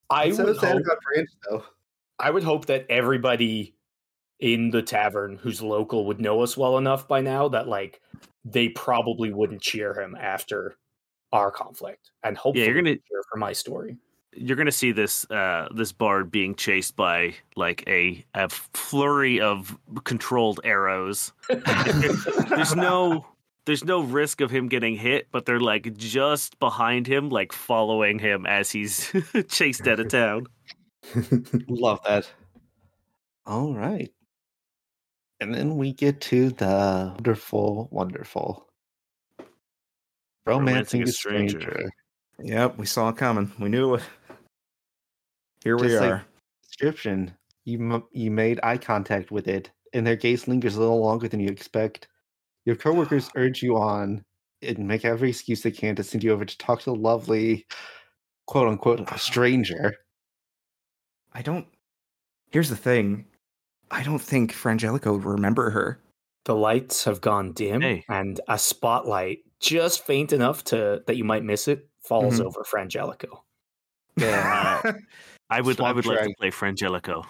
I 0.09 0.31
so 0.31 0.45
would 0.45 0.59
sad 0.61 0.77
hope, 0.77 0.85
about 0.85 0.97
Branch, 1.01 1.29
though. 1.49 1.63
I 2.19 2.31
would 2.31 2.43
hope 2.43 2.67
that 2.67 2.85
everybody 2.89 3.75
in 4.39 4.69
the 4.69 4.81
tavern 4.81 5.37
who's 5.41 5.61
local 5.61 6.05
would 6.05 6.21
know 6.21 6.41
us 6.41 6.55
well 6.55 6.77
enough 6.77 7.05
by 7.05 7.19
now 7.19 7.49
that 7.49 7.67
like 7.67 8.01
they 8.45 8.69
probably 8.69 9.33
wouldn't 9.33 9.61
cheer 9.61 9.99
him 9.99 10.15
after 10.19 10.75
our 11.35 11.51
conflict, 11.51 12.11
and 12.23 12.37
hopefully 12.37 12.65
you're 12.65 12.75
gonna- 12.75 12.95
cheer 12.95 13.23
for 13.31 13.37
my 13.37 13.53
story. 13.53 13.97
You're 14.37 14.57
gonna 14.57 14.71
see 14.71 14.91
this 14.91 15.29
uh, 15.31 15.69
this 15.73 15.91
bard 15.93 16.29
being 16.29 16.55
chased 16.55 16.95
by 16.95 17.35
like 17.55 17.83
a 17.87 18.25
a 18.33 18.49
flurry 18.49 19.39
of 19.39 19.77
controlled 20.03 20.59
arrows. 20.63 21.31
there's 21.49 22.75
no 22.75 23.25
there's 23.65 23.85
no 23.85 24.01
risk 24.01 24.41
of 24.41 24.51
him 24.51 24.67
getting 24.67 24.95
hit, 24.97 25.27
but 25.31 25.45
they're 25.45 25.59
like 25.61 25.95
just 25.95 26.59
behind 26.59 27.07
him, 27.07 27.29
like 27.29 27.53
following 27.53 28.19
him 28.19 28.45
as 28.45 28.71
he's 28.71 29.11
chased 29.47 29.87
out 29.87 29.99
of 30.01 30.09
town. 30.09 30.47
Love 31.69 32.01
that. 32.05 32.29
All 33.45 33.73
right. 33.73 34.11
And 35.39 35.53
then 35.53 35.77
we 35.77 35.93
get 35.93 36.19
to 36.21 36.49
the 36.49 37.11
wonderful, 37.15 37.87
wonderful 37.91 38.67
romancing 40.45 41.03
a 41.03 41.07
stranger. 41.07 41.89
Yep, 42.39 42.77
we 42.77 42.85
saw 42.85 43.09
it 43.09 43.17
coming. 43.17 43.51
We 43.59 43.69
knew 43.69 43.95
it. 43.95 44.03
Here 45.63 45.77
we 45.77 45.87
Just 45.87 46.01
like- 46.01 46.11
are. 46.11 46.25
Description. 46.63 47.33
You 47.63 48.07
you 48.11 48.29
made 48.29 48.59
eye 48.61 48.77
contact 48.77 49.31
with 49.31 49.47
it, 49.47 49.71
and 49.93 50.05
their 50.05 50.15
gaze 50.17 50.47
lingers 50.47 50.75
a 50.75 50.79
little 50.79 51.01
longer 51.01 51.27
than 51.27 51.39
you 51.39 51.49
expect. 51.49 52.07
Your 52.65 52.75
coworkers 52.75 53.29
urge 53.35 53.63
you 53.63 53.77
on 53.77 54.23
and 54.61 54.79
make 54.87 55.05
every 55.05 55.29
excuse 55.29 55.61
they 55.61 55.71
can 55.71 55.95
to 55.95 56.03
send 56.03 56.23
you 56.23 56.31
over 56.31 56.45
to 56.45 56.57
talk 56.57 56.79
to 56.81 56.85
the 56.85 56.95
lovely, 56.95 57.65
quote 58.45 58.67
unquote, 58.67 59.07
stranger. 59.19 59.95
I 61.33 61.41
don't. 61.41 61.65
Here's 62.51 62.69
the 62.69 62.75
thing. 62.75 63.25
I 63.91 64.03
don't 64.03 64.19
think 64.19 64.51
Frangelico 64.53 65.13
would 65.13 65.25
remember 65.25 65.69
her. 65.71 66.01
The 66.45 66.55
lights 66.55 67.03
have 67.05 67.21
gone 67.21 67.53
dim, 67.53 67.81
Hey. 67.81 68.03
and 68.09 68.39
a 68.47 68.59
spotlight, 68.59 69.39
just 69.59 70.05
faint 70.05 70.33
enough 70.33 70.63
to 70.65 71.03
that 71.07 71.15
you 71.17 71.23
might 71.23 71.43
miss 71.43 71.67
it, 71.67 71.87
falls 72.01 72.39
Mhm. 72.39 72.45
over 72.45 72.63
Frangelico. 72.63 73.41
Yeah. 74.17 74.81
I 75.49 75.61
would 75.61 75.75
I 75.75 75.91
Swamp 75.91 75.95
would 75.97 76.05
like 76.05 76.23
to 76.23 76.33
play 76.39 76.51
Frangelico. 76.51 77.25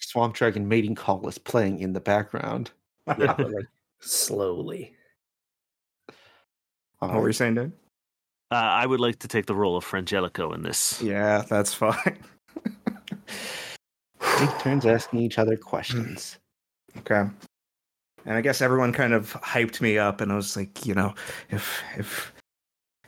Swamp 0.00 0.34
Dragon 0.34 0.66
mating 0.66 0.94
call 0.94 1.28
is 1.28 1.38
playing 1.38 1.80
in 1.80 1.92
the 1.92 2.00
background. 2.00 2.70
Yeah, 3.18 3.32
like 3.38 3.66
slowly. 4.00 4.94
All 7.00 7.08
what 7.08 7.20
were 7.22 7.28
you 7.28 7.32
saying, 7.32 7.54
Dave? 7.54 7.72
Uh, 8.52 8.54
I 8.56 8.84
would 8.86 9.00
like 9.00 9.18
to 9.20 9.28
take 9.28 9.46
the 9.46 9.54
role 9.54 9.76
of 9.76 9.84
Frangelico 9.84 10.54
in 10.54 10.62
this. 10.62 11.00
Yeah, 11.00 11.42
that's 11.48 11.72
fine. 11.72 12.18
Take 14.20 14.58
turns 14.58 14.86
asking 14.86 15.20
each 15.20 15.38
other 15.38 15.56
questions. 15.70 16.38
Okay. 16.98 17.24
And 18.26 18.34
I 18.36 18.40
guess 18.40 18.60
everyone 18.60 18.92
kind 18.92 19.12
of 19.12 19.32
hyped 19.34 19.80
me 19.80 19.98
up, 19.98 20.20
and 20.20 20.30
I 20.30 20.36
was 20.36 20.56
like, 20.56 20.84
you 20.84 20.94
know, 20.94 21.14
if 21.50 21.82
if 21.96 22.32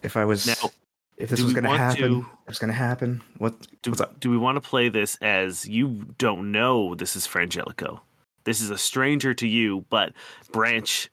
if 0.03 0.17
I 0.17 0.25
was 0.25 0.47
Now, 0.47 0.71
if 1.17 1.29
this 1.31 1.41
was 1.43 1.53
going 1.53 1.65
to 1.65 1.71
happen, 1.71 2.03
to- 2.23 2.27
it 2.47 2.49
was 2.49 2.59
going 2.59 2.73
to 2.73 2.77
happen. 2.77 3.23
What 3.39 3.55
Do, 3.83 3.91
what's 3.91 4.01
up? 4.01 4.19
do 4.21 4.31
we 4.31 4.39
want 4.39 4.57
to 4.57 4.61
play 4.61 4.89
this 4.89 5.17
as 5.21 5.69
you 5.69 6.07
don't 6.19 6.51
know 6.51 6.95
this 6.95 7.15
is 7.17 7.27
Frangelico? 7.27 8.01
This 8.45 8.61
is 8.61 8.71
a 8.71 8.79
stranger 8.79 9.33
to 9.35 9.47
you, 9.47 9.85
but 9.89 10.13
Branch, 10.51 11.09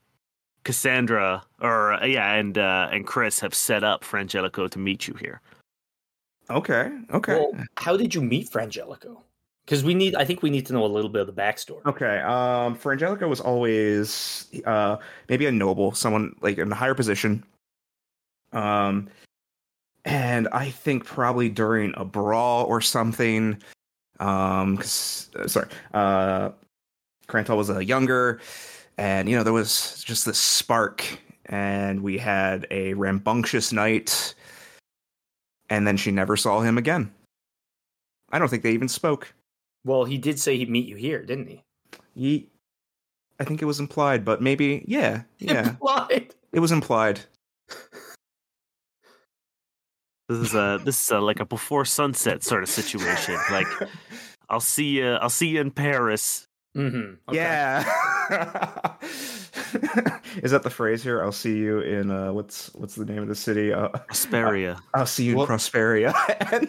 Cassandra, 0.63 1.43
or 1.61 1.93
uh, 1.93 2.05
yeah, 2.05 2.33
and 2.33 2.57
uh, 2.57 2.89
and 2.91 3.05
Chris 3.05 3.39
have 3.41 3.53
set 3.53 3.83
up 3.83 4.03
Frangelico 4.03 4.69
to 4.71 4.79
meet 4.79 5.07
you 5.07 5.13
here. 5.15 5.41
Okay, 6.49 6.91
okay, 7.13 7.33
Well, 7.35 7.51
how 7.75 7.95
did 7.95 8.15
you 8.15 8.21
meet 8.21 8.49
Frangelico? 8.49 9.21
Because 9.69 9.83
we 9.83 9.93
need, 9.93 10.15
I 10.15 10.25
think 10.25 10.41
we 10.41 10.49
need 10.49 10.65
to 10.65 10.73
know 10.73 10.83
a 10.83 10.87
little 10.87 11.11
bit 11.11 11.21
of 11.21 11.27
the 11.27 11.41
backstory. 11.41 11.85
okay. 11.85 12.21
Um, 12.21 12.75
Frangelico 12.75 13.29
was 13.29 13.39
always 13.39 14.47
uh 14.65 14.97
maybe 15.27 15.45
a 15.45 15.51
noble, 15.51 15.93
someone 15.93 16.35
like 16.41 16.57
in 16.57 16.71
a 16.71 16.75
higher 16.75 16.95
position. 16.95 17.43
Um, 18.51 19.09
and 20.05 20.47
I 20.51 20.71
think 20.71 21.05
probably 21.05 21.49
during 21.49 21.93
a 21.97 22.03
brawl 22.03 22.65
or 22.65 22.81
something. 22.81 23.61
Um, 24.19 24.77
'cause- 24.77 25.29
uh, 25.35 25.47
sorry, 25.47 25.67
uh, 25.93 26.49
Krantal 27.27 27.55
was 27.55 27.69
a 27.69 27.85
younger, 27.85 28.41
and 28.97 29.29
you 29.29 29.35
know 29.37 29.43
there 29.43 29.53
was 29.53 30.03
just 30.03 30.25
this 30.25 30.39
spark, 30.39 31.05
and 31.45 32.01
we 32.01 32.17
had 32.17 32.65
a 32.71 32.95
rambunctious 32.95 33.71
night, 33.71 34.33
and 35.69 35.85
then 35.85 35.95
she 35.95 36.09
never 36.09 36.35
saw 36.35 36.61
him 36.61 36.79
again. 36.79 37.13
I 38.31 38.39
don't 38.39 38.49
think 38.49 38.63
they 38.63 38.71
even 38.71 38.89
spoke. 38.89 39.31
Well, 39.85 40.03
he 40.05 40.17
did 40.17 40.39
say 40.39 40.57
he'd 40.57 40.69
meet 40.69 40.87
you 40.87 40.95
here, 40.95 41.23
didn't 41.23 41.47
he? 41.47 41.63
Ye 42.15 42.49
I 43.39 43.45
think 43.45 43.61
it 43.61 43.65
was 43.65 43.79
implied, 43.79 44.25
but 44.25 44.41
maybe 44.41 44.83
yeah, 44.87 45.23
yeah, 45.39 45.69
Implied. 45.69 46.35
it 46.51 46.59
was 46.59 46.71
implied. 46.71 47.21
This 50.27 50.37
is 50.49 50.53
a 50.53 50.79
this 50.85 51.01
is 51.03 51.09
a, 51.09 51.19
like 51.19 51.39
a 51.39 51.45
before 51.45 51.85
sunset 51.85 52.43
sort 52.43 52.61
of 52.61 52.69
situation. 52.69 53.35
Like 53.51 53.65
I'll 54.49 54.59
see 54.59 54.99
you, 54.99 55.13
I'll 55.13 55.29
see 55.31 55.47
you 55.47 55.59
in 55.61 55.71
Paris. 55.71 56.45
Mm-hmm. 56.77 57.33
Yeah. 57.33 57.79
Is 60.43 60.51
that 60.51 60.61
the 60.61 60.69
phrase 60.69 61.01
here? 61.01 61.23
I'll 61.23 61.31
see 61.31 61.57
you 61.57 61.79
in 61.79 62.11
uh, 62.11 62.31
what's 62.31 62.71
what's 62.75 62.93
the 62.93 63.05
name 63.05 63.23
of 63.23 63.27
the 63.27 63.33
city? 63.33 63.73
Uh, 63.73 63.89
Prosperia. 63.89 64.79
I'll 64.93 65.07
see 65.07 65.23
you 65.25 65.31
in 65.31 65.37
Well- 65.39 65.47
Prosperia. 65.47 66.13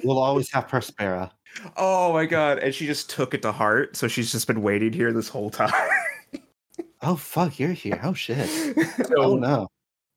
We'll 0.04 0.18
always 0.18 0.50
have 0.52 0.66
Prospera. 0.66 1.30
Oh 1.76 2.12
my 2.12 2.26
god! 2.26 2.58
And 2.58 2.74
she 2.74 2.86
just 2.86 3.10
took 3.10 3.34
it 3.34 3.42
to 3.42 3.52
heart. 3.52 3.96
So 3.96 4.08
she's 4.08 4.32
just 4.32 4.46
been 4.46 4.62
waiting 4.62 4.92
here 4.92 5.12
this 5.12 5.28
whole 5.28 5.50
time. 5.50 5.72
Oh 7.02 7.16
fuck, 7.16 7.58
you're 7.58 7.72
here. 7.72 7.98
Oh 8.02 8.12
shit. 8.12 8.46
So, 9.06 9.14
Oh 9.16 9.36
no. 9.36 9.68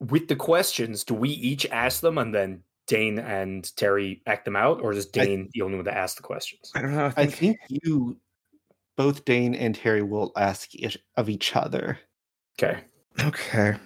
with 0.02 0.28
the 0.28 0.36
questions, 0.36 1.06
do 1.06 1.14
we 1.14 1.30
each 1.30 1.66
ask 1.68 2.02
them 2.02 2.18
and 2.18 2.36
then 2.36 2.62
Dain 2.88 3.20
and 3.20 3.74
Terry 3.78 4.22
act 4.28 4.44
them 4.44 4.58
out, 4.58 4.82
or 4.82 4.92
is 4.92 5.08
I- 5.16 5.24
Dain 5.24 5.50
the 5.54 5.62
only 5.62 5.78
one 5.78 5.86
that 5.86 5.96
asks 5.96 6.18
the 6.18 6.24
questions? 6.24 6.72
I 6.76 6.82
don't 6.82 6.94
know. 6.94 7.06
I 7.16 7.22
I 7.22 7.26
think, 7.28 7.58
think 7.70 7.82
you, 7.86 8.18
both 8.98 9.24
Dain 9.24 9.56
and 9.56 9.74
Terry, 9.74 10.02
will 10.02 10.34
ask 10.36 10.76
each, 10.76 10.98
of 11.16 11.30
each 11.30 11.56
other. 11.56 11.98
Okay. 12.62 12.82
okay. 13.22 13.78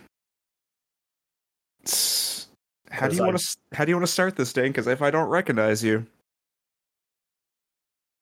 How 2.90 3.08
do 3.08 3.16
you 3.16 3.24
want 3.24 3.38
to? 3.38 3.58
How 3.74 3.86
do 3.86 3.92
you 3.92 3.96
want 3.96 4.08
to 4.08 4.12
start 4.12 4.36
this, 4.38 4.54
Dain? 4.54 4.70
Because 4.70 4.88
if 4.88 5.04
I 5.04 5.12
don't 5.12 5.30
recognize 5.30 5.84
you, 5.84 6.08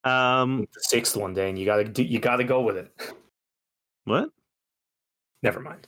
Um, 0.06 0.68
The 0.74 0.82
sixth 0.82 1.18
one, 1.18 1.34
Dain. 1.34 1.58
You 1.58 1.66
gotta 1.66 1.84
do, 1.84 2.03
you 2.03 2.20
gotta 2.20 2.43
go 2.43 2.62
with 2.62 2.78
it. 2.78 2.91
what? 4.06 4.30
Never 5.43 5.60
mind. 5.60 5.88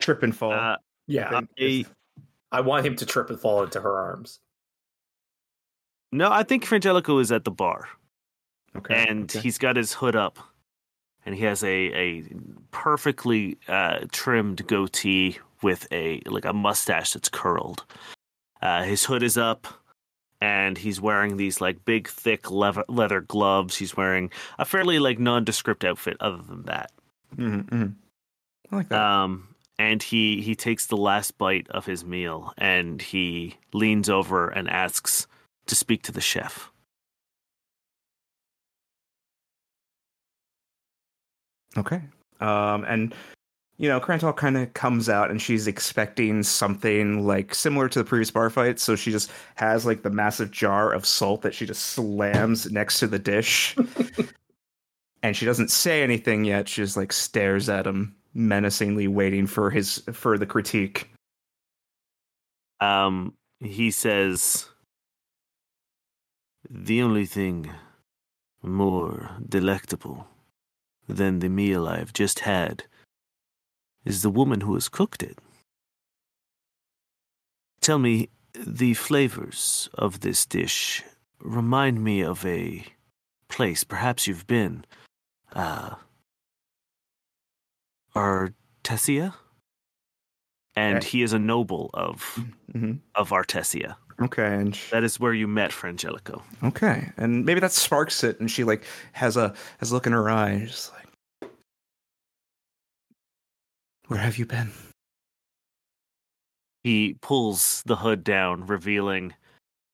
trip 0.00 0.22
and 0.22 0.36
fall. 0.36 0.52
Uh, 0.52 0.76
Yeah, 1.06 1.40
I, 1.58 1.84
I 2.52 2.60
want 2.60 2.84
him 2.84 2.96
to 2.96 3.06
trip 3.06 3.30
and 3.30 3.40
fall 3.40 3.62
into 3.62 3.80
her 3.80 3.98
arms. 3.98 4.40
no, 6.12 6.30
I 6.30 6.42
think 6.42 6.64
Frangelico 6.64 7.20
is 7.20 7.32
at 7.32 7.44
the 7.44 7.50
bar. 7.50 7.88
okay. 8.76 9.06
and 9.08 9.30
okay. 9.30 9.40
he's 9.40 9.58
got 9.58 9.76
his 9.76 9.92
hood 9.92 10.16
up 10.16 10.38
and 11.24 11.34
he 11.34 11.42
has 11.42 11.62
a, 11.64 11.68
a 11.68 12.24
perfectly 12.70 13.58
uh, 13.68 14.00
trimmed 14.12 14.66
goatee 14.66 15.38
with 15.62 15.88
a 15.90 16.20
like 16.26 16.44
a 16.44 16.52
mustache 16.52 17.12
that's 17.12 17.28
curled 17.28 17.84
uh, 18.62 18.82
his 18.84 19.04
hood 19.04 19.22
is 19.22 19.36
up 19.36 19.66
and 20.40 20.78
he's 20.78 21.00
wearing 21.00 21.36
these 21.36 21.60
like 21.60 21.84
big 21.84 22.08
thick 22.08 22.50
leather, 22.50 22.84
leather 22.88 23.20
gloves 23.20 23.76
he's 23.76 23.96
wearing 23.96 24.30
a 24.58 24.64
fairly 24.64 24.98
like 24.98 25.18
nondescript 25.18 25.84
outfit 25.84 26.16
other 26.20 26.42
than 26.42 26.62
that 26.64 26.90
Mhm, 27.36 27.64
mhm. 27.70 27.94
I 28.72 28.76
like 28.76 28.88
that. 28.88 29.00
um, 29.00 29.48
and 29.78 30.02
he 30.02 30.40
he 30.42 30.54
takes 30.54 30.86
the 30.86 30.96
last 30.96 31.36
bite 31.38 31.68
of 31.70 31.86
his 31.86 32.04
meal 32.04 32.52
and 32.58 33.00
he 33.02 33.56
leans 33.72 34.08
over 34.08 34.48
and 34.48 34.68
asks 34.70 35.26
to 35.66 35.74
speak 35.74 36.02
to 36.02 36.12
the 36.12 36.20
chef 36.20 36.70
Okay. 41.76 42.00
Um, 42.40 42.84
and 42.84 43.14
you 43.78 43.88
know, 43.88 44.00
Krantal 44.00 44.34
kind 44.34 44.56
of 44.56 44.72
comes 44.72 45.08
out 45.08 45.30
and 45.30 45.40
she's 45.40 45.66
expecting 45.66 46.42
something 46.42 47.26
like 47.26 47.54
similar 47.54 47.88
to 47.90 47.98
the 47.98 48.04
previous 48.04 48.30
bar 48.30 48.48
fight. 48.48 48.80
So 48.80 48.96
she 48.96 49.10
just 49.10 49.30
has 49.56 49.84
like 49.84 50.02
the 50.02 50.10
massive 50.10 50.50
jar 50.50 50.92
of 50.92 51.04
salt 51.04 51.42
that 51.42 51.54
she 51.54 51.66
just 51.66 51.82
slams 51.82 52.70
next 52.70 52.98
to 53.00 53.06
the 53.06 53.18
dish. 53.18 53.76
and 55.22 55.36
she 55.36 55.44
doesn't 55.44 55.70
say 55.70 56.02
anything 56.02 56.44
yet. 56.44 56.68
She 56.68 56.82
just 56.82 56.96
like 56.96 57.12
stares 57.12 57.68
at 57.68 57.86
him 57.86 58.14
menacingly, 58.32 59.08
waiting 59.08 59.46
for 59.46 59.70
his 59.70 60.02
for 60.12 60.38
the 60.38 60.46
critique. 60.46 61.10
Um, 62.80 63.34
he 63.60 63.90
says, 63.90 64.68
"The 66.68 67.02
only 67.02 67.26
thing 67.26 67.70
more 68.62 69.30
delectable 69.46 70.28
than 71.08 71.38
the 71.38 71.48
meal 71.48 71.86
I've 71.88 72.12
just 72.12 72.40
had 72.40 72.84
is 74.06 74.22
the 74.22 74.30
woman 74.30 74.62
who 74.62 74.72
has 74.74 74.88
cooked 74.88 75.22
it. 75.22 75.36
Tell 77.82 77.98
me, 77.98 78.30
the 78.54 78.94
flavors 78.94 79.90
of 79.94 80.20
this 80.20 80.46
dish 80.46 81.02
remind 81.40 82.02
me 82.02 82.22
of 82.22 82.46
a 82.46 82.84
place 83.48 83.84
perhaps 83.84 84.26
you've 84.26 84.46
been. 84.46 84.84
Uh, 85.52 85.96
Artesia? 88.14 89.34
And 90.74 90.98
Eh. 90.98 91.06
he 91.06 91.22
is 91.22 91.32
a 91.32 91.38
noble 91.38 91.90
of 91.94 92.38
hmm 92.72 92.94
of 93.14 93.30
Artesia. 93.30 93.96
Okay, 94.20 94.54
and 94.54 94.78
That 94.90 95.04
is 95.04 95.20
where 95.20 95.34
you 95.34 95.46
met 95.46 95.70
Frangelico. 95.70 96.42
okay, 96.62 97.12
and 97.18 97.44
maybe 97.44 97.60
that 97.60 97.72
sparks 97.72 98.24
it, 98.24 98.40
and 98.40 98.50
she 98.50 98.64
like 98.64 98.84
has 99.12 99.36
a 99.36 99.54
has 99.78 99.90
a 99.90 99.94
look 99.94 100.06
in 100.06 100.12
her 100.12 100.28
eye, 100.30 100.64
just 100.66 100.92
like, 100.94 101.05
where 104.08 104.20
have 104.20 104.38
you 104.38 104.46
been? 104.46 104.70
He 106.84 107.16
pulls 107.20 107.82
the 107.86 107.96
hood 107.96 108.22
down, 108.22 108.66
revealing 108.66 109.34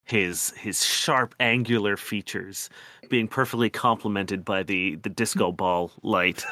his 0.05 0.51
his 0.51 0.85
sharp 0.85 1.33
angular 1.39 1.95
features 1.95 2.69
being 3.09 3.27
perfectly 3.27 3.69
complemented 3.69 4.43
by 4.43 4.63
the 4.63 4.95
the 4.95 5.09
disco 5.09 5.51
ball 5.51 5.91
light. 6.03 6.43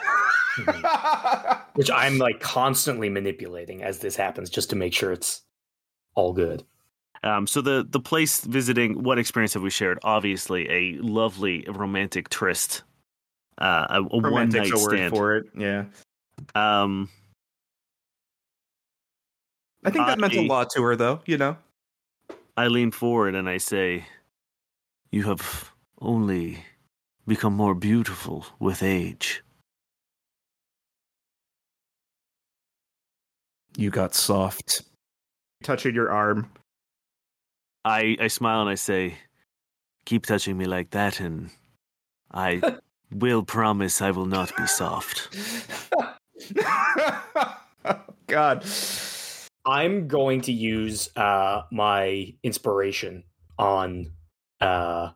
Which 1.75 1.91
I'm 1.91 2.17
like 2.17 2.39
constantly 2.39 3.09
manipulating 3.09 3.83
as 3.83 3.99
this 3.99 4.15
happens 4.15 4.49
just 4.49 4.69
to 4.71 4.75
make 4.75 4.93
sure 4.93 5.11
it's 5.11 5.43
all 6.15 6.33
good. 6.33 6.63
Um, 7.23 7.45
so 7.45 7.61
the 7.61 7.85
the 7.87 7.99
place 7.99 8.41
visiting, 8.41 9.03
what 9.03 9.19
experience 9.19 9.53
have 9.53 9.63
we 9.63 9.69
shared? 9.69 9.99
Obviously, 10.03 10.67
a 10.69 10.97
lovely 11.01 11.65
romantic 11.69 12.29
tryst, 12.29 12.81
uh, 13.59 13.85
a, 13.89 14.01
a 14.01 14.31
one 14.31 14.49
night 14.49 14.75
stand. 14.75 15.11
for 15.11 15.35
it. 15.35 15.45
Yeah, 15.55 15.85
Um, 16.55 17.09
I 19.83 19.89
think 19.89 20.05
that 20.05 20.19
meant 20.19 20.33
a 20.35 20.41
lot 20.41 20.69
to 20.71 20.83
her, 20.83 20.95
though. 20.95 21.21
You 21.25 21.37
know. 21.37 21.57
I 22.55 22.67
lean 22.67 22.91
forward 22.91 23.33
and 23.35 23.49
I 23.49 23.57
say, 23.57 24.05
"You 25.11 25.23
have 25.23 25.71
only 25.99 26.65
become 27.25 27.53
more 27.53 27.73
beautiful 27.73 28.45
with 28.59 28.83
age." 28.83 29.43
You 33.77 33.89
got 33.89 34.13
soft. 34.13 34.83
Touching 35.63 35.95
your 35.95 36.11
arm. 36.11 36.51
I 37.85 38.17
I 38.19 38.27
smile 38.27 38.61
and 38.61 38.69
I 38.69 38.75
say, 38.75 39.17
"Keep 40.05 40.25
touching 40.25 40.57
me 40.57 40.65
like 40.65 40.91
that, 40.91 41.19
and 41.19 41.49
I 42.31 42.61
will 43.11 43.43
promise 43.43 44.01
I 44.01 44.11
will 44.11 44.27
not 44.27 44.55
be 44.55 44.67
soft." 44.67 45.35
God. 48.27 48.63
I'm 49.65 50.07
going 50.07 50.41
to 50.41 50.51
use 50.51 51.09
uh 51.15 51.63
my 51.71 52.33
inspiration 52.43 53.23
on 53.57 54.11
uh 54.59 55.09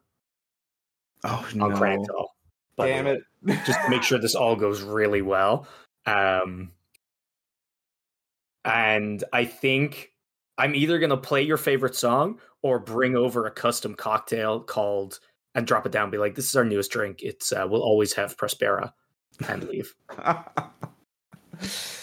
Oh 1.23 1.47
on 1.53 1.57
no! 1.57 1.69
Krantal. 1.69 2.27
by 2.75 2.89
Damn 2.89 3.07
it! 3.07 3.21
Just 3.65 3.81
to 3.81 3.89
make 3.89 4.03
sure 4.03 4.19
this 4.19 4.35
all 4.35 4.55
goes 4.55 4.81
really 4.81 5.21
well. 5.21 5.67
Um 6.05 6.71
and 8.63 9.23
I 9.33 9.45
think 9.45 10.11
I'm 10.57 10.75
either 10.75 10.99
gonna 10.99 11.17
play 11.17 11.41
your 11.41 11.57
favorite 11.57 11.95
song 11.95 12.39
or 12.61 12.79
bring 12.79 13.15
over 13.15 13.45
a 13.45 13.51
custom 13.51 13.95
cocktail 13.95 14.59
called 14.59 15.19
and 15.55 15.65
drop 15.65 15.85
it 15.85 15.91
down, 15.91 16.11
be 16.11 16.17
like, 16.17 16.35
this 16.35 16.49
is 16.49 16.55
our 16.55 16.65
newest 16.65 16.91
drink. 16.91 17.21
It's 17.23 17.51
uh, 17.51 17.65
we'll 17.69 17.81
always 17.81 18.13
have 18.13 18.37
Prospera 18.37 18.91
and 19.47 19.63
leave. 19.63 19.95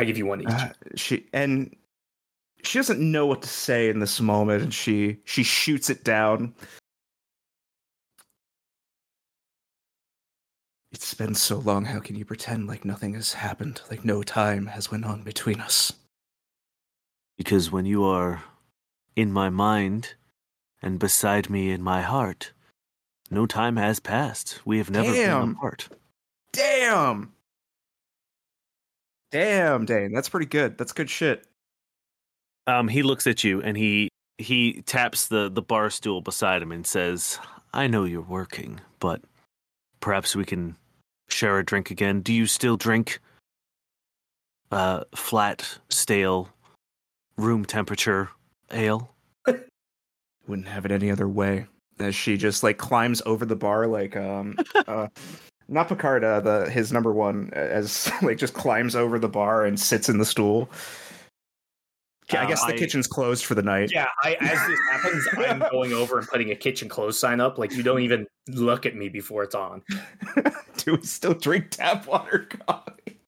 I 0.00 0.04
give 0.04 0.16
you 0.16 0.24
one 0.24 0.40
each. 0.40 0.48
Uh, 0.48 0.70
she 0.96 1.26
and 1.34 1.76
she 2.62 2.78
doesn't 2.78 3.00
know 3.00 3.26
what 3.26 3.42
to 3.42 3.48
say 3.48 3.90
in 3.90 3.98
this 3.98 4.18
moment, 4.18 4.62
and 4.62 4.72
she 4.72 5.18
she 5.26 5.42
shoots 5.42 5.90
it 5.90 6.04
down. 6.04 6.54
It's 10.90 11.12
been 11.12 11.34
so 11.34 11.58
long. 11.58 11.84
How 11.84 12.00
can 12.00 12.16
you 12.16 12.24
pretend 12.24 12.66
like 12.66 12.86
nothing 12.86 13.12
has 13.12 13.34
happened, 13.34 13.82
like 13.90 14.02
no 14.02 14.22
time 14.22 14.66
has 14.68 14.90
went 14.90 15.04
on 15.04 15.22
between 15.22 15.60
us? 15.60 15.92
Because 17.36 17.70
when 17.70 17.84
you 17.84 18.02
are 18.02 18.42
in 19.14 19.30
my 19.30 19.50
mind 19.50 20.14
and 20.80 20.98
beside 20.98 21.50
me 21.50 21.70
in 21.70 21.82
my 21.82 22.00
heart, 22.00 22.52
no 23.30 23.44
time 23.44 23.76
has 23.76 24.00
passed. 24.00 24.60
We 24.64 24.78
have 24.78 24.90
never 24.90 25.12
Damn. 25.12 25.40
been 25.40 25.56
apart. 25.56 25.88
Damn. 26.54 27.34
Damn, 29.30 29.84
Dain. 29.84 30.12
That's 30.12 30.28
pretty 30.28 30.46
good. 30.46 30.76
That's 30.76 30.92
good 30.92 31.08
shit. 31.08 31.46
Um, 32.66 32.88
he 32.88 33.02
looks 33.02 33.26
at 33.26 33.44
you 33.44 33.62
and 33.62 33.76
he 33.76 34.08
he 34.38 34.82
taps 34.82 35.28
the 35.28 35.50
the 35.50 35.62
bar 35.62 35.90
stool 35.90 36.20
beside 36.20 36.62
him 36.62 36.72
and 36.72 36.86
says, 36.86 37.38
"I 37.72 37.86
know 37.86 38.04
you're 38.04 38.22
working, 38.22 38.80
but 38.98 39.22
perhaps 40.00 40.34
we 40.34 40.44
can 40.44 40.76
share 41.28 41.58
a 41.58 41.64
drink 41.64 41.90
again. 41.90 42.20
Do 42.20 42.32
you 42.32 42.46
still 42.46 42.76
drink 42.76 43.20
uh 44.72 45.04
flat, 45.14 45.78
stale, 45.88 46.48
room 47.36 47.64
temperature 47.64 48.30
ale?" 48.72 49.14
Wouldn't 50.46 50.68
have 50.68 50.84
it 50.84 50.92
any 50.92 51.10
other 51.10 51.28
way. 51.28 51.66
As 51.98 52.14
she 52.14 52.36
just 52.36 52.62
like 52.62 52.78
climbs 52.78 53.22
over 53.26 53.44
the 53.44 53.56
bar, 53.56 53.86
like 53.86 54.16
um, 54.16 54.56
uh, 54.86 55.08
not 55.70 55.88
Picard, 55.88 56.22
uh, 56.24 56.40
the 56.40 56.68
his 56.70 56.92
number 56.92 57.12
one, 57.12 57.50
as 57.54 58.10
like 58.22 58.36
just 58.38 58.52
climbs 58.54 58.94
over 58.96 59.18
the 59.18 59.28
bar 59.28 59.64
and 59.64 59.78
sits 59.80 60.08
in 60.08 60.18
the 60.18 60.24
stool. 60.26 60.68
I 62.32 62.36
Uh, 62.44 62.46
guess 62.46 62.64
the 62.64 62.74
I- 62.74 62.78
kitchen's 62.78 63.06
closed 63.08 63.44
for 63.44 63.54
the 63.56 63.62
night. 63.62 63.90
Yeah, 63.92 64.06
I 64.22 64.34
as 64.40 64.66
this 64.68 64.78
happens, 64.92 65.28
I'm 65.38 65.58
going 65.70 65.92
over 65.92 66.18
and 66.18 66.28
putting 66.28 66.50
a 66.52 66.54
kitchen 66.56 66.88
close 66.88 67.18
sign 67.18 67.40
up. 67.40 67.58
Like 67.58 67.72
you 67.72 67.82
don't 67.82 68.02
even 68.02 68.26
look 68.48 68.86
at 68.86 68.94
me 68.94 69.08
before 69.08 69.42
it's 69.42 69.54
on. 69.54 69.82
Do 70.76 70.94
we 70.96 71.02
still 71.02 71.34
drink 71.34 71.70
tap 71.70 72.06
water 72.06 72.46
coffee? 72.66 73.18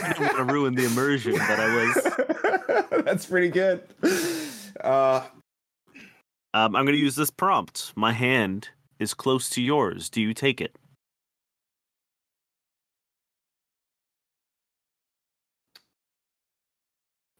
I 0.00 0.14
don't 0.16 0.20
want 0.20 0.36
to 0.36 0.44
ruin 0.44 0.74
the 0.74 0.84
immersion 0.84 1.32
that 1.34 1.58
I 1.60 1.74
was. 2.94 3.04
That's 3.04 3.26
pretty 3.26 3.48
good. 3.48 3.82
Uh, 4.82 5.22
Um, 6.54 6.74
I'm 6.76 6.84
going 6.84 6.96
to 6.96 7.02
use 7.02 7.14
this 7.16 7.30
prompt. 7.30 7.92
My 7.96 8.12
hand 8.12 8.68
is 8.98 9.14
close 9.14 9.50
to 9.50 9.62
yours. 9.62 10.08
Do 10.08 10.20
you 10.20 10.34
take 10.34 10.60
it? 10.60 10.76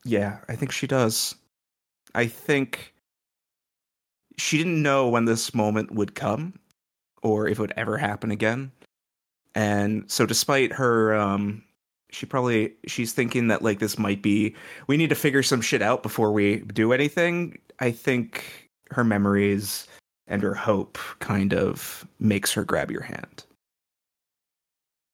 Yeah, 0.04 0.38
I 0.48 0.56
think 0.56 0.72
she 0.72 0.86
does. 0.86 1.34
I 2.14 2.26
think 2.26 2.94
she 4.38 4.56
didn't 4.56 4.82
know 4.82 5.08
when 5.08 5.24
this 5.24 5.54
moment 5.54 5.90
would 5.92 6.14
come 6.14 6.58
or 7.22 7.48
if 7.48 7.58
it 7.58 7.60
would 7.60 7.74
ever 7.76 7.98
happen 7.98 8.30
again. 8.30 8.72
And 9.54 10.10
so 10.10 10.24
despite 10.26 10.72
her 10.72 11.14
um 11.14 11.64
she 12.10 12.24
probably 12.26 12.72
she's 12.86 13.12
thinking 13.12 13.48
that 13.48 13.62
like 13.62 13.80
this 13.80 13.98
might 13.98 14.22
be 14.22 14.54
we 14.86 14.96
need 14.96 15.10
to 15.10 15.14
figure 15.14 15.42
some 15.42 15.60
shit 15.60 15.82
out 15.82 16.02
before 16.02 16.32
we 16.32 16.60
do 16.60 16.92
anything. 16.92 17.58
I 17.80 17.90
think 17.90 18.70
her 18.90 19.04
memories 19.04 19.86
and 20.28 20.42
her 20.42 20.54
hope 20.54 20.98
kind 21.18 21.52
of 21.52 22.06
makes 22.20 22.52
her 22.52 22.64
grab 22.64 22.90
your 22.90 23.02
hand. 23.02 23.44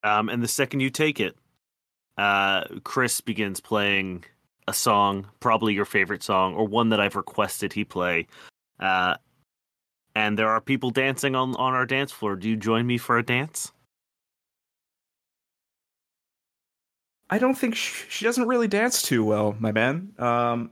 Um, 0.02 0.28
and 0.28 0.42
the 0.42 0.48
second 0.48 0.80
you 0.80 0.90
take 0.90 1.18
it, 1.20 1.36
uh, 2.18 2.64
Chris 2.82 3.20
begins 3.20 3.60
playing 3.60 4.24
a 4.68 4.74
song, 4.74 5.26
probably 5.40 5.72
your 5.74 5.84
favorite 5.84 6.22
song, 6.22 6.54
or 6.54 6.66
one 6.66 6.90
that 6.90 7.00
I've 7.00 7.16
requested 7.16 7.72
he 7.72 7.84
play. 7.84 8.26
Uh, 8.78 9.16
and 10.14 10.38
there 10.38 10.48
are 10.48 10.60
people 10.60 10.90
dancing 10.90 11.34
on, 11.34 11.56
on 11.56 11.74
our 11.74 11.86
dance 11.86 12.12
floor. 12.12 12.36
Do 12.36 12.48
you 12.48 12.56
join 12.56 12.86
me 12.86 12.98
for 12.98 13.18
a 13.18 13.22
dance? 13.22 13.72
I 17.30 17.38
don't 17.38 17.54
think 17.54 17.74
she, 17.74 18.04
she 18.08 18.24
doesn't 18.24 18.46
really 18.46 18.68
dance 18.68 19.02
too 19.02 19.24
well, 19.24 19.56
my 19.58 19.72
man. 19.72 20.12
Um, 20.18 20.70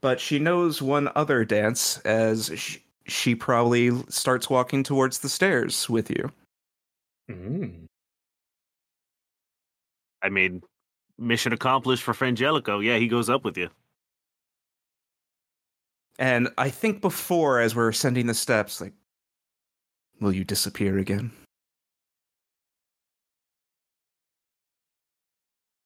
but 0.00 0.20
she 0.20 0.38
knows 0.38 0.82
one 0.82 1.08
other 1.14 1.44
dance 1.44 1.98
as 2.00 2.50
she, 2.56 2.83
she 3.06 3.34
probably 3.34 3.90
starts 4.08 4.48
walking 4.48 4.82
towards 4.82 5.18
the 5.18 5.28
stairs 5.28 5.88
with 5.88 6.10
you. 6.10 6.30
Mm. 7.30 7.86
I 10.22 10.28
mean, 10.28 10.62
mission 11.18 11.52
accomplished 11.52 12.02
for 12.02 12.14
Frangelico. 12.14 12.82
Yeah, 12.82 12.96
he 12.96 13.08
goes 13.08 13.28
up 13.28 13.44
with 13.44 13.58
you. 13.58 13.68
And 16.18 16.48
I 16.56 16.70
think 16.70 17.00
before, 17.00 17.60
as 17.60 17.74
we're 17.74 17.88
ascending 17.88 18.26
the 18.26 18.34
steps, 18.34 18.80
like, 18.80 18.94
will 20.20 20.32
you 20.32 20.44
disappear 20.44 20.98
again? 20.98 21.32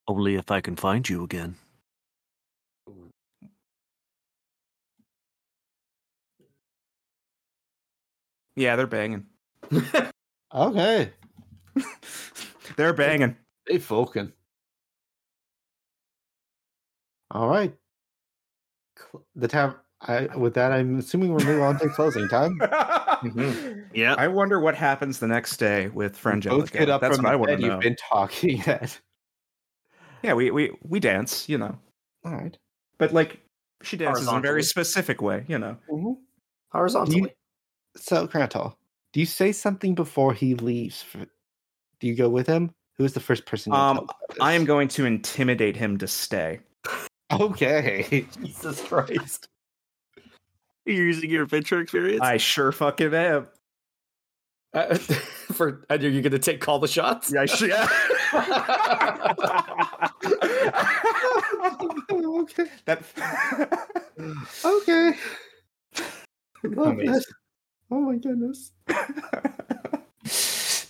Only 0.06 0.36
if 0.36 0.50
I 0.50 0.60
can 0.60 0.76
find 0.76 1.08
you 1.08 1.24
again. 1.24 1.56
Yeah, 8.58 8.76
they're 8.76 8.86
banging. 8.86 9.24
Okay. 10.54 11.12
they're 12.78 12.94
banging. 12.94 13.36
Hey, 13.68 13.78
fucking. 13.78 14.32
All 17.30 17.48
right. 17.48 17.74
The 19.36 19.46
tab. 19.46 19.76
I 20.00 20.34
with 20.36 20.54
that, 20.54 20.72
I'm 20.72 20.98
assuming 20.98 21.32
we're 21.34 21.44
moving 21.44 21.60
on 21.62 21.78
to 21.80 21.88
closing 21.90 22.28
time. 22.28 22.58
Mhm. 23.18 23.88
Yeah. 23.92 24.14
I 24.16 24.28
wonder 24.28 24.60
what 24.60 24.74
happens 24.76 25.18
the 25.18 25.26
next 25.26 25.56
day 25.56 25.88
with 25.88 26.16
Frangelico. 26.16 26.60
Both 26.60 26.72
get 26.72 26.88
up 26.88 27.00
That's 27.00 27.16
from 27.16 27.24
what 27.24 27.30
I 27.30 27.32
the 27.34 27.38
want 27.38 27.50
to 27.50 27.56
bed 27.56 27.62
know. 27.66 27.72
you've 27.74 27.80
been 27.82 27.96
talking 27.96 28.60
at. 28.62 28.98
Yeah, 30.22 30.34
we, 30.34 30.50
we 30.52 30.70
we 30.82 31.00
dance, 31.00 31.48
you 31.48 31.58
know, 31.58 31.76
All 32.24 32.32
right. 32.32 32.56
but 32.96 33.12
like 33.12 33.40
she 33.82 33.96
dances 33.96 34.28
in 34.28 34.34
a 34.36 34.40
very 34.40 34.62
specific 34.62 35.20
way, 35.20 35.44
you 35.48 35.58
know. 35.58 35.76
Horizontally. 36.72 37.34
So, 37.98 38.26
Krantal, 38.26 38.74
do 39.12 39.20
you 39.20 39.26
say 39.26 39.52
something 39.52 39.94
before 39.94 40.32
he 40.34 40.54
leaves? 40.54 41.02
For, 41.02 41.26
do 42.00 42.06
you 42.06 42.14
go 42.14 42.28
with 42.28 42.46
him? 42.46 42.72
Who 42.96 43.04
is 43.04 43.12
the 43.12 43.20
first 43.20 43.46
person? 43.46 43.72
Um, 43.72 43.96
tell 43.96 44.04
about 44.04 44.16
this? 44.28 44.38
I 44.40 44.52
am 44.52 44.64
going 44.64 44.88
to 44.88 45.04
intimidate 45.06 45.76
him 45.76 45.98
to 45.98 46.06
stay. 46.06 46.60
Okay. 47.30 48.26
Jesus 48.42 48.80
Christ. 48.80 49.48
You're 50.86 51.04
using 51.04 51.28
your 51.28 51.42
adventure 51.42 51.78
experience? 51.78 52.22
I 52.22 52.38
sure 52.38 52.72
fucking 52.72 53.12
am. 53.12 53.48
Uh, 54.72 54.94
for 55.52 55.84
and 55.90 56.02
are 56.02 56.08
you 56.08 56.22
going 56.22 56.32
to 56.32 56.38
take 56.38 56.62
call 56.62 56.78
the 56.78 56.88
shots? 56.88 57.30
Yeah, 57.30 57.42
I 57.42 57.46
sh- 57.46 57.62
yeah. 57.62 57.88
okay. 62.34 62.64
that 62.86 63.02
Okay. 64.64 65.14
Love 66.64 66.86
Amazing. 66.94 67.12
this. 67.12 67.32
Oh 67.90 68.00
my 68.00 68.16
goodness. 68.16 68.72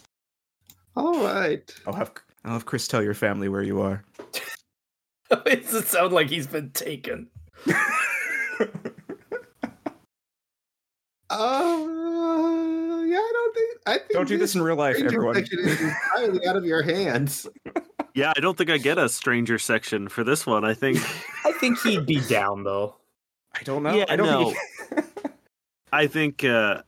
All 0.97 1.23
right. 1.25 1.73
I'll 1.87 1.93
have 1.95 2.13
I'll 2.45 2.53
have 2.55 2.67
Chris 2.67 2.89
tell 2.89 3.03
your 3.03 3.15
family 3.15 3.49
where 3.49 3.63
you 3.63 3.81
are. 3.81 4.05
Does 5.31 5.41
it 5.75 5.87
sound 5.87 6.13
like 6.13 6.29
he's 6.29 6.47
been 6.47 6.71
taken? 6.71 7.29
Uh, 7.69 7.71
yeah, 13.07 13.19
I 13.19 13.31
don't 13.33 13.55
think. 13.55 13.79
I 13.87 13.99
think 13.99 14.11
Don't 14.11 14.29
do 14.29 14.39
this 14.39 14.55
in 14.55 14.63
real 14.63 14.77
life, 14.77 14.97
stranger 14.97 15.17
everyone. 15.17 15.37
is 15.37 15.81
entirely 15.81 16.47
out 16.47 16.57
of 16.57 16.65
your 16.65 16.83
hands. 16.83 17.47
yeah, 18.15 18.33
I 18.37 18.41
don't 18.41 18.57
think 18.59 18.71
I 18.71 18.79
get 18.79 18.99
a 18.99 19.09
stranger 19.09 19.59
section 19.59 20.09
for 20.09 20.25
this 20.25 20.47
one. 20.47 20.65
I 20.65 20.75
think 20.75 20.99
I 21.45 21.53
think 21.53 21.79
he'd 21.81 22.07
be 22.07 22.21
down 22.23 22.65
though. 22.65 22.97
I 23.55 23.63
don't 23.63 23.83
know. 23.83 23.95
Yeah, 23.95 24.05
I 24.09 24.17
don't 24.17 24.27
no. 24.27 24.51
think 24.51 25.05
I 25.93 26.07
think 26.07 26.45
uh 26.45 26.83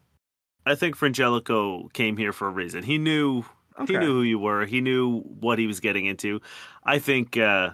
I 0.67 0.75
think 0.75 0.97
Frangelico 0.97 1.93
came 1.93 2.17
here 2.17 2.33
for 2.33 2.49
a 2.49 2.51
reason. 2.51 2.83
He 2.83 2.99
knew 2.99 3.45
Okay. 3.79 3.95
he 3.95 3.99
knew 3.99 4.13
who 4.13 4.23
you 4.23 4.39
were. 4.39 4.67
He 4.67 4.81
knew 4.81 5.21
what 5.21 5.59
he 5.59 5.67
was 5.67 5.81
getting 5.81 6.07
into. 6.07 6.41
I 6.85 6.99
think 6.99 7.37
uh 7.37 7.71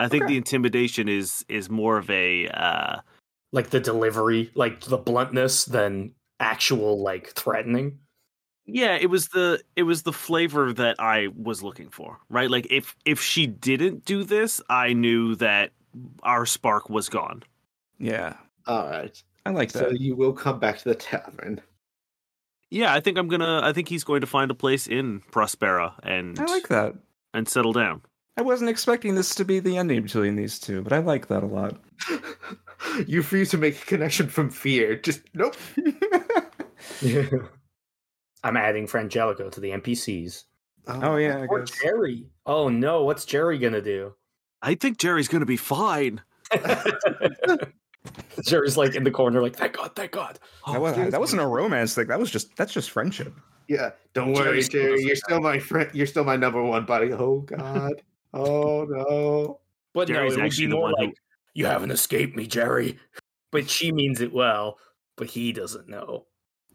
I 0.00 0.08
think 0.08 0.24
Okay. 0.24 0.32
the 0.32 0.36
intimidation 0.38 1.08
is 1.08 1.44
is 1.48 1.68
more 1.70 1.98
of 1.98 2.08
a 2.10 2.48
uh 2.48 3.00
Like 3.52 3.70
the 3.70 3.80
delivery, 3.80 4.50
like 4.54 4.80
the 4.82 4.96
bluntness, 4.98 5.64
than 5.64 6.14
actual 6.40 7.00
like 7.02 7.28
threatening. 7.32 7.98
yeah, 8.66 8.96
it 8.96 9.06
was 9.10 9.28
the 9.28 9.62
it 9.76 9.84
was 9.84 10.02
the 10.02 10.12
flavor 10.12 10.72
that 10.72 10.96
I 10.98 11.28
was 11.36 11.62
looking 11.62 11.88
for, 11.90 12.18
right? 12.30 12.50
Like 12.50 12.66
if 12.70 12.96
if 13.04 13.20
she 13.20 13.46
didn't 13.46 14.04
do 14.04 14.24
this, 14.24 14.60
I 14.68 14.92
knew 14.92 15.34
that 15.36 15.72
our 16.22 16.44
spark 16.46 16.90
was 16.90 17.08
gone. 17.08 17.42
Yeah. 17.98 18.36
All 18.66 18.88
right. 18.88 19.22
I 19.46 19.50
like 19.50 19.70
So 19.70 19.90
that. 19.90 20.00
you 20.00 20.16
will 20.16 20.32
come 20.32 20.58
back 20.58 20.78
to 20.78 20.84
the 20.84 20.94
tavern. 20.94 21.60
Yeah, 22.70 22.92
I 22.92 22.98
think 23.00 23.16
I'm 23.16 23.28
gonna. 23.28 23.60
I 23.62 23.72
think 23.72 23.88
he's 23.88 24.02
going 24.04 24.22
to 24.22 24.26
find 24.26 24.50
a 24.50 24.54
place 24.54 24.86
in 24.88 25.20
Prospera 25.30 25.94
and 26.02 26.38
I 26.38 26.44
like 26.46 26.68
that. 26.68 26.94
and 27.32 27.48
settle 27.48 27.72
down. 27.72 28.02
I 28.36 28.42
wasn't 28.42 28.68
expecting 28.70 29.14
this 29.14 29.34
to 29.36 29.44
be 29.44 29.60
the 29.60 29.78
ending 29.78 30.02
between 30.02 30.34
these 30.36 30.58
two, 30.58 30.82
but 30.82 30.92
I 30.92 30.98
like 30.98 31.28
that 31.28 31.42
a 31.42 31.46
lot. 31.46 31.80
you 33.06 33.18
refuse 33.18 33.50
to 33.50 33.56
make 33.58 33.80
a 33.80 33.86
connection 33.86 34.28
from 34.28 34.50
fear. 34.50 34.96
Just 34.96 35.22
nope. 35.32 35.56
I'm 38.44 38.56
adding 38.56 38.86
Frangelico 38.86 39.50
to 39.52 39.60
the 39.60 39.70
NPCs. 39.70 40.44
Oh, 40.88 41.00
oh 41.02 41.16
yeah, 41.16 41.38
I 41.38 41.46
Or 41.46 41.60
guess. 41.60 41.80
Jerry. 41.82 42.26
Oh 42.44 42.68
no, 42.68 43.04
what's 43.04 43.24
Jerry 43.24 43.58
gonna 43.58 43.80
do? 43.80 44.12
I 44.62 44.74
think 44.74 44.98
Jerry's 44.98 45.28
gonna 45.28 45.46
be 45.46 45.56
fine. 45.56 46.20
Jerry's 48.42 48.76
like 48.76 48.94
in 48.94 49.04
the 49.04 49.10
corner, 49.10 49.42
like 49.42 49.56
thank 49.56 49.76
God, 49.76 49.92
thank 49.96 50.12
God. 50.12 50.38
That, 50.66 50.80
was, 50.80 50.96
oh, 50.96 51.10
that 51.10 51.20
wasn't 51.20 51.42
a 51.42 51.46
romance 51.46 51.94
thing. 51.94 52.06
That 52.08 52.18
was 52.18 52.30
just 52.30 52.54
that's 52.56 52.72
just 52.72 52.90
friendship. 52.90 53.34
Yeah. 53.68 53.90
Don't 54.14 54.34
Jerry 54.34 54.48
worry, 54.48 54.62
still 54.62 54.80
Jerry. 54.82 54.92
doesn't 54.92 55.06
You're 55.06 55.16
still 55.16 55.40
my 55.40 55.58
friend. 55.58 55.90
You're 55.92 56.06
still 56.06 56.24
my 56.24 56.36
number 56.36 56.62
one 56.62 56.84
buddy. 56.84 57.12
Oh 57.12 57.40
God. 57.40 58.02
oh 58.34 58.84
no. 58.84 59.60
But 59.94 60.08
Jerry's 60.08 60.36
no, 60.36 60.42
it 60.44 60.48
would 60.48 60.56
be 60.56 60.66
more 60.68 60.82
one 60.82 60.94
who- 60.98 61.04
like 61.06 61.14
you 61.54 61.66
haven't 61.66 61.90
escaped 61.90 62.36
me, 62.36 62.46
Jerry. 62.46 62.98
But 63.50 63.70
she 63.70 63.92
means 63.92 64.20
it 64.20 64.32
well, 64.32 64.78
but 65.16 65.28
he 65.28 65.52
doesn't 65.52 65.88
know. 65.88 66.26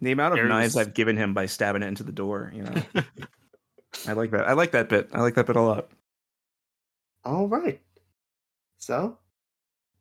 The 0.02 0.12
amount 0.12 0.34
of 0.34 0.38
There's- 0.38 0.50
knives 0.50 0.78
I've 0.78 0.94
given 0.96 1.16
him 1.18 1.34
by 1.34 1.46
stabbing 1.46 1.84
it 1.84 1.88
into 1.88 2.04
the 2.04 2.12
door, 2.12 2.52
you 2.56 2.64
know. 2.64 2.74
I 4.08 4.14
like 4.14 4.32
that. 4.32 4.48
I 4.48 4.54
like 4.54 4.72
that 4.72 4.90
bit. 4.90 5.10
I 5.14 5.22
like 5.22 5.36
that 5.36 5.46
bit 5.46 5.56
a 5.56 5.62
lot. 5.62 5.90
All 7.24 7.48
right. 7.48 7.80
So 8.80 9.20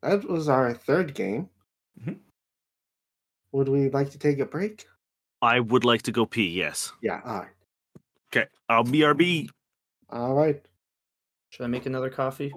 that 0.01 0.23
was 0.27 0.49
our 0.49 0.73
third 0.73 1.13
game. 1.13 1.49
Mhm. 2.01 2.19
Would 3.51 3.67
we 3.69 3.89
like 3.89 4.09
to 4.11 4.17
take 4.17 4.39
a 4.39 4.45
break? 4.45 4.87
I 5.41 5.59
would 5.59 5.83
like 5.85 6.03
to 6.03 6.11
go 6.11 6.25
pee. 6.25 6.49
Yes. 6.49 6.93
Yeah. 7.01 7.21
All 7.25 7.39
right. 7.39 7.49
Okay. 8.33 8.47
I'll 8.69 8.83
BRB. 8.83 9.49
All 10.09 10.33
right. 10.35 10.63
Should 11.49 11.63
I 11.63 11.67
make 11.67 11.85
another 11.85 12.09
coffee? 12.09 12.53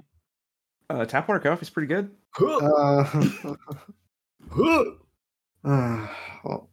Uh, 0.90 1.04
tap 1.04 1.26
water 1.28 1.40
coffee's 1.40 1.70
pretty 1.70 1.88
good. 1.88 2.10
Uh, 2.40 3.04
uh, 5.64 6.06
well, 6.44 6.68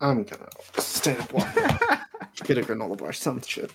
I'm 0.00 0.22
gonna 0.22 0.48
stand 0.78 1.20
up, 1.20 1.32
walk, 1.32 1.52
get 2.44 2.58
a 2.58 2.62
granola 2.62 2.96
bar, 2.96 3.12
some 3.12 3.40
shit. 3.42 3.72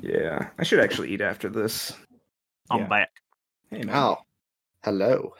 yeah, 0.00 0.48
I 0.58 0.64
should 0.64 0.80
actually 0.80 1.10
eat 1.10 1.20
after 1.20 1.48
this. 1.48 1.92
I'm 2.70 2.80
Yeah. 2.80 2.86
back. 2.88 3.10
Hey 3.70 3.82
man. 3.82 3.94
Oh, 3.94 4.18
hello. 4.86 5.34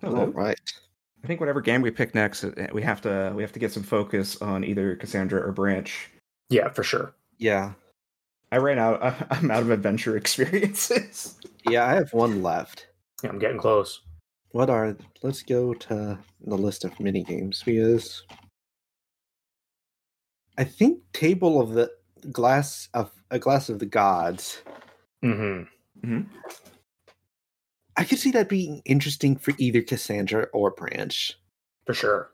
Hello. 0.00 0.22
All 0.22 0.26
right. 0.26 0.58
I 1.22 1.26
think 1.26 1.38
whatever 1.38 1.60
game 1.60 1.82
we 1.82 1.90
pick 1.92 2.16
next, 2.16 2.42
uh, 2.42 2.66
we 2.72 2.82
have 2.82 3.00
to 3.02 3.32
we 3.34 3.42
have 3.42 3.52
to 3.52 3.58
get 3.60 3.72
some 3.72 3.84
focus 3.84 4.40
on 4.42 4.64
either 4.64 4.96
Cassandra 4.96 5.40
or 5.40 5.52
Branch. 5.52 6.10
Yeah, 6.50 6.68
for 6.70 6.82
sure. 6.82 7.14
Yeah. 7.38 7.72
I 8.50 8.56
ran 8.56 8.78
out. 8.78 9.00
I'm 9.30 9.50
out 9.50 9.62
of 9.62 9.70
adventure 9.70 10.16
experiences. 10.22 11.38
Yeah, 11.68 11.86
I 11.86 11.94
have 11.94 12.12
one 12.12 12.42
left. 12.42 12.88
Yeah, 13.22 13.30
I'm 13.30 13.38
getting 13.38 13.58
close. 13.58 14.00
What 14.50 14.68
are? 14.68 14.96
Let's 15.22 15.42
go 15.42 15.74
to 15.74 16.18
the 16.44 16.56
list 16.58 16.84
of 16.84 16.98
mini 16.98 17.22
games 17.22 17.62
because 17.64 18.24
I 20.56 20.64
think 20.64 21.00
Table 21.12 21.60
of 21.60 21.74
the 21.74 21.90
Glass 22.32 22.88
of 22.94 23.12
a 23.30 23.38
Glass 23.38 23.68
of 23.68 23.78
the 23.78 23.86
Gods. 23.86 24.62
Mm-hmm. 25.24 26.22
I 27.98 28.04
could 28.04 28.18
see 28.18 28.30
that 28.30 28.48
being 28.48 28.80
interesting 28.84 29.36
for 29.36 29.52
either 29.58 29.82
Cassandra 29.82 30.46
or 30.52 30.70
Branch. 30.70 31.36
For 31.84 31.94
sure. 31.94 32.30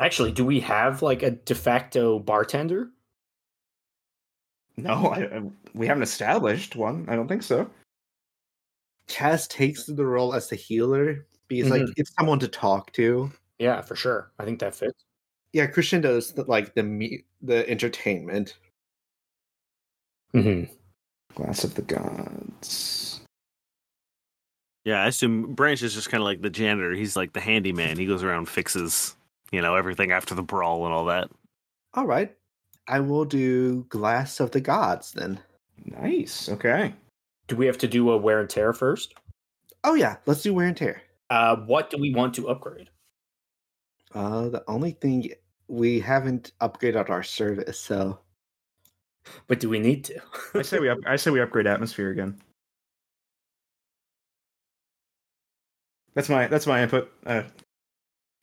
Actually, 0.00 0.32
do 0.32 0.44
we 0.44 0.58
have 0.60 1.00
like 1.00 1.22
a 1.22 1.30
de 1.30 1.54
facto 1.54 2.18
bartender? 2.18 2.90
No, 4.76 5.06
I, 5.06 5.18
I, 5.20 5.42
we 5.74 5.86
haven't 5.86 6.02
established 6.02 6.74
one. 6.74 7.06
I 7.08 7.14
don't 7.14 7.28
think 7.28 7.44
so. 7.44 7.70
Cass 9.06 9.46
takes 9.46 9.84
the 9.84 10.04
role 10.04 10.34
as 10.34 10.48
the 10.48 10.56
healer 10.56 11.24
because 11.46 11.70
like 11.70 11.86
it's 11.96 12.12
someone 12.18 12.40
to 12.40 12.48
talk 12.48 12.92
to. 12.94 13.30
Yeah, 13.60 13.82
for 13.82 13.94
sure. 13.94 14.32
I 14.40 14.44
think 14.44 14.58
that 14.58 14.74
fits. 14.74 15.04
Yeah, 15.52 15.66
Christian 15.66 16.00
does 16.00 16.32
the, 16.32 16.42
like 16.44 16.74
the 16.74 16.82
me- 16.82 17.24
the 17.42 17.68
entertainment. 17.70 18.56
Mm-hmm. 20.34 20.72
Glass 21.34 21.62
of 21.62 21.74
the 21.74 21.82
Gods. 21.82 23.19
Yeah, 24.84 25.02
I 25.02 25.08
assume 25.08 25.54
Branch 25.54 25.82
is 25.82 25.94
just 25.94 26.10
kind 26.10 26.22
of 26.22 26.24
like 26.24 26.40
the 26.40 26.50
janitor. 26.50 26.92
He's 26.92 27.16
like 27.16 27.32
the 27.32 27.40
handyman. 27.40 27.98
He 27.98 28.06
goes 28.06 28.22
around 28.22 28.48
fixes 28.48 29.14
you 29.50 29.60
know 29.60 29.74
everything 29.74 30.12
after 30.12 30.34
the 30.34 30.42
brawl 30.42 30.84
and 30.84 30.94
all 30.94 31.06
that. 31.06 31.30
All 31.94 32.06
right. 32.06 32.34
I 32.88 33.00
will 33.00 33.24
do 33.24 33.84
Glass 33.84 34.40
of 34.40 34.50
the 34.50 34.60
Gods 34.60 35.12
then. 35.12 35.40
Nice. 35.84 36.48
Okay. 36.48 36.94
Do 37.46 37.56
we 37.56 37.66
have 37.66 37.78
to 37.78 37.88
do 37.88 38.10
a 38.10 38.16
wear 38.16 38.40
and 38.40 38.48
tear 38.48 38.72
first? 38.72 39.14
Oh 39.84 39.94
yeah, 39.94 40.16
let's 40.26 40.42
do 40.42 40.54
wear 40.54 40.66
and 40.66 40.76
tear. 40.76 41.02
Uh, 41.30 41.56
what 41.56 41.90
do 41.90 41.98
we 41.98 42.14
want 42.14 42.34
to 42.34 42.48
upgrade? 42.48 42.90
Uh, 44.14 44.48
the 44.48 44.64
only 44.66 44.92
thing 44.92 45.30
we 45.68 46.00
haven't 46.00 46.52
upgraded 46.60 47.10
our 47.10 47.22
service, 47.22 47.78
so 47.78 48.18
But 49.46 49.60
do 49.60 49.68
we 49.68 49.78
need 49.78 50.04
to? 50.04 50.20
I 50.54 50.62
say 50.62 50.78
we 50.78 50.88
up, 50.88 50.98
I 51.06 51.16
say 51.16 51.30
we 51.30 51.40
upgrade 51.40 51.66
atmosphere 51.66 52.10
again. 52.10 52.40
That's 56.14 56.28
my 56.28 56.46
that's 56.48 56.66
my 56.66 56.82
input. 56.82 57.10
Uh, 57.24 57.42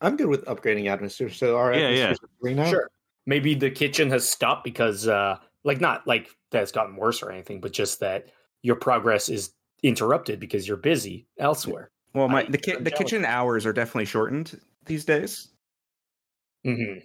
I'm 0.01 0.15
good 0.15 0.27
with 0.27 0.45
upgrading 0.45 0.87
atmosphere. 0.89 1.29
So 1.29 1.57
our 1.57 1.73
Yeah, 1.73 1.89
yeah. 1.89 2.03
atmosphere's 2.05 2.29
three 2.41 2.53
now. 2.53 2.69
Sure. 2.69 2.89
Maybe 3.25 3.55
the 3.55 3.69
kitchen 3.71 4.09
has 4.11 4.27
stopped 4.27 4.63
because, 4.63 5.07
uh, 5.07 5.37
like, 5.65 5.81
not 5.81 6.07
like 6.07 6.29
that 6.51 6.63
it's 6.63 6.71
gotten 6.71 6.95
worse 6.95 7.21
or 7.21 7.29
anything, 7.31 7.59
but 7.59 7.73
just 7.73 7.99
that 7.99 8.29
your 8.61 8.75
progress 8.77 9.27
is 9.27 9.51
interrupted 9.83 10.39
because 10.39 10.67
you're 10.67 10.77
busy 10.77 11.27
elsewhere. 11.39 11.89
well, 12.13 12.27
my 12.29 12.41
I- 12.41 12.45
the 12.49 12.57
ki- 12.57 12.77
the 12.79 12.91
kitchen 12.91 13.25
hours 13.25 13.65
are 13.65 13.73
definitely 13.73 14.05
shortened 14.05 14.59
these 14.85 15.03
days. 15.03 15.49
hmm 16.63 16.99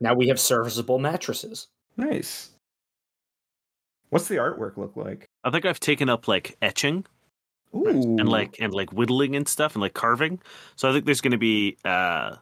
Now 0.00 0.14
we 0.14 0.28
have 0.28 0.40
serviceable 0.40 0.98
mattresses. 0.98 1.68
Nice. 1.96 2.50
What's 4.10 4.28
the 4.28 4.36
artwork 4.36 4.76
look 4.76 4.96
like? 4.96 5.26
I 5.44 5.50
think 5.50 5.64
I've 5.66 5.80
taken 5.80 6.08
up 6.08 6.26
like 6.28 6.56
etching 6.62 7.04
Ooh, 7.74 8.16
and 8.18 8.28
like 8.28 8.56
and 8.60 8.72
like 8.72 8.92
whittling 8.92 9.36
and 9.36 9.46
stuff 9.46 9.74
and 9.74 9.82
like 9.82 9.94
carving. 9.94 10.40
So 10.76 10.88
I 10.88 10.92
think 10.92 11.04
there's 11.04 11.20
going 11.20 11.32
to 11.32 11.38
be. 11.38 11.76
uh 11.84 12.36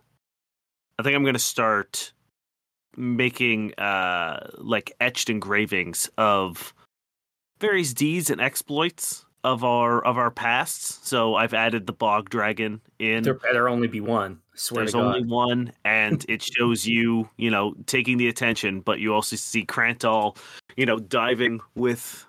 I 0.97 1.03
think 1.03 1.17
I'm 1.17 1.23
going 1.23 1.35
to 1.35 1.41
start 1.41 2.13
making 2.97 3.75
uh 3.75 4.51
like 4.59 4.93
etched 5.01 5.29
engravings 5.29 6.09
of 6.17 6.73
various 7.59 7.93
deeds 7.93 8.31
and 8.31 8.41
exploits 8.41 9.25
of 9.45 9.63
our 9.63 10.05
of 10.05 10.17
our 10.19 10.31
pasts. 10.31 11.01
So 11.07 11.35
I've 11.35 11.55
added 11.55 11.87
the 11.87 11.93
bog 11.93 12.31
dragon 12.31 12.81
in. 12.99 13.23
There 13.23 13.35
better 13.35 13.69
only 13.69 13.89
be 13.89 14.01
one. 14.01 14.41
I 14.55 14.57
swear 14.57 14.83
There's 14.83 14.93
to 14.93 14.99
God. 14.99 15.17
only 15.17 15.29
one, 15.29 15.73
and 15.85 16.25
it 16.29 16.43
shows 16.43 16.87
you, 16.87 17.29
you 17.37 17.51
know, 17.51 17.75
taking 17.87 18.17
the 18.17 18.29
attention, 18.29 18.81
but 18.81 19.01
you 19.01 19.13
also 19.13 19.37
see 19.37 19.67
Krantal, 19.67 20.37
you 20.77 20.87
know, 20.87 20.99
diving 20.99 21.61
with, 21.75 22.24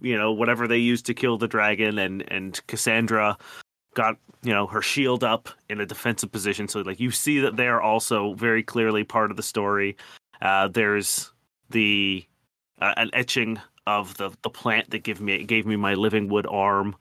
you 0.00 0.16
know, 0.16 0.32
whatever 0.32 0.66
they 0.66 0.78
used 0.78 1.06
to 1.06 1.14
kill 1.14 1.38
the 1.38 1.48
dragon, 1.48 1.98
and 1.98 2.24
and 2.30 2.60
Cassandra 2.66 3.36
got, 3.94 4.16
you 4.42 4.52
know, 4.52 4.66
her 4.66 4.82
shield 4.82 5.24
up 5.24 5.48
in 5.68 5.80
a 5.80 5.86
defensive 5.86 6.30
position. 6.30 6.68
So 6.68 6.80
like 6.80 7.00
you 7.00 7.10
see 7.10 7.40
that 7.40 7.56
they're 7.56 7.82
also 7.82 8.34
very 8.34 8.62
clearly 8.62 9.04
part 9.04 9.30
of 9.30 9.36
the 9.36 9.42
story. 9.42 9.96
Uh, 10.40 10.68
there's 10.68 11.32
the 11.70 12.24
uh, 12.80 12.94
an 12.96 13.10
etching 13.12 13.58
of 13.86 14.16
the 14.16 14.30
the 14.42 14.50
plant 14.50 14.90
that 14.90 15.02
give 15.02 15.20
me 15.20 15.44
gave 15.44 15.66
me 15.66 15.76
my 15.76 15.94
living 15.94 16.28
wood 16.28 16.46
arm. 16.48 16.96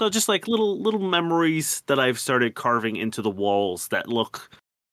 So 0.00 0.08
just 0.08 0.28
like 0.28 0.48
little 0.48 0.80
little 0.80 1.00
memories 1.00 1.82
that 1.86 2.00
I've 2.00 2.18
started 2.18 2.54
carving 2.54 2.96
into 2.96 3.22
the 3.22 3.30
walls 3.30 3.88
that 3.88 4.08
look 4.08 4.50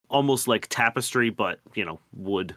almost 0.10 0.47
like 0.47 0.68
tapestry, 0.70 1.30
but 1.30 1.60
you 1.76 1.86
know, 1.86 1.99
wood. 2.14 2.55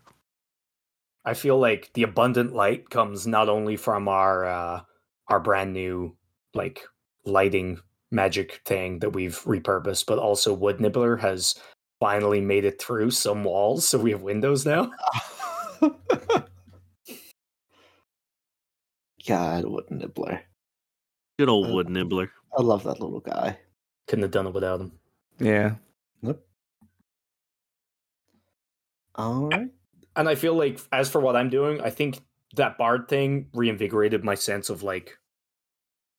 I 1.25 1.35
feel 1.35 1.59
like 1.59 1.91
the 1.95 2.03
abundant 2.03 2.53
light 2.53 2.91
comes 2.91 3.27
not 3.27 3.49
only 3.49 3.77
from 3.77 4.09
our 4.09 4.45
uh, 4.45 4.81
our 5.29 5.41
brand 5.41 5.73
new 5.73 6.17
like 6.55 6.83
lighting 7.25 7.79
magic 8.11 8.61
thing 8.67 8.99
that 9.01 9.11
we've 9.11 9.39
repurposed, 9.45 10.07
but 10.07 10.19
also 10.19 10.53
Wood 10.53 10.81
Nibbler 10.81 11.17
has 11.17 11.55
finally 12.01 12.41
made 12.41 12.65
it 12.65 12.81
through 12.81 13.11
some 13.11 13.45
walls, 13.45 13.89
so 13.89 13.99
we 13.99 14.11
have 14.11 14.23
windows 14.23 14.67
now. 14.67 14.91
God, 19.27 19.65
Wood 19.65 19.91
nibbler! 19.91 20.41
Good 21.39 21.49
old 21.49 21.71
wood 21.71 21.89
nibbler. 21.89 22.31
I 22.59 22.63
love 22.63 22.83
that 22.85 23.01
little 23.01 23.21
guy. 23.21 23.59
Couldn't 24.09 24.25
have 24.25 24.33
done 24.33 24.47
it 24.49 24.53
without 24.55 24.81
him. 24.81 24.93
yeah. 25.39 25.75
All 29.15 29.49
right. 29.49 29.69
And 30.17 30.29
I 30.29 30.35
feel 30.35 30.55
like, 30.55 30.81
as 30.91 31.09
for 31.11 31.21
what 31.21 31.37
I'm 31.37 31.51
doing, 31.51 31.81
I 31.83 31.91
think 31.91 32.21
that 32.55 32.79
bard 32.79 33.09
thing 33.09 33.49
reinvigorated 33.55 34.25
my 34.25 34.35
sense 34.35 34.71
of 34.71 34.83
like, 34.83 35.17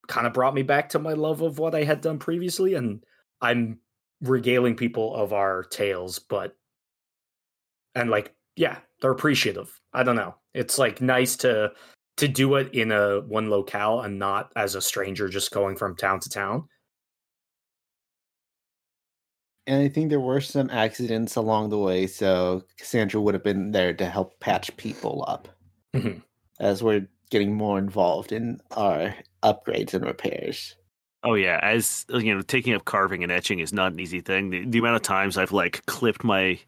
kind 0.07 0.27
of 0.27 0.33
brought 0.33 0.53
me 0.53 0.63
back 0.63 0.89
to 0.89 0.99
my 0.99 1.13
love 1.13 1.41
of 1.41 1.59
what 1.59 1.75
I 1.75 1.83
had 1.83 2.01
done 2.01 2.19
previously, 2.19 2.73
and 2.73 3.03
I'm 3.41 3.79
regaling 4.21 4.75
people 4.75 5.15
of 5.15 5.33
our 5.33 5.63
tales, 5.63 6.19
but 6.19 6.55
and 7.95 8.09
like, 8.09 8.33
yeah, 8.55 8.79
they're 9.01 9.11
appreciative. 9.11 9.79
I 9.93 10.03
don't 10.03 10.15
know. 10.15 10.35
It's 10.53 10.77
like 10.77 11.01
nice 11.01 11.35
to 11.37 11.71
to 12.17 12.27
do 12.27 12.55
it 12.55 12.73
in 12.73 12.91
a 12.91 13.21
one 13.21 13.49
locale 13.49 14.01
and 14.01 14.19
not 14.19 14.51
as 14.55 14.75
a 14.75 14.81
stranger 14.81 15.27
just 15.29 15.51
going 15.51 15.75
from 15.75 15.95
town 15.95 16.19
to 16.19 16.29
town. 16.29 16.67
And 19.65 19.81
I 19.81 19.87
think 19.87 20.09
there 20.09 20.19
were 20.19 20.41
some 20.41 20.69
accidents 20.69 21.37
along 21.37 21.69
the 21.69 21.79
way, 21.79 22.05
so 22.07 22.63
Cassandra 22.77 23.21
would 23.21 23.33
have 23.33 23.43
been 23.43 23.71
there 23.71 23.93
to 23.93 24.05
help 24.05 24.39
patch 24.41 24.75
people 24.75 25.23
up 25.27 25.47
Mhm. 25.93 26.21
as 26.59 26.81
we're 26.83 27.07
getting 27.29 27.53
more 27.55 27.77
involved 27.79 28.31
in 28.31 28.59
our 28.71 29.15
upgrades 29.43 29.93
and 29.93 30.05
repairs. 30.05 30.75
Oh 31.23 31.35
yeah, 31.35 31.59
as 31.63 32.05
you 32.09 32.33
know, 32.35 32.41
taking 32.41 32.73
up 32.73 32.85
carving 32.85 33.23
and 33.23 33.31
etching 33.31 33.59
is 33.59 33.71
not 33.73 33.93
an 33.93 33.99
easy 33.99 34.19
thing. 34.21 34.49
The, 34.49 34.65
the 34.65 34.79
amount 34.79 34.97
of 34.97 35.01
times 35.03 35.37
I've 35.37 35.51
like 35.51 35.85
clipped 35.85 36.23
my 36.23 36.59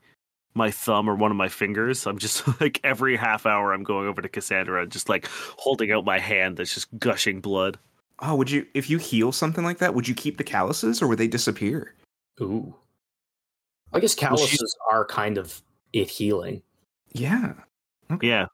my 0.54 0.72
thumb 0.72 1.10
or 1.10 1.16
one 1.16 1.32
of 1.32 1.38
my 1.38 1.50
fingers, 1.50 2.08
I'm 2.08 2.18
just 2.18 2.48
like 2.62 2.80
every 2.84 3.18
half 3.18 3.46
hour 3.46 3.74
I'm 3.74 3.84
going 3.84 4.08
over 4.08 4.22
to 4.22 4.30
Cassandra 4.30 4.84
and 4.84 4.92
just 4.92 5.10
like 5.10 5.28
holding 5.58 5.92
out 5.92 6.06
my 6.06 6.20
hand 6.20 6.56
that's 6.58 6.74
just 6.74 6.88
gushing 7.00 7.42
blood. 7.42 7.78
Oh, 8.20 8.36
would 8.36 8.50
you 8.50 8.66
if 8.74 8.90
you 8.90 8.98
heal 8.98 9.32
something 9.34 9.66
like 9.66 9.80
that? 9.80 9.94
Would 9.94 10.08
you 10.08 10.16
keep 10.16 10.38
the 10.38 10.44
calluses 10.46 11.02
or 11.02 11.08
would 11.08 11.18
they 11.18 11.28
disappear? 11.28 11.94
Ooh. 12.42 12.74
I 13.94 14.00
guess 14.00 14.16
Well, 14.22 14.38
she's- 14.38 14.50
calluses 14.58 14.76
are 14.92 15.06
kind 15.06 15.38
of 15.38 15.62
it 15.94 16.10
healing. 16.10 16.62
Yeah. 17.12 17.54
Yeah, 18.22 18.46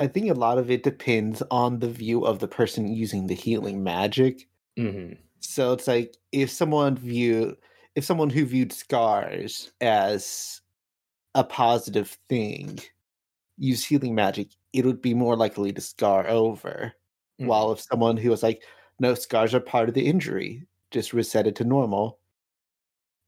I 0.00 0.06
think 0.08 0.28
a 0.30 0.34
lot 0.34 0.58
of 0.58 0.70
it 0.70 0.82
depends 0.82 1.42
on 1.50 1.78
the 1.78 1.88
view 1.90 2.24
of 2.24 2.38
the 2.40 2.48
person 2.48 2.88
using 2.88 3.26
the 3.26 3.34
healing 3.34 3.82
magic. 3.84 4.48
hmm 4.76 5.12
So 5.40 5.72
it's 5.72 5.88
like 5.88 6.16
if 6.32 6.50
someone 6.50 6.96
view 6.96 7.56
if 7.96 8.04
someone 8.04 8.30
who 8.30 8.46
viewed 8.46 8.72
scars 8.72 9.72
as 9.80 10.60
a 11.34 11.44
positive 11.44 12.18
thing 12.28 12.78
use 13.58 13.84
healing 13.84 14.14
magic, 14.14 14.50
it 14.74 14.84
would 14.86 15.02
be 15.02 15.14
more 15.14 15.36
likely 15.36 15.72
to 15.72 15.80
scar 15.82 16.28
over. 16.28 16.94
While 17.38 17.72
if 17.72 17.80
someone 17.80 18.16
who 18.18 18.30
was 18.30 18.42
like, 18.42 18.64
no, 19.00 19.14
scars 19.14 19.54
are 19.54 19.60
part 19.60 19.88
of 19.88 19.94
the 19.96 20.06
injury, 20.06 20.66
just 20.92 21.12
reset 21.14 21.46
it 21.48 21.56
to 21.56 21.64
normal, 21.64 22.20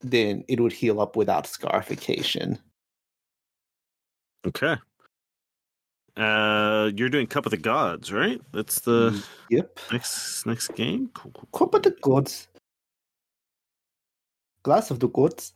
then 0.02 0.44
it 0.48 0.60
would 0.60 0.72
heal 0.72 1.00
up 1.00 1.16
without 1.16 1.46
scarification. 1.46 2.58
okay. 4.46 4.76
Uh, 6.16 6.90
you're 6.94 7.08
doing 7.08 7.26
Cup 7.26 7.46
of 7.46 7.50
the 7.50 7.56
Gods, 7.56 8.12
right? 8.12 8.40
That's 8.52 8.80
the 8.80 9.24
Yep. 9.48 9.78
next 9.90 10.44
next 10.46 10.68
game. 10.74 11.10
Cool, 11.14 11.32
cool, 11.32 11.48
Cup 11.58 11.74
of 11.74 11.82
the 11.82 11.90
gods. 12.02 12.48
Glass 14.62 14.90
of 14.90 15.00
the 15.00 15.08
gods. 15.08 15.54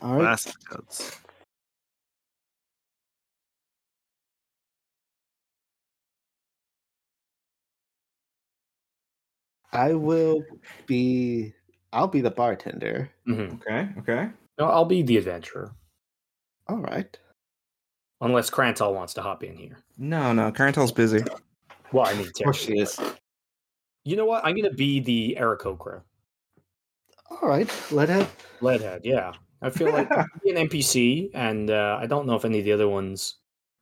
All 0.00 0.12
right. 0.12 0.20
Glass 0.20 0.46
of 0.46 0.52
the 0.52 0.76
Gods. 0.76 1.18
I 9.72 9.94
will 9.94 10.44
be. 10.86 11.54
I'll 11.92 12.08
be 12.08 12.20
the 12.20 12.30
bartender. 12.30 13.10
hmm 13.24 13.54
Okay. 13.54 13.88
Okay. 13.98 14.28
No, 14.58 14.66
I'll 14.66 14.84
be 14.84 15.02
the 15.02 15.16
adventurer. 15.16 15.72
All 16.68 16.78
right. 16.78 17.18
Unless 18.22 18.50
Krantal 18.50 18.94
wants 18.94 19.12
to 19.14 19.22
hop 19.22 19.42
in 19.44 19.56
here. 19.56 19.76
No, 19.98 20.32
no. 20.32 20.50
Krantal's 20.50 20.92
busy. 20.92 21.20
Well, 21.92 22.06
I 22.06 22.14
mean, 22.14 22.28
Of 22.28 22.32
course 22.34 22.56
she 22.58 22.78
is. 22.78 22.98
You 24.04 24.16
know 24.16 24.24
what? 24.24 24.44
I'm 24.44 24.54
going 24.56 24.68
to 24.70 24.74
be 24.74 25.00
the 25.00 25.36
Aarakocra. 25.38 26.00
All 27.30 27.48
right. 27.48 27.68
Let 27.90 28.10
it. 28.10 28.28
Leadhead, 28.60 29.00
yeah. 29.04 29.32
I 29.60 29.70
feel 29.70 29.92
like 29.92 30.10
I 30.16 30.22
could 30.22 30.42
be 30.42 30.50
an 30.50 30.68
NPC, 30.68 31.30
and 31.34 31.70
uh, 31.70 31.98
I 32.00 32.06
don't 32.06 32.26
know 32.26 32.34
if 32.34 32.44
any 32.44 32.60
of 32.60 32.64
the 32.64 32.72
other 32.72 32.88
ones. 32.88 33.34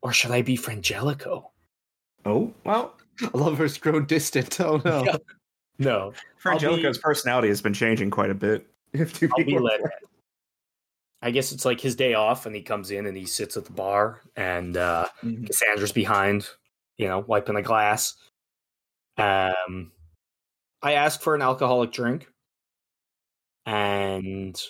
Or 0.03 0.13
should 0.13 0.31
I 0.31 0.43
be 0.43 0.57
Frangelico? 0.57 1.45
Oh 2.25 2.53
well. 2.65 2.95
Lovers 3.35 3.77
grow 3.79 4.01
distant. 4.01 4.61
Oh 4.61 4.81
no. 4.85 5.05
Yeah. 5.07 5.17
No, 5.79 5.99
I'll 5.99 6.11
be- 6.11 6.17
Frangelico's 6.67 6.99
personality 6.99 7.49
has 7.49 7.63
been 7.63 7.73
changing 7.73 8.11
quite 8.11 8.31
a 8.31 8.35
bit. 8.35 8.67
If 8.93 9.19
two 9.19 9.29
I'll 9.39 9.45
be 9.45 9.53
Leadhead. 9.55 9.91
I 11.23 11.31
guess 11.31 11.53
it's 11.53 11.65
like 11.65 11.81
his 11.81 11.97
day 11.97 12.15
off, 12.15 12.47
and 12.47 12.55
he 12.55 12.63
comes 12.63 12.91
in 12.91 13.07
and 13.07 13.17
he 13.17 13.27
sits 13.27 13.57
at 13.57 13.65
the 13.67 13.73
bar, 13.73 14.21
and 14.37 14.77
uh, 14.77 15.07
Mhm. 15.23 15.47
Cassandra's 15.47 15.93
behind, 15.93 16.49
you 16.99 17.09
know, 17.09 17.21
wiping 17.21 17.57
a 17.57 17.63
glass. 17.63 18.15
Um, 19.17 19.93
I 20.83 20.95
ask 20.95 21.21
for 21.23 21.35
an 21.35 21.43
alcoholic 21.43 21.93
drink, 21.93 22.29
and 23.67 24.61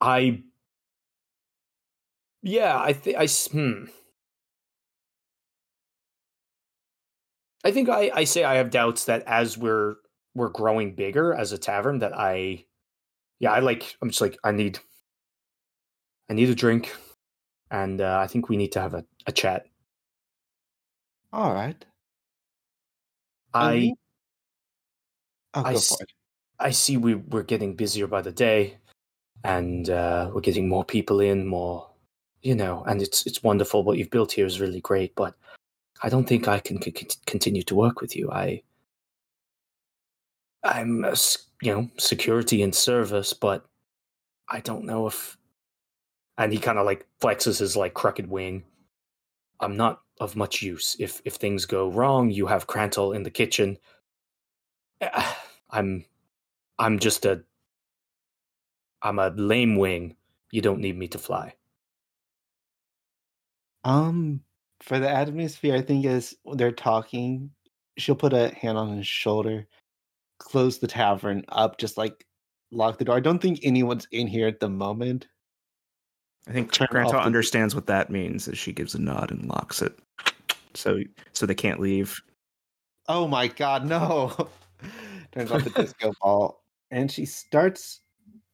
I 0.00 0.44
yeah, 2.42 2.78
I 2.78 2.92
think 2.92 3.16
I 3.16 3.26
hmm. 3.26 3.84
I 7.64 7.70
think 7.70 7.88
I 7.88 8.10
I 8.14 8.24
say 8.24 8.44
I 8.44 8.56
have 8.56 8.70
doubts 8.70 9.04
that 9.06 9.22
as 9.26 9.56
we're 9.58 9.96
we're 10.34 10.48
growing 10.50 10.94
bigger 10.94 11.32
as 11.34 11.52
a 11.52 11.58
tavern 11.58 11.98
that 12.00 12.16
I 12.16 12.66
yeah, 13.40 13.52
I 13.52 13.60
like 13.60 13.96
I'm 14.02 14.08
just 14.10 14.20
like 14.20 14.38
I 14.44 14.52
need 14.52 14.78
I 16.30 16.34
need 16.34 16.50
a 16.50 16.54
drink 16.54 16.94
and 17.70 18.00
uh, 18.00 18.18
I 18.20 18.26
think 18.26 18.48
we 18.48 18.56
need 18.56 18.72
to 18.72 18.80
have 18.80 18.94
a, 18.94 19.04
a 19.26 19.32
chat. 19.32 19.66
All 21.32 21.52
right. 21.52 21.84
I 23.52 23.92
Oh, 25.54 25.62
I 25.64 25.72
go 25.72 25.78
s- 25.78 25.88
for 25.88 26.02
it. 26.02 26.12
I 26.58 26.70
see 26.70 26.96
we 26.96 27.14
we're 27.14 27.42
getting 27.42 27.74
busier 27.76 28.06
by 28.06 28.22
the 28.22 28.32
day, 28.32 28.78
and 29.44 29.88
uh, 29.88 30.30
we're 30.34 30.40
getting 30.40 30.68
more 30.68 30.84
people 30.84 31.20
in, 31.20 31.46
more 31.46 31.88
you 32.42 32.54
know, 32.54 32.82
and 32.86 33.00
it's 33.02 33.26
it's 33.26 33.42
wonderful. 33.42 33.84
What 33.84 33.98
you've 33.98 34.10
built 34.10 34.32
here 34.32 34.46
is 34.46 34.60
really 34.60 34.80
great, 34.80 35.14
but 35.14 35.34
I 36.02 36.08
don't 36.08 36.28
think 36.28 36.48
I 36.48 36.58
can 36.58 36.80
c- 36.82 36.92
continue 37.26 37.62
to 37.64 37.74
work 37.74 38.00
with 38.00 38.16
you. 38.16 38.30
I 38.30 38.62
I'm 40.64 41.04
a 41.04 41.14
you 41.64 41.74
know 41.74 41.88
security 41.98 42.62
and 42.62 42.74
service, 42.74 43.32
but 43.32 43.64
I 44.48 44.60
don't 44.60 44.84
know 44.84 45.06
if. 45.06 45.36
And 46.36 46.52
he 46.52 46.58
kind 46.58 46.78
of 46.78 46.84
like 46.84 47.06
flexes 47.22 47.60
his 47.60 47.76
like 47.76 47.94
crooked 47.94 48.28
wing. 48.28 48.64
I'm 49.60 49.76
not 49.76 50.02
of 50.20 50.36
much 50.36 50.62
use. 50.62 50.96
If 50.98 51.22
if 51.24 51.34
things 51.34 51.64
go 51.64 51.88
wrong, 51.88 52.30
you 52.30 52.46
have 52.46 52.66
Krantal 52.66 53.14
in 53.14 53.22
the 53.22 53.30
kitchen. 53.30 53.78
I'm 55.70 56.04
I'm 56.78 56.98
just 56.98 57.24
a 57.24 57.42
I'm 59.02 59.18
a 59.18 59.30
lame 59.30 59.76
wing. 59.76 60.16
You 60.50 60.60
don't 60.60 60.80
need 60.80 60.98
me 60.98 61.08
to 61.08 61.18
fly. 61.18 61.54
Um, 63.84 64.40
for 64.80 64.98
the 64.98 65.08
atmosphere, 65.08 65.74
I 65.74 65.82
think 65.82 66.06
as 66.06 66.34
they're 66.54 66.72
talking, 66.72 67.50
she'll 67.98 68.14
put 68.14 68.32
a 68.32 68.48
hand 68.54 68.78
on 68.78 68.96
his 68.96 69.06
shoulder, 69.06 69.66
close 70.44 70.78
the 70.78 70.86
tavern 70.86 71.44
up, 71.48 71.78
just 71.78 71.96
like 71.96 72.26
lock 72.70 72.98
the 72.98 73.04
door. 73.04 73.16
I 73.16 73.20
don't 73.20 73.40
think 73.40 73.60
anyone's 73.62 74.06
in 74.12 74.26
here 74.26 74.46
at 74.46 74.60
the 74.60 74.68
moment. 74.68 75.26
I 76.46 76.52
think 76.52 76.70
Turn 76.72 76.88
the- 76.92 77.16
understands 77.18 77.74
what 77.74 77.86
that 77.86 78.10
means 78.10 78.46
as 78.48 78.58
she 78.58 78.72
gives 78.72 78.94
a 78.94 79.00
nod 79.00 79.30
and 79.30 79.46
locks 79.48 79.80
it. 79.82 79.98
So 80.74 80.98
so 81.32 81.46
they 81.46 81.54
can't 81.54 81.80
leave. 81.80 82.20
Oh 83.08 83.26
my 83.26 83.48
god, 83.48 83.86
no! 83.86 84.48
Turns 85.32 85.50
off 85.50 85.64
the 85.64 85.70
disco 85.70 86.12
ball, 86.20 86.62
and 86.90 87.10
she 87.10 87.24
starts 87.26 88.00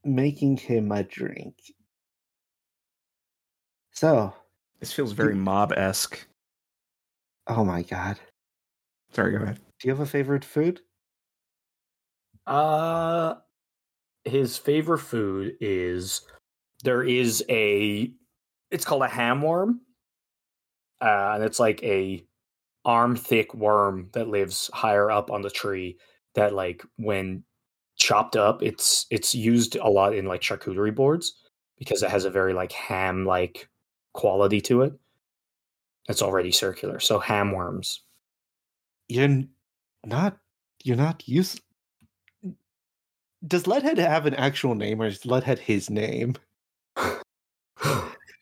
making 0.05 0.57
him 0.57 0.93
a 0.93 1.03
drink. 1.03 1.55
So, 3.93 4.33
This 4.79 4.93
feels 4.93 5.13
very 5.13 5.35
mob 5.35 5.73
esque. 5.77 6.27
oh 7.49 7.65
my 7.65 7.83
god, 7.83 8.19
Sorry, 9.13 9.33
go 9.37 9.43
ahead. 9.43 9.61
do 9.81 9.89
you 9.89 9.91
have 9.93 10.01
a 10.01 10.07
favorite 10.07 10.45
food? 10.45 10.81
Uh 12.47 13.35
his 14.25 14.57
favorite 14.59 14.99
food 14.99 15.55
is 15.61 16.23
there 16.85 17.03
is 17.03 17.45
a 17.49 18.13
it's 18.71 18.85
called 18.85 19.03
a 19.03 19.09
hamworm. 19.09 19.79
Uh, 21.01 21.33
and 21.35 21.45
it's 21.45 21.59
like 21.59 21.83
a 21.83 22.25
arm 22.85 23.17
thick 23.17 23.55
worm 23.55 24.09
that 24.13 24.29
lives 24.29 24.71
higher 24.73 25.11
up 25.11 25.31
on 25.31 25.43
the 25.43 25.51
tree 25.51 25.99
that 26.35 26.55
like 26.55 26.83
when 26.97 27.43
chopped 27.97 28.37
up 28.37 28.63
it's 28.63 29.07
it's 29.11 29.35
used 29.35 29.77
a 29.77 29.89
lot 29.89 30.15
in 30.15 30.25
like 30.25 30.41
charcuterie 30.41 30.95
boards 30.95 31.35
because 31.79 32.03
it 32.03 32.11
has 32.11 32.25
a 32.25 32.31
very 32.31 32.55
like 32.55 32.73
ham 32.73 33.25
like 33.25 33.69
quality 34.13 34.61
to 34.61 34.83
it. 34.83 34.93
It's 36.09 36.23
already 36.23 36.53
circular. 36.53 37.01
So 37.01 37.21
hamworms. 37.21 37.99
You're 39.09 39.45
not. 40.05 40.39
You're 40.83 40.97
not 40.97 41.29
used. 41.29 41.61
Does 43.47 43.65
Leadhead 43.65 43.99
have 43.99 44.27
an 44.27 44.35
actual 44.35 44.75
name, 44.75 45.01
or 45.01 45.07
is 45.07 45.21
Leadhead 45.21 45.59
his 45.59 45.89
name? 45.91 46.35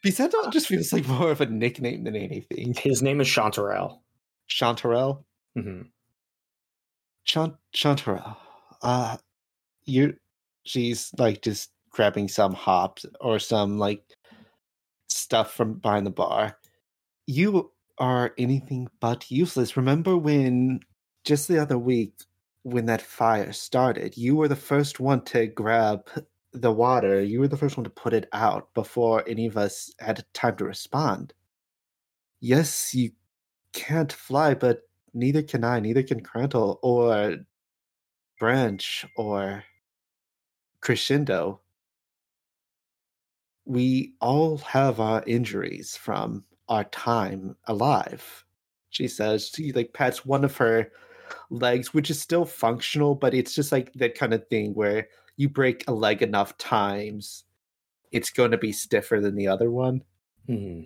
Because 0.03 0.32
just 0.53 0.68
feels 0.68 0.92
like 0.92 1.09
more 1.09 1.32
of 1.32 1.40
a 1.40 1.46
nickname 1.46 2.05
than 2.05 2.14
anything. 2.14 2.72
His 2.74 3.03
name 3.03 3.20
is 3.20 3.26
Chanterelle. 3.26 3.99
Chanterelle. 4.49 5.24
hmm 5.57 5.82
Chant 7.24 7.55
Chanterelle. 7.74 8.36
Uh, 8.82 9.16
you. 9.86 10.16
She's 10.64 11.11
like 11.18 11.42
just 11.42 11.70
grabbing 11.90 12.28
some 12.28 12.55
hops 12.55 13.07
or 13.20 13.38
some 13.38 13.78
like 13.78 14.05
stuff 15.09 15.53
from 15.55 15.74
behind 15.74 16.07
the 16.07 16.11
bar. 16.11 16.59
You 17.26 17.72
are 17.99 18.34
anything 18.38 18.88
but 19.01 19.30
useless. 19.30 19.76
Remember 19.76 20.16
when 20.16 20.80
just 21.24 21.49
the 21.49 21.61
other 21.61 21.78
week 21.78 22.12
when 22.62 22.86
that 22.86 23.02
fire 23.02 23.52
started, 23.52 24.16
you 24.16 24.36
were 24.36 24.48
the 24.48 24.56
first 24.56 25.00
one 25.00 25.22
to 25.26 25.46
grab 25.46 26.09
the 26.52 26.72
water. 26.72 27.22
You 27.22 27.40
were 27.40 27.48
the 27.48 27.56
first 27.56 27.76
one 27.76 27.84
to 27.84 27.90
put 27.90 28.12
it 28.12 28.28
out 28.32 28.72
before 28.74 29.24
any 29.26 29.46
of 29.46 29.56
us 29.56 29.92
had 29.98 30.24
time 30.34 30.56
to 30.56 30.64
respond. 30.64 31.32
Yes, 32.40 32.94
you 32.94 33.11
can't 33.72 34.12
fly, 34.12 34.54
but 34.54 34.82
neither 35.14 35.42
can 35.42 35.64
I, 35.64 35.80
neither 35.80 36.02
can 36.02 36.22
Krantal 36.22 36.78
or 36.82 37.36
Branch 38.38 39.06
or 39.16 39.64
Crescendo. 40.80 41.61
We 43.64 44.14
all 44.20 44.59
have 44.59 45.00
our 45.00 45.22
injuries 45.26 45.96
from 45.96 46.44
our 46.68 46.84
time 46.84 47.56
alive. 47.66 48.44
She 48.90 49.09
says 49.09 49.50
she 49.54 49.72
like 49.72 49.92
pats 49.92 50.24
one 50.24 50.44
of 50.44 50.56
her 50.56 50.90
legs, 51.51 51.95
which 51.95 52.11
is 52.11 52.20
still 52.20 52.45
functional, 52.45 53.14
but 53.14 53.35
it's 53.35 53.55
just 53.55 53.72
like 53.72 53.93
that 53.95 54.14
kind 54.14 54.35
of 54.35 54.47
thing 54.49 54.74
where 54.74 55.09
you 55.37 55.49
break 55.49 55.85
a 55.87 55.93
leg 55.93 56.22
enough 56.22 56.57
times, 56.59 57.45
it's 58.12 58.31
going 58.31 58.51
to 58.51 58.59
be 58.59 58.72
stiffer 58.72 59.20
than 59.20 59.37
the 59.37 59.49
other 59.49 59.70
one. 59.70 60.03
Hmm. 60.47 60.83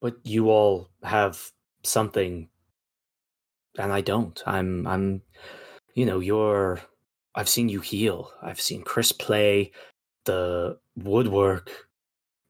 But 0.00 0.16
you 0.24 0.50
all 0.50 0.90
have 1.02 1.52
something, 1.84 2.48
and 3.78 3.92
I 3.92 4.00
don't. 4.00 4.42
I'm, 4.46 4.86
I'm, 4.86 5.22
you 5.94 6.04
know, 6.04 6.18
you're. 6.18 6.80
I've 7.34 7.48
seen 7.48 7.68
you 7.68 7.80
heal. 7.80 8.30
I've 8.42 8.60
seen 8.60 8.82
Chris 8.82 9.12
play. 9.12 9.72
The 10.24 10.78
woodwork 10.96 11.70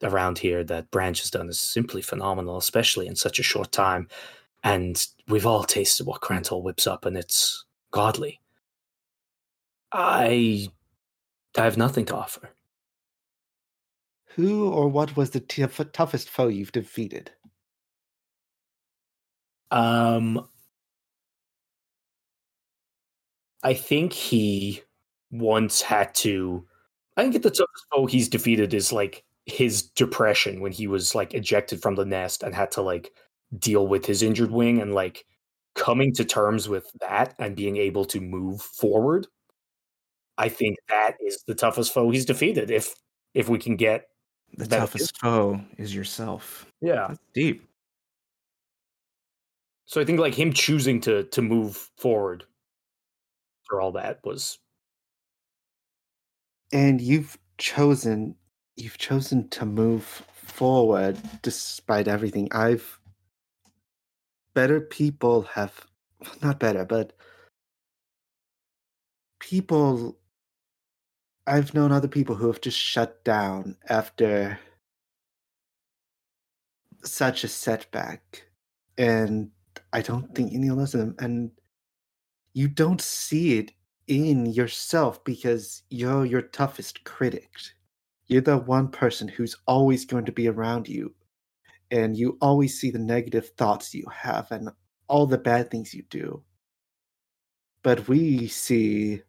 around 0.02 0.38
here 0.38 0.64
that 0.64 0.90
Branch 0.90 1.18
has 1.20 1.30
done 1.30 1.48
is 1.48 1.60
simply 1.60 2.02
phenomenal, 2.02 2.56
especially 2.56 3.06
in 3.06 3.16
such 3.16 3.38
a 3.38 3.42
short 3.44 3.72
time. 3.72 4.08
And 4.64 5.04
we've 5.28 5.46
all 5.46 5.64
tasted 5.64 6.06
what 6.06 6.20
Krantal 6.20 6.62
whips 6.62 6.86
up, 6.86 7.04
and 7.04 7.16
it's 7.16 7.64
godly. 7.90 8.40
I, 9.92 10.68
I 11.56 11.64
have 11.64 11.76
nothing 11.76 12.04
to 12.06 12.16
offer. 12.16 12.50
Who 14.34 14.68
or 14.68 14.88
what 14.88 15.16
was 15.16 15.30
the 15.30 15.40
tough, 15.40 15.80
toughest 15.92 16.28
foe 16.30 16.48
you've 16.48 16.72
defeated? 16.72 17.30
Um, 19.70 20.48
I 23.62 23.74
think 23.74 24.12
he 24.12 24.82
once 25.30 25.82
had 25.82 26.14
to. 26.16 26.66
I 27.16 27.22
think 27.22 27.42
the 27.42 27.50
toughest 27.50 27.86
foe 27.92 28.06
he's 28.06 28.28
defeated 28.28 28.74
is 28.74 28.92
like 28.92 29.24
his 29.46 29.82
depression 29.82 30.60
when 30.60 30.72
he 30.72 30.86
was 30.86 31.14
like 31.14 31.34
ejected 31.34 31.82
from 31.82 31.94
the 31.96 32.04
nest 32.04 32.42
and 32.42 32.54
had 32.54 32.70
to 32.72 32.82
like 32.82 33.12
deal 33.58 33.86
with 33.86 34.06
his 34.06 34.22
injured 34.22 34.50
wing 34.50 34.80
and 34.80 34.94
like 34.94 35.24
coming 35.74 36.12
to 36.14 36.24
terms 36.24 36.68
with 36.68 36.90
that 37.00 37.34
and 37.38 37.56
being 37.56 37.76
able 37.76 38.04
to 38.06 38.20
move 38.20 38.60
forward. 38.62 39.26
I 40.38 40.48
think 40.48 40.76
that 40.88 41.16
is 41.20 41.42
the 41.46 41.54
toughest 41.54 41.92
foe 41.92 42.10
he's 42.10 42.24
defeated. 42.24 42.70
If 42.70 42.94
if 43.34 43.48
we 43.48 43.58
can 43.58 43.76
get 43.76 44.06
The 44.56 44.66
toughest 44.66 45.16
foe 45.20 45.60
is 45.78 45.94
yourself. 45.94 46.66
yeah, 46.80 47.08
That's 47.08 47.20
deep. 47.34 47.66
so 49.84 50.00
I 50.00 50.04
think 50.04 50.18
like 50.20 50.34
him 50.34 50.52
choosing 50.52 51.00
to 51.02 51.24
to 51.24 51.42
move 51.42 51.90
forward 51.96 52.44
for 53.64 53.80
all 53.80 53.92
that 53.92 54.20
was 54.24 54.58
and 56.72 57.00
you've 57.00 57.38
chosen 57.58 58.34
you've 58.76 58.98
chosen 58.98 59.48
to 59.50 59.64
move 59.64 60.04
forward 60.32 61.16
despite 61.42 62.08
everything 62.08 62.48
i've 62.52 62.98
better 64.54 64.80
people 64.80 65.42
have 65.42 65.86
not 66.42 66.58
better 66.58 66.84
but 66.84 67.12
people 69.40 70.18
i've 71.46 71.74
known 71.74 71.90
other 71.90 72.08
people 72.08 72.34
who 72.34 72.46
have 72.46 72.60
just 72.60 72.78
shut 72.78 73.24
down 73.24 73.76
after 73.88 74.58
such 77.02 77.42
a 77.44 77.48
setback 77.48 78.44
and 78.98 79.50
i 79.92 80.00
don't 80.00 80.34
think 80.34 80.52
any 80.52 80.68
of 80.68 80.92
them 80.92 81.14
and 81.18 81.50
you 82.54 82.68
don't 82.68 83.00
see 83.00 83.58
it 83.58 83.72
in 84.08 84.46
yourself 84.46 85.22
because 85.24 85.82
you're 85.90 86.26
your 86.26 86.42
toughest 86.42 87.04
critic. 87.04 87.50
You're 88.26 88.42
the 88.42 88.58
one 88.58 88.88
person 88.88 89.28
who's 89.28 89.56
always 89.66 90.04
going 90.04 90.24
to 90.26 90.32
be 90.32 90.48
around 90.48 90.88
you, 90.88 91.14
and 91.92 92.16
you 92.16 92.38
always 92.40 92.80
see 92.80 92.90
the 92.90 92.98
negative 92.98 93.50
thoughts 93.58 93.94
you 93.94 94.06
have 94.10 94.50
and 94.50 94.70
all 95.08 95.26
the 95.26 95.36
bad 95.36 95.70
things 95.70 95.92
you 95.92 96.02
do. 96.08 96.42
But 97.82 98.08
we 98.08 98.48
see 98.48 99.20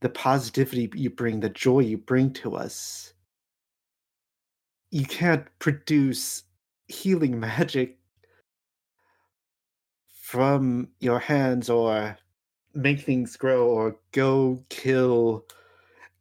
the 0.00 0.08
positivity 0.08 0.90
you 0.94 1.10
bring, 1.10 1.38
the 1.38 1.50
joy 1.50 1.80
you 1.80 1.98
bring 1.98 2.32
to 2.34 2.56
us. 2.56 3.12
You 4.90 5.06
can't 5.06 5.46
produce 5.60 6.42
healing 6.88 7.38
magic 7.40 7.98
from 10.20 10.88
your 10.98 11.20
hands 11.20 11.70
or 11.70 12.18
make 12.74 13.00
things 13.00 13.36
grow 13.36 13.68
or 13.68 13.96
go 14.10 14.64
kill 14.68 15.46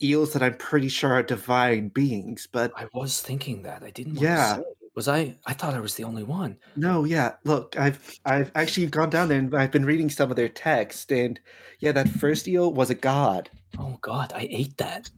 eels 0.02 0.34
that 0.34 0.44
I'm 0.44 0.56
pretty 0.56 0.90
sure 0.90 1.14
are 1.14 1.24
divine 1.24 1.90
beings, 1.90 2.48
but 2.52 2.72
I 2.76 2.88
was 2.94 3.22
thinking 3.22 3.64
that. 3.64 3.84
I 3.84 3.90
didn't. 3.90 4.16
Yeah. 4.16 4.60
Was 4.96 5.08
I? 5.08 5.36
I 5.46 5.54
thought 5.54 5.76
I 5.76 5.80
was 5.80 5.96
the 5.96 6.04
only 6.04 6.24
one. 6.24 6.58
no, 6.76 7.04
yeah. 7.04 7.34
Look, 7.44 7.78
I've 7.78 8.20
I've 8.26 8.52
actually 8.56 8.88
gone 8.88 9.10
down 9.10 9.28
there 9.28 9.38
and 9.38 9.56
I've 9.56 9.72
been 9.72 9.86
reading 9.86 10.10
some 10.10 10.30
of 10.32 10.36
their 10.36 10.50
text, 10.50 11.12
and 11.12 11.40
yeah, 11.80 11.92
that 11.92 12.10
first 12.10 12.48
eel 12.48 12.74
was 12.74 12.90
a 12.90 12.96
god. 12.96 13.50
Oh 13.78 13.98
God, 14.02 14.34
I 14.34 14.48
ate 14.50 14.78
that. 14.78 15.10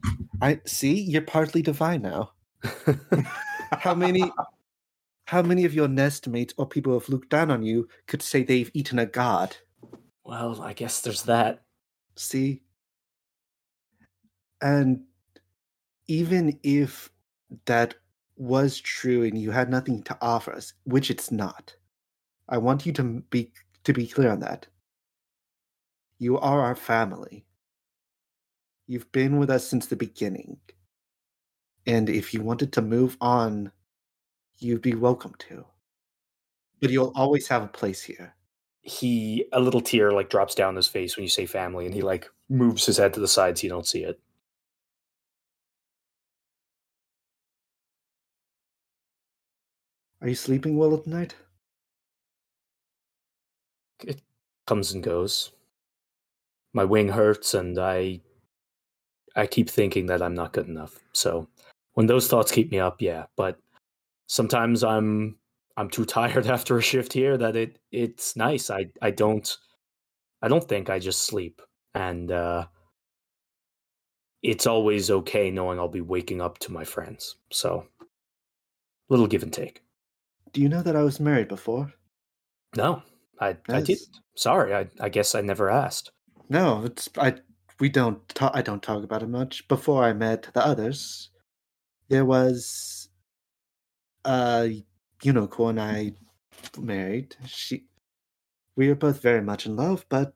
I 0.42 0.60
see 0.66 1.00
you're 1.00 1.22
partly 1.22 1.62
divine 1.62 2.02
now. 2.02 2.32
How 3.72 3.94
many 3.96 4.30
how 5.26 5.42
many 5.42 5.64
of 5.64 5.74
your 5.74 5.88
nestmates 5.88 6.54
or 6.58 6.66
people 6.68 6.92
who 6.92 7.00
have 7.00 7.10
looked 7.10 7.30
down 7.30 7.52
on 7.52 7.64
you 7.64 7.88
could 8.08 8.22
say 8.22 8.44
they've 8.44 8.72
eaten 8.74 9.00
a 9.00 9.06
god? 9.06 9.56
well, 10.30 10.62
I 10.62 10.74
guess 10.74 11.02
there's 11.02 11.24
that. 11.24 11.64
See? 12.16 12.62
And 14.62 15.04
even 16.08 16.60
if 16.64 17.10
that 17.66 17.96
was 18.36 18.80
true 18.80 19.24
and 19.24 19.38
you 19.38 19.52
had 19.52 19.70
nothing 19.70 20.02
to 20.04 20.18
offer 20.22 20.52
us, 20.54 20.74
which 20.86 21.12
it's 21.12 21.32
not, 21.32 21.76
I 22.48 22.58
want 22.58 22.86
you 22.86 22.94
to 22.94 23.04
be 23.04 23.52
to 23.84 23.94
be 23.94 24.08
clear 24.08 24.32
on 24.32 24.40
that. 24.40 24.68
You 26.18 26.38
are 26.38 26.62
our 26.62 26.76
family. 26.76 27.46
You've 28.88 29.12
been 29.12 29.38
with 29.38 29.50
us 29.50 29.66
since 29.66 29.86
the 29.86 29.96
beginning. 29.96 30.58
And 31.86 32.10
if 32.10 32.34
you 32.34 32.42
wanted 32.42 32.74
to 32.74 32.82
move 32.82 33.18
on, 33.22 33.72
you'd 34.58 34.82
be 34.82 34.96
welcome 34.96 35.34
to. 35.40 35.66
But 36.82 36.92
you'll 36.92 37.14
always 37.16 37.48
have 37.48 37.64
a 37.64 37.68
place 37.68 38.02
here. 38.02 38.36
He 38.82 39.46
a 39.54 39.60
little 39.60 39.82
tear 39.82 40.12
like 40.12 40.30
drops 40.30 40.56
down 40.56 40.76
his 40.76 40.88
face 40.88 41.16
when 41.16 41.24
you 41.24 41.30
say 41.30 41.46
family, 41.46 41.86
and 41.86 41.94
he 41.94 42.02
like 42.02 42.30
moves 42.50 42.86
his 42.86 42.98
head 42.98 43.14
to 43.14 43.20
the 43.20 43.28
side 43.28 43.58
so 43.58 43.64
you 43.64 43.70
don't 43.70 43.88
see 43.88 44.04
it. 44.04 44.20
Are 50.22 50.28
you 50.28 50.36
sleeping 50.36 50.76
well 50.78 50.94
at 50.94 51.08
night? 51.08 51.36
It 54.04 54.22
comes 54.68 54.92
and 54.92 55.04
goes. 55.04 55.52
My 56.74 56.84
wing 56.84 57.10
hurts, 57.10 57.54
and 57.54 57.80
I 57.80 58.22
I 59.36 59.48
keep 59.48 59.70
thinking 59.70 60.08
that 60.08 60.22
I'm 60.22 60.36
not 60.36 60.54
good 60.54 60.68
enough. 60.68 61.00
So 61.14 61.48
when 61.94 62.08
those 62.08 62.28
thoughts 62.28 62.52
keep 62.52 62.72
me 62.72 62.80
up, 62.80 63.02
yeah. 63.02 63.26
But 63.36 63.60
sometimes 64.28 64.84
I'm 64.84 65.38
I'm 65.78 65.90
too 65.90 66.06
tired 66.06 66.48
after 66.56 66.78
a 66.78 66.82
shift 66.82 67.14
here 67.14 67.38
that 67.38 67.56
it 67.56 67.80
it's 67.92 68.36
nice. 68.36 68.70
I 68.70 68.88
I 69.02 69.12
don't 69.12 69.58
I 70.42 70.48
don't 70.48 70.68
think 70.68 70.90
I 70.90 71.00
just 71.00 71.24
sleep, 71.24 71.62
and 71.96 72.32
uh, 72.32 72.68
it's 74.44 74.68
always 74.68 75.12
okay 75.12 75.50
knowing 75.52 75.80
I'll 75.80 75.88
be 75.88 76.02
waking 76.02 76.42
up 76.42 76.60
to 76.60 76.72
my 76.72 76.84
friends. 76.84 77.36
So 77.52 77.88
little 79.10 79.28
give 79.28 79.44
and 79.44 79.54
take. 79.54 79.82
Do 80.52 80.62
you 80.62 80.70
know 80.70 80.82
that 80.82 80.96
I 80.96 81.04
was 81.04 81.20
married 81.20 81.48
before? 81.48 81.94
No, 82.76 83.04
I 83.40 83.58
I 83.68 83.82
didn't. 83.82 84.20
Sorry, 84.36 84.74
I 84.74 84.88
I 85.00 85.10
guess 85.10 85.36
I 85.36 85.42
never 85.42 85.70
asked. 85.70 86.12
No, 86.50 86.84
it's 86.86 87.10
I. 87.18 87.36
We 87.80 87.90
don't. 87.90 88.28
Ta- 88.30 88.52
I 88.54 88.62
don't 88.62 88.84
talk 88.84 89.04
about 89.04 89.24
it 89.24 89.30
much. 89.30 89.68
Before 89.68 90.04
I 90.04 90.14
met 90.14 90.50
the 90.54 90.66
others, 90.66 91.30
there 92.10 92.26
was 92.26 93.10
uh, 94.26 94.68
a 94.70 94.86
unicorn 95.24 95.80
I 95.80 96.14
married. 96.78 97.36
She, 97.46 97.86
we 98.76 98.88
were 98.88 98.96
both 98.96 99.22
very 99.22 99.42
much 99.42 99.66
in 99.66 99.76
love, 99.76 100.06
but 100.10 100.34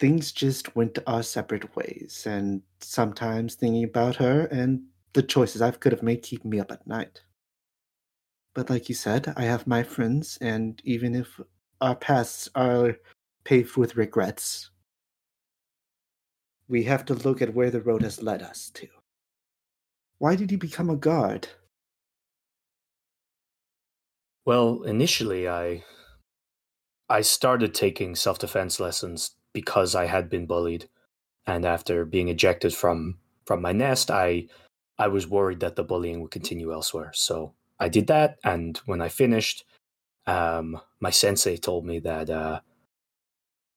things 0.00 0.32
just 0.32 0.74
went 0.76 0.98
our 1.06 1.22
separate 1.22 1.74
ways. 1.76 2.24
And 2.26 2.62
sometimes 2.80 3.54
thinking 3.54 3.84
about 3.84 4.16
her 4.16 4.46
and 4.46 4.82
the 5.12 5.22
choices 5.22 5.62
I 5.62 5.70
could 5.70 5.92
have 5.92 6.02
made 6.02 6.22
keep 6.22 6.44
me 6.44 6.60
up 6.60 6.70
at 6.70 6.86
night. 6.86 7.22
But 8.58 8.70
like 8.70 8.88
you 8.88 8.94
said, 8.96 9.32
I 9.36 9.44
have 9.44 9.68
my 9.68 9.84
friends, 9.84 10.36
and 10.40 10.82
even 10.82 11.14
if 11.14 11.40
our 11.80 11.94
paths 11.94 12.48
are 12.56 12.96
paved 13.44 13.76
with 13.76 13.94
regrets, 13.94 14.72
we 16.66 16.82
have 16.82 17.04
to 17.04 17.14
look 17.14 17.40
at 17.40 17.54
where 17.54 17.70
the 17.70 17.80
road 17.80 18.02
has 18.02 18.20
led 18.20 18.42
us 18.42 18.70
to. 18.70 18.88
Why 20.18 20.34
did 20.34 20.50
you 20.50 20.58
become 20.58 20.90
a 20.90 20.96
guard? 20.96 21.46
Well, 24.44 24.82
initially 24.82 25.48
I 25.48 25.84
I 27.08 27.20
started 27.20 27.74
taking 27.74 28.16
self-defense 28.16 28.80
lessons 28.80 29.36
because 29.52 29.94
I 29.94 30.06
had 30.06 30.28
been 30.28 30.46
bullied 30.46 30.88
and 31.46 31.64
after 31.64 32.04
being 32.04 32.26
ejected 32.26 32.74
from 32.74 33.20
from 33.46 33.62
my 33.62 33.70
nest, 33.70 34.10
I 34.10 34.48
I 34.98 35.06
was 35.06 35.28
worried 35.28 35.60
that 35.60 35.76
the 35.76 35.84
bullying 35.84 36.20
would 36.22 36.32
continue 36.32 36.72
elsewhere. 36.72 37.12
So 37.14 37.54
I 37.80 37.88
did 37.88 38.06
that 38.08 38.38
and 38.44 38.76
when 38.86 39.00
I 39.00 39.08
finished 39.08 39.64
um 40.26 40.80
my 41.00 41.10
sensei 41.10 41.56
told 41.56 41.86
me 41.86 42.00
that 42.00 42.30
uh 42.30 42.60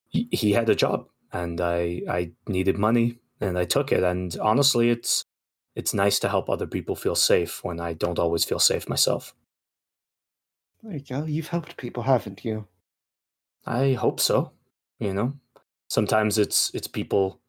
he, 0.09 0.27
he 0.31 0.51
had 0.51 0.69
a 0.69 0.75
job 0.75 1.07
and 1.31 1.61
I 1.61 2.01
I 2.09 2.31
needed 2.47 2.77
money 2.77 3.19
and 3.39 3.57
I 3.57 3.65
took 3.65 3.91
it 3.91 4.03
and 4.03 4.35
honestly 4.39 4.89
it's 4.89 5.25
it's 5.75 5.93
nice 5.93 6.19
to 6.19 6.29
help 6.29 6.49
other 6.49 6.67
people 6.67 6.95
feel 6.95 7.15
safe 7.15 7.63
when 7.63 7.79
I 7.79 7.93
don't 7.93 8.19
always 8.19 8.43
feel 8.43 8.59
safe 8.59 8.89
myself. 8.89 9.33
There 10.83 10.93
you 10.93 10.99
go. 10.99 11.25
You've 11.25 11.47
helped 11.47 11.77
people, 11.77 12.03
haven't 12.03 12.43
you? 12.43 12.67
I 13.65 13.93
hope 13.93 14.19
so. 14.19 14.51
You 14.99 15.13
know, 15.13 15.33
sometimes 15.87 16.37
it's 16.37 16.71
it's 16.73 16.87
people 16.87 17.39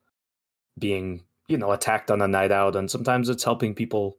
being 0.79 1.25
you 1.49 1.59
know 1.59 1.73
attacked 1.73 2.11
on 2.11 2.23
a 2.23 2.29
night 2.29 2.53
out, 2.53 2.77
and 2.77 2.91
sometimes 2.91 3.29
it's 3.29 3.45
helping 3.45 3.75
people, 3.75 4.19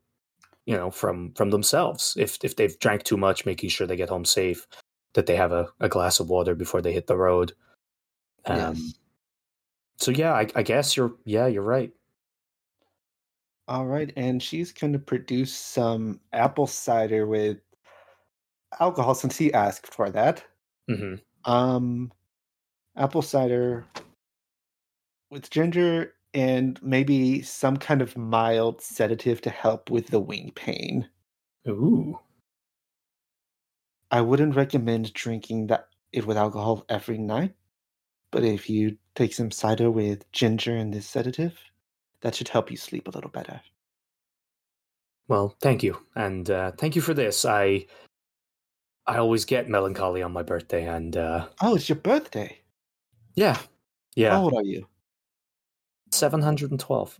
you 0.65 0.75
know, 0.75 0.91
from 0.91 1.33
from 1.33 1.49
themselves. 1.49 2.15
If 2.17 2.37
if 2.43 2.55
they've 2.55 2.77
drank 2.79 3.03
too 3.03 3.17
much, 3.17 3.45
making 3.45 3.69
sure 3.69 3.87
they 3.87 3.95
get 3.95 4.09
home 4.09 4.25
safe, 4.25 4.67
that 5.13 5.25
they 5.25 5.35
have 5.35 5.51
a, 5.51 5.67
a 5.79 5.89
glass 5.89 6.19
of 6.19 6.29
water 6.29 6.55
before 6.55 6.81
they 6.81 6.93
hit 6.93 7.07
the 7.07 7.17
road. 7.17 7.53
Um, 8.45 8.75
yes. 8.75 8.93
So 9.97 10.11
yeah, 10.11 10.33
I, 10.33 10.47
I 10.55 10.63
guess 10.63 10.97
you're 10.97 11.15
yeah 11.25 11.47
you're 11.47 11.63
right. 11.63 11.91
All 13.67 13.85
right, 13.85 14.11
and 14.17 14.43
she's 14.43 14.73
going 14.73 14.93
to 14.93 14.99
produce 14.99 15.53
some 15.53 16.19
apple 16.33 16.67
cider 16.67 17.25
with 17.25 17.59
alcohol 18.79 19.15
since 19.15 19.37
he 19.37 19.53
asked 19.53 19.93
for 19.93 20.09
that. 20.09 20.43
hmm 20.89 21.15
Um, 21.45 22.11
apple 22.97 23.21
cider 23.21 23.85
with 25.29 25.49
ginger 25.49 26.13
and 26.33 26.81
maybe 26.83 27.41
some 27.41 27.77
kind 27.77 28.01
of 28.01 28.17
mild 28.17 28.81
sedative 28.81 29.41
to 29.41 29.49
help 29.49 29.89
with 29.89 30.07
the 30.07 30.19
wing 30.19 30.51
pain. 30.55 31.09
Ooh, 31.67 32.19
I 34.11 34.21
wouldn't 34.21 34.55
recommend 34.55 35.11
drinking 35.13 35.67
that 35.67 35.89
it 36.13 36.25
with 36.25 36.37
alcohol 36.37 36.85
every 36.87 37.17
night, 37.17 37.53
but 38.31 38.43
if 38.43 38.69
you 38.69 38.97
take 39.15 39.33
some 39.33 39.51
cider 39.51 39.91
with 39.91 40.31
ginger 40.31 40.75
and 40.77 40.93
this 40.93 41.07
sedative, 41.07 41.59
that 42.21 42.35
should 42.35 42.49
help 42.49 42.71
you 42.71 42.77
sleep 42.77 43.07
a 43.07 43.11
little 43.11 43.31
better. 43.31 43.61
well, 45.27 45.55
thank 45.61 45.83
you, 45.83 46.05
and 46.15 46.49
uh, 46.49 46.71
thank 46.77 46.95
you 46.95 47.01
for 47.01 47.13
this. 47.13 47.45
I 47.45 47.87
I 49.05 49.17
always 49.17 49.45
get 49.45 49.69
melancholy 49.69 50.21
on 50.21 50.33
my 50.33 50.43
birthday, 50.43 50.87
and 50.87 51.15
uh, 51.15 51.47
Oh, 51.61 51.75
it's 51.75 51.89
your 51.89 51.95
birthday. 51.97 52.61
yeah, 53.35 53.59
yeah. 54.15 54.31
How 54.31 54.43
old 54.43 54.53
are 54.53 54.63
you? 54.63 54.87
712. 56.13 57.17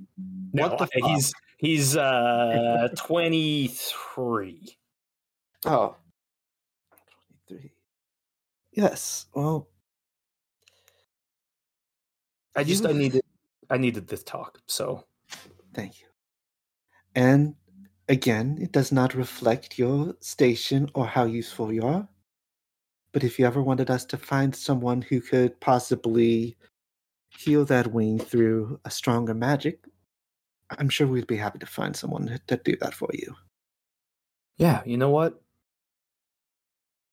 No, 0.54 0.68
What 0.70 0.78
the 0.78 1.04
I- 1.04 1.08
he's 1.10 1.34
he's 1.58 1.98
uh 1.98 2.90
23. 2.98 4.78
Oh. 5.66 5.96
23. 7.48 7.72
Yes. 8.74 9.26
Well, 9.34 9.68
I 12.56 12.64
just 12.64 12.86
I 12.86 12.92
needed 12.92 13.22
I 13.70 13.78
needed 13.78 14.08
this 14.08 14.24
talk. 14.24 14.60
So 14.68 15.04
thank 15.74 16.02
you. 16.02 16.08
And 17.16 17.56
again, 18.10 18.58
it 18.62 18.72
does 18.72 18.92
not 18.92 19.14
reflect 19.16 19.78
your 19.80 20.16
station 20.20 20.90
or 20.94 21.06
how 21.08 21.26
useful 21.26 21.72
you 21.72 21.84
are. 21.84 22.08
But 23.12 23.24
if 23.24 23.38
you 23.38 23.46
ever 23.46 23.62
wanted 23.62 23.90
us 23.92 24.06
to 24.06 24.18
find 24.18 24.56
someone 24.56 25.02
who 25.02 25.22
could 25.22 25.60
possibly 25.60 26.58
heal 27.38 27.66
that 27.66 27.92
wing 27.92 28.20
through 28.20 28.80
a 28.86 28.92
stronger 28.92 29.34
magic, 29.34 29.86
I'm 30.72 30.90
sure 30.90 31.08
we'd 31.08 31.28
be 31.28 31.38
happy 31.38 31.60
to 31.60 31.66
find 31.66 31.96
someone 31.96 32.40
to, 32.48 32.58
do 32.58 32.76
that 32.78 32.94
for 32.94 33.10
you. 33.14 33.36
Yeah, 34.58 34.82
you 34.86 34.98
know 34.98 35.10
what? 35.10 35.42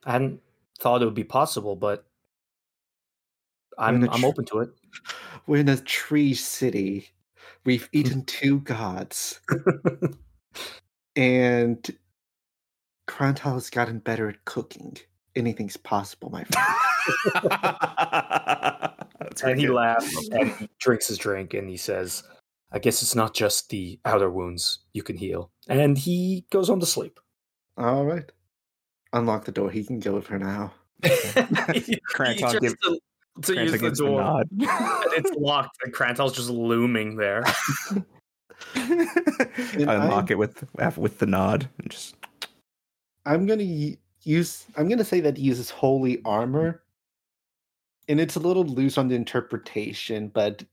I 0.05 0.13
hadn't 0.13 0.41
thought 0.79 1.03
it 1.03 1.05
would 1.05 1.15
be 1.15 1.25
possible, 1.25 1.77
but 1.77 2.07
I'm 3.79 4.09
I'm 4.09 4.21
tr- 4.21 4.27
open 4.27 4.45
to 4.47 4.61
it. 4.61 4.71
We're 5.47 5.61
in 5.61 5.69
a 5.69 5.77
tree 5.77 6.35
city. 6.35 7.09
We've 7.65 7.85
hmm. 7.87 7.99
eaten 7.99 8.25
two 8.25 8.61
gods, 8.61 9.41
and 11.17 11.97
Krantal 13.09 13.55
has 13.55 13.71
gotten 13.71 13.99
better 13.99 14.29
at 14.29 14.45
cooking. 14.45 14.97
Anything's 15.37 15.77
possible, 15.77 16.31
my 16.31 16.45
friend. 16.45 16.67
That's 19.21 19.43
and 19.43 19.59
he 19.61 19.67
good. 19.67 19.75
laughs 19.75 20.29
and 20.33 20.51
he 20.53 20.69
drinks 20.79 21.07
his 21.09 21.19
drink 21.19 21.55
and 21.55 21.69
he 21.69 21.77
says, 21.77 22.23
I 22.73 22.79
guess 22.79 23.03
it's 23.03 23.15
not 23.15 23.35
just 23.35 23.69
the 23.71 23.99
outer 24.05 24.31
wounds 24.31 24.81
you 24.93 25.03
can 25.03 25.17
heal. 25.17 25.51
And 25.69 25.97
he 25.99 26.47
goes 26.51 26.69
on 26.71 26.81
to 26.81 26.87
sleep. 26.87 27.21
All 27.77 28.05
right. 28.05 28.25
Unlock 29.13 29.45
the 29.45 29.53
door. 29.53 29.71
He 29.71 29.85
can 29.85 30.01
go 30.01 30.15
with 30.15 30.27
her 30.29 30.39
now. 30.39 30.73
he 31.03 31.09
Krantal 32.13 32.39
tries 32.39 32.55
to, 32.61 33.01
to 33.43 33.53
Krantal 33.53 33.65
use 33.65 33.81
the 33.81 33.91
door. 33.93 34.21
nod. 34.21 34.49
and 34.51 35.13
it's 35.15 35.31
locked 35.37 35.79
and 35.85 35.95
Krantal's 35.95 36.33
just 36.33 36.51
looming 36.51 37.17
there. 37.17 37.43
I 38.75 38.85
I'm- 39.79 39.89
unlock 39.89 40.31
it 40.31 40.39
with 40.39 40.65
with 40.99 41.19
the 41.19 41.27
nod 41.27 41.69
and 41.79 41.91
just 41.91 42.15
I'm 43.27 43.47
gonna 43.47 43.65
y- 43.65 43.97
use. 44.23 44.67
I'm 44.77 44.89
gonna 44.89 45.05
say 45.05 45.21
that 45.21 45.37
he 45.37 45.45
uses 45.45 45.71
holy 45.71 46.21
armor, 46.25 46.83
and 48.09 48.21
it's 48.21 48.37
a 48.37 48.41
little 48.41 48.65
loose 48.65 48.99
on 48.99 49.09
the 49.09 49.15
interpretation, 49.15 50.29
but 50.29 50.65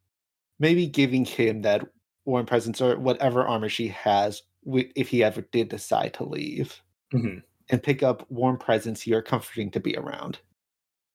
maybe 0.59 0.87
giving 0.87 1.25
him 1.25 1.61
that 1.63 1.87
warm 2.25 2.45
presence 2.45 2.81
or 2.81 2.97
whatever 2.99 3.45
armor 3.45 3.69
she 3.69 3.87
has, 3.89 4.41
if 4.65 5.07
he 5.09 5.23
ever 5.23 5.41
did 5.41 5.69
decide 5.69 6.13
to 6.15 6.23
leave, 6.25 6.81
Mhm. 7.13 7.43
and 7.69 7.83
pick 7.83 8.03
up 8.03 8.29
warm 8.31 8.57
presence 8.57 9.05
you're 9.07 9.21
comforting 9.21 9.71
to 9.71 9.79
be 9.79 9.95
around. 9.95 10.39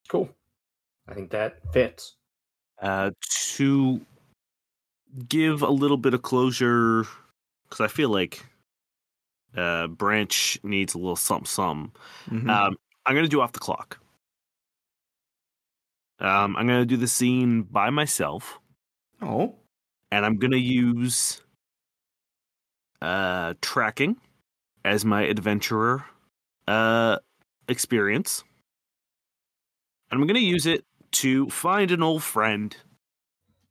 Cool. 0.08 0.28
I 1.08 1.14
think 1.14 1.30
that 1.32 1.60
fits. 1.72 2.16
uh, 2.80 3.10
to 3.54 4.04
give 5.28 5.62
a 5.62 5.70
little 5.70 5.96
bit 5.98 6.14
of 6.14 6.22
closure 6.22 7.04
because 7.64 7.80
I 7.80 7.86
feel 7.88 8.08
like 8.08 8.44
uh, 9.56 9.86
Branch 9.88 10.58
needs 10.62 10.94
a 10.94 10.98
little 10.98 11.16
something. 11.16 11.46
something. 11.46 11.92
Mhm. 12.30 12.48
Um, 12.50 12.76
I'm 13.06 13.14
gonna 13.14 13.28
do 13.28 13.40
off 13.40 13.52
the 13.52 13.58
clock. 13.58 13.98
Um, 16.20 16.56
I'm 16.56 16.66
gonna 16.66 16.86
do 16.86 16.96
the 16.96 17.08
scene 17.08 17.62
by 17.62 17.90
myself, 17.90 18.60
oh 19.20 19.56
and 20.12 20.24
I'm 20.24 20.36
gonna 20.36 20.56
use 20.56 21.42
uh, 23.00 23.54
tracking 23.60 24.16
as 24.84 25.04
my 25.04 25.22
adventurer 25.22 26.04
uh, 26.68 27.18
experience, 27.68 28.44
and 30.10 30.20
I'm 30.20 30.26
gonna 30.28 30.38
use 30.38 30.66
it 30.66 30.84
to 31.12 31.50
find 31.50 31.90
an 31.90 32.02
old 32.02 32.22
friend. 32.22 32.76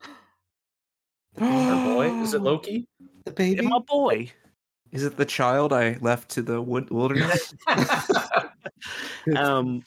Our 1.39 1.84
boy, 1.86 2.21
is 2.21 2.34
it 2.34 2.41
Loki? 2.41 2.86
The 3.23 3.29
Yeah, 3.32 3.34
baby. 3.36 3.67
my 3.67 3.79
boy. 3.79 4.32
Is 4.92 5.04
it 5.04 5.18
the 5.18 5.26
child 5.26 5.72
I 5.72 5.98
left 6.02 6.30
to 6.32 6.42
the 6.42 6.62
wood 6.62 6.89
wilderness? 6.89 7.54
Um, 9.36 9.84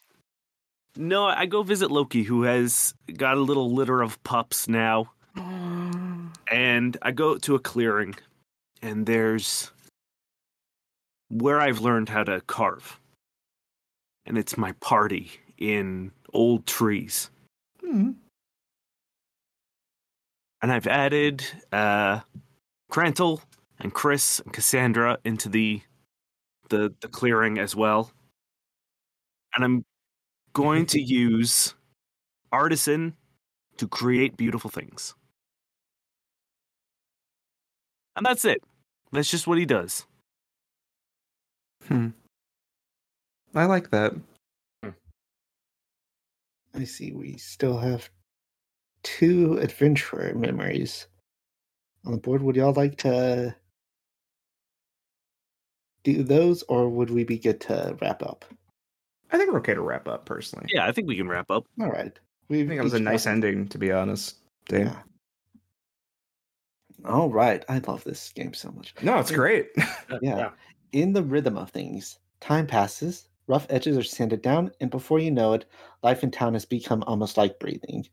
no, 0.97 1.25
I 1.25 1.47
go 1.47 1.65
visit 1.65 1.91
Loki, 1.91 2.23
who 2.23 2.45
has 2.45 2.95
got 3.17 3.37
a 3.37 3.41
little 3.41 3.73
litter 3.73 4.01
of 4.01 4.23
pups 4.23 4.69
now, 4.69 5.11
and 5.37 6.97
I 7.03 7.11
go 7.11 7.37
to 7.39 7.57
a 7.57 7.59
clearing, 7.59 8.15
and 8.81 9.05
there's 9.05 9.73
where 11.31 11.61
I've 11.61 11.81
learned 11.81 12.09
how 12.09 12.23
to 12.23 12.41
carve, 12.43 13.01
and 14.25 14.39
it's 14.39 14.57
my 14.57 14.71
party 14.81 15.33
in 15.59 16.13
old 16.33 16.65
trees, 16.67 17.31
Hmm. 17.81 18.13
and 20.63 20.71
I've 20.73 20.87
added 20.87 21.45
uh, 21.73 22.21
Krantal 22.93 23.41
and 23.81 23.93
Chris 23.93 24.41
and 24.41 24.53
Cassandra 24.53 25.19
into 25.25 25.49
the 25.49 25.83
the 26.69 26.95
the 27.01 27.09
clearing 27.09 27.59
as 27.59 27.77
well, 27.77 28.11
and 29.55 29.65
I'm 29.65 29.85
going 30.53 30.87
to 30.87 31.01
use 31.03 31.75
artisan 32.53 33.15
to 33.77 33.89
create 33.89 34.37
beautiful 34.37 34.71
things. 34.71 35.15
And 38.17 38.25
that's 38.25 38.45
it. 38.45 38.63
That's 39.13 39.31
just 39.31 39.47
what 39.47 39.59
he 39.59 39.67
does. 39.67 40.07
Hmm. 41.89 42.09
I 43.55 43.67
like 43.67 43.91
that. 43.91 44.15
I 46.75 46.85
see. 46.85 47.13
We 47.13 47.37
still 47.37 47.79
have 47.79 48.11
two 49.03 49.59
adventurer 49.59 50.35
memories 50.35 51.07
on 52.05 52.13
the 52.13 52.19
board. 52.19 52.43
Would 52.43 52.57
y'all 52.57 52.73
like 52.73 52.97
to 52.99 53.55
do 56.05 56.23
those, 56.23 56.63
or 56.65 56.89
would 56.89 57.11
we 57.11 57.25
be 57.25 57.39
good 57.39 57.61
to 57.63 57.97
wrap 58.01 58.23
up? 58.23 58.45
I 59.33 59.39
think 59.39 59.51
we're 59.51 59.59
okay 59.59 59.75
to 59.75 59.81
wrap 59.81 60.07
up 60.07 60.27
personally. 60.27 60.67
Yeah, 60.73 60.87
I 60.87 60.93
think 60.93 61.09
we 61.09 61.17
can 61.17 61.29
wrap 61.29 61.51
up. 61.51 61.67
All 61.81 61.91
right. 61.91 62.13
I 62.17 62.21
We 62.49 62.65
think 62.67 62.79
it 62.79 62.85
was 62.85 62.95
a 62.95 63.01
nice 63.01 63.27
ending, 63.27 63.67
to 63.69 63.79
be 63.79 63.91
honest. 63.91 64.37
Dave. 64.69 64.87
Yeah. 64.87 64.99
All 67.05 67.31
right. 67.31 67.65
I 67.69 67.79
love 67.79 68.05
this 68.05 68.33
game 68.33 68.55
so 68.55 68.71
much. 68.71 68.95
No, 69.03 69.19
it's 69.19 69.31
great. 69.33 69.71
Uh, 70.11 70.19
yeah. 70.21 70.51
In 70.93 71.15
the 71.15 71.23
rhythm 71.23 71.57
of 71.57 71.71
things, 71.71 72.19
time 72.41 72.67
passes, 72.67 73.29
rough 73.47 73.67
edges 73.71 73.97
are 73.97 74.03
sanded 74.03 74.43
down, 74.43 74.71
and 74.81 74.91
before 74.91 75.19
you 75.19 75.31
know 75.31 75.55
it, 75.55 75.65
life 76.03 76.23
in 76.23 76.31
town 76.31 76.53
has 76.53 76.67
become 76.67 77.03
almost 77.07 77.39
like 77.39 77.59
breathing. 77.59 78.07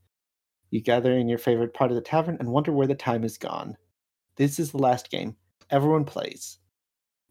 You 0.69 0.81
gather 0.81 1.11
in 1.11 1.27
your 1.27 1.37
favorite 1.37 1.73
part 1.73 1.91
of 1.91 1.95
the 1.95 2.01
tavern 2.01 2.37
and 2.39 2.49
wonder 2.49 2.71
where 2.71 2.87
the 2.87 2.95
time 2.95 3.25
is 3.25 3.37
gone. 3.37 3.75
This 4.37 4.57
is 4.57 4.71
the 4.71 4.77
last 4.77 5.11
game. 5.11 5.35
Everyone 5.69 6.05
plays. 6.05 6.57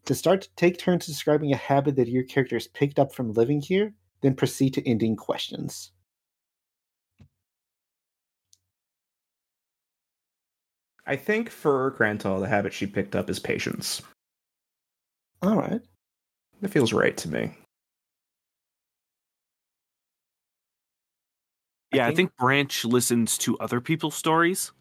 To 0.05 0.15
start, 0.15 0.49
take 0.55 0.77
turns 0.77 1.05
describing 1.05 1.53
a 1.53 1.57
habit 1.57 1.95
that 1.95 2.07
your 2.07 2.23
character 2.23 2.55
has 2.55 2.67
picked 2.67 2.97
up 2.99 3.13
from 3.13 3.33
living 3.33 3.61
here, 3.61 3.93
then 4.21 4.35
proceed 4.35 4.73
to 4.75 4.87
ending 4.89 5.15
questions. 5.15 5.91
I 11.05 11.15
think 11.15 11.49
for 11.49 11.91
Krantal, 11.97 12.39
the 12.39 12.47
habit 12.47 12.73
she 12.73 12.85
picked 12.87 13.15
up 13.15 13.29
is 13.29 13.39
patience. 13.39 14.01
All 15.41 15.55
right. 15.55 15.81
That 16.61 16.69
feels 16.69 16.93
right 16.93 17.17
to 17.17 17.29
me. 17.29 17.51
Yeah, 21.93 22.05
I 22.05 22.09
think- 22.09 22.29
think 22.29 22.37
Branch 22.37 22.85
listens 22.85 23.37
to 23.39 23.57
other 23.59 23.81
people's 23.81 24.15
stories. 24.15 24.71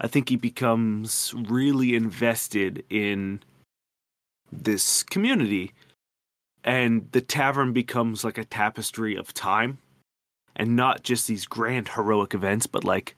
I 0.00 0.08
think 0.08 0.28
he 0.28 0.36
becomes 0.36 1.34
really 1.34 1.94
invested 1.94 2.84
in 2.88 3.42
this 4.52 5.02
community. 5.02 5.72
And 6.64 7.08
the 7.12 7.20
tavern 7.20 7.72
becomes 7.72 8.24
like 8.24 8.38
a 8.38 8.44
tapestry 8.44 9.16
of 9.16 9.32
time. 9.32 9.78
And 10.56 10.74
not 10.74 11.02
just 11.02 11.28
these 11.28 11.46
grand 11.46 11.88
heroic 11.88 12.34
events, 12.34 12.66
but 12.66 12.82
like 12.82 13.14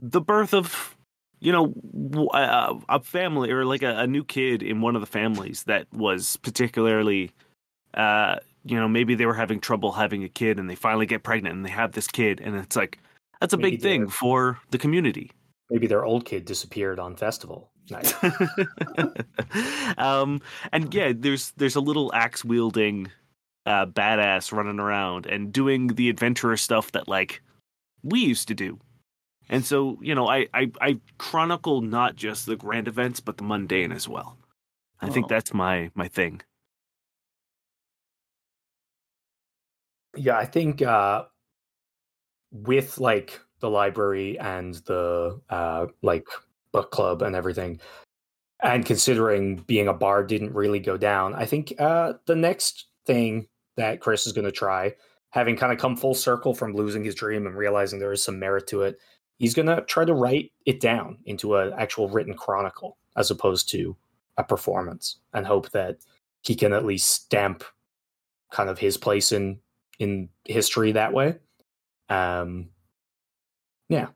the 0.00 0.20
birth 0.20 0.54
of, 0.54 0.96
you 1.40 1.50
know, 1.50 1.74
a 2.88 3.00
family 3.00 3.50
or 3.50 3.64
like 3.64 3.82
a, 3.82 3.98
a 3.98 4.06
new 4.06 4.24
kid 4.24 4.62
in 4.62 4.80
one 4.80 4.94
of 4.94 5.00
the 5.00 5.06
families 5.06 5.64
that 5.64 5.92
was 5.92 6.36
particularly 6.38 7.32
uh, 7.94 8.36
you 8.64 8.76
know, 8.76 8.88
maybe 8.88 9.14
they 9.14 9.26
were 9.26 9.34
having 9.34 9.60
trouble 9.60 9.92
having 9.92 10.24
a 10.24 10.28
kid 10.28 10.58
and 10.58 10.68
they 10.68 10.74
finally 10.74 11.06
get 11.06 11.22
pregnant 11.22 11.54
and 11.54 11.64
they 11.64 11.70
have 11.70 11.92
this 11.92 12.06
kid 12.06 12.40
and 12.40 12.56
it's 12.56 12.76
like 12.76 12.98
that's 13.40 13.54
a 13.54 13.56
Maybe 13.56 13.72
big 13.72 13.82
thing 13.82 14.08
for 14.08 14.58
the 14.70 14.78
community. 14.78 15.30
Maybe 15.70 15.86
their 15.86 16.04
old 16.04 16.24
kid 16.24 16.44
disappeared 16.44 16.98
on 16.98 17.16
festival 17.16 17.70
night. 17.90 18.14
um 19.98 20.40
and 20.72 20.92
yeah, 20.94 21.12
there's 21.16 21.52
there's 21.56 21.76
a 21.76 21.80
little 21.80 22.12
axe 22.14 22.44
wielding 22.44 23.10
uh 23.66 23.86
badass 23.86 24.52
running 24.52 24.80
around 24.80 25.26
and 25.26 25.52
doing 25.52 25.88
the 25.88 26.08
adventurous 26.08 26.62
stuff 26.62 26.92
that 26.92 27.08
like 27.08 27.42
we 28.02 28.20
used 28.20 28.48
to 28.48 28.54
do. 28.54 28.78
And 29.48 29.64
so, 29.64 29.98
you 30.02 30.14
know, 30.14 30.28
I 30.28 30.46
I, 30.54 30.70
I 30.80 31.00
chronicle 31.18 31.80
not 31.82 32.16
just 32.16 32.46
the 32.46 32.56
grand 32.56 32.88
events 32.88 33.20
but 33.20 33.36
the 33.38 33.44
mundane 33.44 33.92
as 33.92 34.08
well. 34.08 34.38
I 35.00 35.10
think 35.10 35.26
Oh. 35.26 35.28
that's 35.28 35.54
my 35.54 35.90
my 35.94 36.08
thing. 36.08 36.42
Yeah, 40.16 40.36
I 40.38 40.46
think 40.46 40.82
uh, 40.82 41.24
with 42.52 42.98
like 42.98 43.40
the 43.60 43.70
library 43.70 44.38
and 44.38 44.74
the 44.86 45.40
uh, 45.50 45.86
like 46.02 46.26
book 46.76 46.90
club 46.90 47.22
and 47.22 47.34
everything, 47.34 47.80
and 48.62 48.84
considering 48.84 49.56
being 49.66 49.88
a 49.88 49.94
bar 49.94 50.22
didn't 50.24 50.54
really 50.54 50.80
go 50.80 50.96
down, 50.96 51.34
I 51.34 51.46
think 51.46 51.74
uh, 51.78 52.14
the 52.26 52.36
next 52.36 52.86
thing 53.06 53.48
that 53.76 54.00
Chris 54.00 54.26
is 54.26 54.32
going 54.32 54.44
to 54.44 54.52
try, 54.52 54.94
having 55.30 55.56
kind 55.56 55.72
of 55.72 55.78
come 55.78 55.96
full 55.96 56.14
circle 56.14 56.54
from 56.54 56.74
losing 56.74 57.04
his 57.04 57.14
dream 57.14 57.46
and 57.46 57.56
realizing 57.56 57.98
there 57.98 58.12
is 58.12 58.22
some 58.22 58.38
merit 58.38 58.66
to 58.68 58.82
it, 58.82 58.98
he's 59.38 59.54
gonna 59.54 59.82
try 59.82 60.04
to 60.04 60.14
write 60.14 60.52
it 60.64 60.80
down 60.80 61.18
into 61.24 61.56
an 61.56 61.72
actual 61.78 62.08
written 62.08 62.34
chronicle 62.34 62.96
as 63.16 63.30
opposed 63.30 63.70
to 63.70 63.96
a 64.36 64.44
performance, 64.44 65.18
and 65.32 65.46
hope 65.46 65.70
that 65.70 65.98
he 66.42 66.54
can 66.54 66.72
at 66.72 66.84
least 66.84 67.08
stamp 67.08 67.64
kind 68.50 68.70
of 68.70 68.78
his 68.78 68.96
place 68.96 69.32
in 69.32 69.58
in 69.98 70.28
history 70.44 70.92
that 70.92 71.12
way. 71.12 71.36
Um, 72.08 72.70
yeah, 73.88 74.08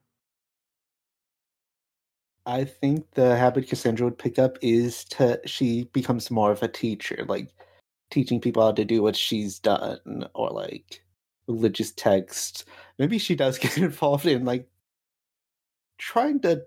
I 2.47 2.65
think 2.65 3.13
the 3.13 3.37
habit 3.37 3.69
Cassandra 3.69 4.07
would 4.07 4.19
pick 4.19 4.39
up 4.39 4.59
is 4.63 5.05
to 5.07 5.41
she 5.47 5.85
becomes 5.93 6.31
more 6.31 6.51
of 6.51 6.63
a 6.63 6.69
teacher, 6.69 7.25
like 7.29 7.53
teaching 8.11 8.41
people 8.41 8.63
how 8.63 8.73
to 8.73 8.85
do 8.85 9.03
what 9.03 9.17
she's 9.17 9.59
done, 9.59 10.29
or 10.35 10.51
like 10.51 11.03
religious 11.47 11.93
texts. 11.93 12.65
Maybe 12.99 13.19
she 13.19 13.35
does 13.35 13.59
get 13.61 13.79
involved 13.79 14.27
in 14.27 14.45
like 14.45 14.69
trying 15.99 16.41
to 16.41 16.65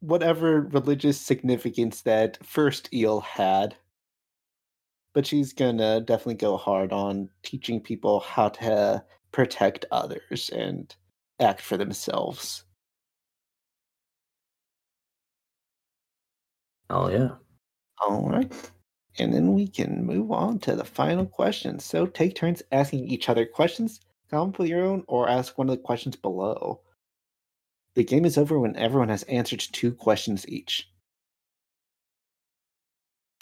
whatever 0.00 0.62
religious 0.62 1.20
significance 1.20 2.02
that 2.02 2.44
first 2.44 2.92
eel 2.92 3.20
had. 3.20 3.76
But 5.14 5.26
she's 5.26 5.52
gonna 5.52 6.00
definitely 6.00 6.34
go 6.34 6.56
hard 6.56 6.92
on 6.92 7.30
teaching 7.42 7.80
people 7.80 8.20
how 8.20 8.48
to 8.50 9.04
protect 9.32 9.86
others 9.92 10.50
and 10.52 10.94
act 11.40 11.60
for 11.60 11.76
themselves. 11.76 12.63
Oh 16.90 17.08
yeah. 17.10 17.30
All 18.06 18.28
right. 18.28 18.52
And 19.18 19.32
then 19.32 19.54
we 19.54 19.68
can 19.68 20.04
move 20.04 20.32
on 20.32 20.58
to 20.60 20.74
the 20.74 20.84
final 20.84 21.24
question. 21.24 21.78
So 21.78 22.06
take 22.06 22.34
turns 22.34 22.62
asking 22.72 23.08
each 23.08 23.28
other 23.28 23.46
questions, 23.46 24.00
come 24.30 24.50
up 24.50 24.58
with 24.58 24.68
your 24.68 24.84
own, 24.84 25.04
or 25.06 25.28
ask 25.28 25.56
one 25.56 25.68
of 25.68 25.76
the 25.76 25.82
questions 25.82 26.16
below. 26.16 26.80
The 27.94 28.04
game 28.04 28.24
is 28.24 28.36
over 28.36 28.58
when 28.58 28.76
everyone 28.76 29.08
has 29.08 29.22
answered 29.24 29.60
two 29.60 29.92
questions 29.92 30.48
each. 30.48 30.90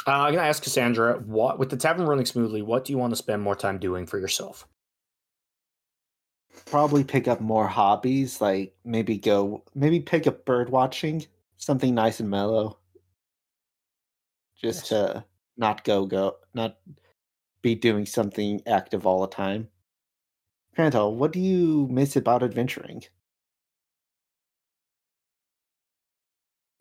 Uh, 0.06 0.10
I'm 0.10 0.34
gonna 0.34 0.46
ask 0.46 0.62
Cassandra, 0.62 1.20
what 1.20 1.58
with 1.58 1.70
the 1.70 1.76
tavern 1.76 2.06
running 2.06 2.26
smoothly, 2.26 2.60
what 2.60 2.84
do 2.84 2.92
you 2.92 2.98
want 2.98 3.12
to 3.12 3.16
spend 3.16 3.40
more 3.40 3.54
time 3.54 3.78
doing 3.78 4.04
for 4.04 4.18
yourself? 4.18 4.66
Probably 6.66 7.04
pick 7.04 7.28
up 7.28 7.40
more 7.40 7.66
hobbies, 7.66 8.40
like 8.40 8.74
maybe 8.84 9.16
go, 9.16 9.64
maybe 9.74 10.00
pick 10.00 10.26
up 10.26 10.44
bird 10.44 10.70
watching, 10.70 11.24
something 11.56 11.94
nice 11.94 12.20
and 12.20 12.28
mellow. 12.28 12.78
Just 14.62 14.82
Yes. 14.82 14.88
to 14.90 15.24
not 15.56 15.84
go, 15.84 16.06
go, 16.06 16.36
not 16.54 16.78
be 17.62 17.74
doing 17.74 18.06
something 18.06 18.60
active 18.66 19.06
all 19.06 19.20
the 19.20 19.26
time. 19.28 19.68
Krantal, 20.76 21.14
what 21.14 21.32
do 21.32 21.40
you 21.40 21.86
miss 21.90 22.16
about 22.16 22.42
adventuring? 22.42 23.04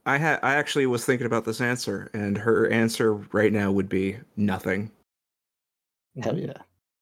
I 0.06 0.18
had 0.18 0.40
I 0.42 0.56
actually 0.56 0.88
was 0.88 1.06
thinking 1.06 1.28
about 1.28 1.46
this 1.46 1.62
answer, 1.62 2.10
and 2.14 2.38
her 2.38 2.68
answer 2.70 3.14
right 3.14 3.54
now 3.54 3.72
would 3.72 3.90
be 3.90 4.18
nothing. 4.36 4.92
Hell 6.22 6.40
yeah. 6.40 6.58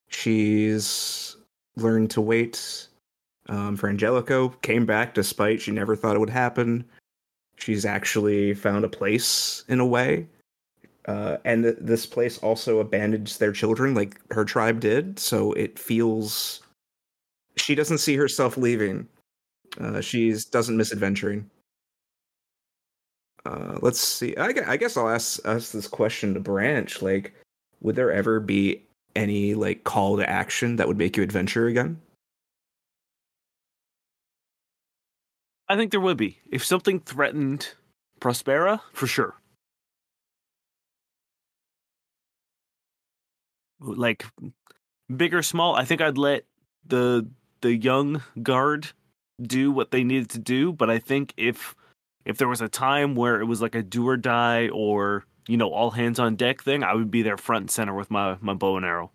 She's 0.10 1.38
learned 1.78 2.12
to 2.12 2.22
wait 2.22 2.88
um, 3.48 3.78
for 3.78 3.90
Frangelico. 3.90 4.60
Came 4.62 4.86
back 4.86 5.14
despite 5.14 5.62
she 5.62 5.72
never 5.72 5.96
thought 5.96 6.16
it 6.16 6.20
would 6.20 6.30
happen. 6.30 6.84
She's 7.58 7.86
actually 7.86 8.54
found 8.54 8.84
a 8.84 8.90
place 8.90 9.64
in 9.68 9.80
a 9.80 9.86
way, 9.86 10.28
uh, 11.06 11.38
and 11.46 11.64
th- 11.64 11.78
this 11.80 12.06
place 12.06 12.38
also 12.40 12.80
abandons 12.80 13.38
their 13.38 13.52
children, 13.52 13.96
like 13.96 14.20
her 14.32 14.46
tribe 14.46 14.80
did. 14.80 15.20
So 15.20 15.54
it 15.54 15.80
feels 15.80 16.62
she 17.58 17.76
doesn't 17.76 18.00
see 18.00 18.16
herself 18.16 18.58
leaving. 18.58 19.08
Uh, 19.80 20.02
she's 20.02 20.46
doesn't 20.46 20.78
miss 20.78 20.92
adventuring. 20.92 21.50
Uh, 23.46 23.80
let's 23.82 24.00
see. 24.00 24.36
I, 24.36 24.54
I 24.68 24.78
guess 24.78 24.98
I'll 24.98 25.10
ask 25.10 25.40
ask 25.46 25.72
this 25.72 25.88
question 25.88 26.34
to 26.34 26.40
Branch. 26.40 27.02
Like, 27.02 27.34
would 27.82 27.96
there 27.96 28.12
ever 28.12 28.40
be 28.40 28.84
any 29.16 29.54
like 29.54 29.84
call 29.84 30.18
to 30.18 30.30
action 30.30 30.76
that 30.76 30.88
would 30.88 30.98
make 30.98 31.18
you 31.18 31.24
adventure 31.24 31.68
again? 31.68 32.00
I 35.68 35.76
think 35.76 35.92
there 35.92 36.00
would 36.00 36.18
be. 36.18 36.40
If 36.52 36.66
something 36.66 37.00
threatened 37.00 37.70
Prospera, 38.20 38.82
for 38.92 39.08
sure. 39.08 39.36
Like 43.80 44.26
big 45.16 45.34
or 45.34 45.42
small, 45.42 45.76
I 45.76 45.86
think 45.86 46.02
I'd 46.02 46.18
let 46.18 46.44
the 46.86 47.28
the 47.62 47.76
young 47.76 48.22
guard 48.42 48.88
do 49.42 49.72
what 49.72 49.92
they 49.92 50.04
needed 50.04 50.30
to 50.32 50.40
do, 50.40 50.74
but 50.74 50.90
I 50.90 51.00
think 51.00 51.34
if 51.38 51.76
if 52.26 52.38
there 52.38 52.48
was 52.48 52.62
a 52.62 52.68
time 52.70 53.16
where 53.16 53.40
it 53.40 53.46
was 53.46 53.62
like 53.62 53.76
a 53.76 53.82
do 53.82 54.08
or 54.08 54.18
die 54.18 54.68
or, 54.70 55.26
you 55.48 55.58
know, 55.58 55.70
all 55.72 55.92
hands 55.92 56.20
on 56.20 56.36
deck 56.36 56.62
thing, 56.62 56.84
I 56.84 56.94
would 56.94 57.10
be 57.10 57.22
there 57.22 57.38
front 57.38 57.64
and 57.64 57.72
center 57.72 57.94
with 57.94 58.12
my 58.12 58.38
my 58.42 58.54
bow 58.54 58.76
and 58.78 58.86
arrow. 58.86 59.12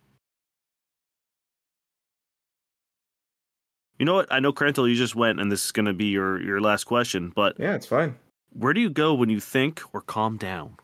You 3.99 4.07
know 4.07 4.15
what? 4.15 4.33
I 4.33 4.41
know 4.41 4.53
Krantal, 4.53 4.89
you 4.89 4.97
just 4.97 5.15
went, 5.15 5.41
and 5.41 5.53
this 5.53 5.65
is 5.67 5.73
going 5.73 5.87
to 5.87 5.93
be 5.93 6.07
your 6.07 6.41
your 6.43 6.61
last 6.61 6.85
question. 6.85 7.33
But 7.35 7.57
Yeah, 7.59 7.75
it's 7.75 7.87
fine. 7.87 8.17
where 8.53 8.73
do 8.73 8.81
you 8.81 8.91
go 8.91 9.15
when 9.15 9.29
you 9.29 9.41
think 9.41 9.83
or 9.93 10.01
calm 10.01 10.37
down, 10.37 10.77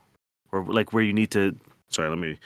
or 0.52 0.64
like 0.64 0.92
where 0.92 1.02
you 1.02 1.12
need 1.12 1.30
to? 1.32 1.56
Sorry, 1.88 2.08
let 2.08 2.18
me. 2.18 2.38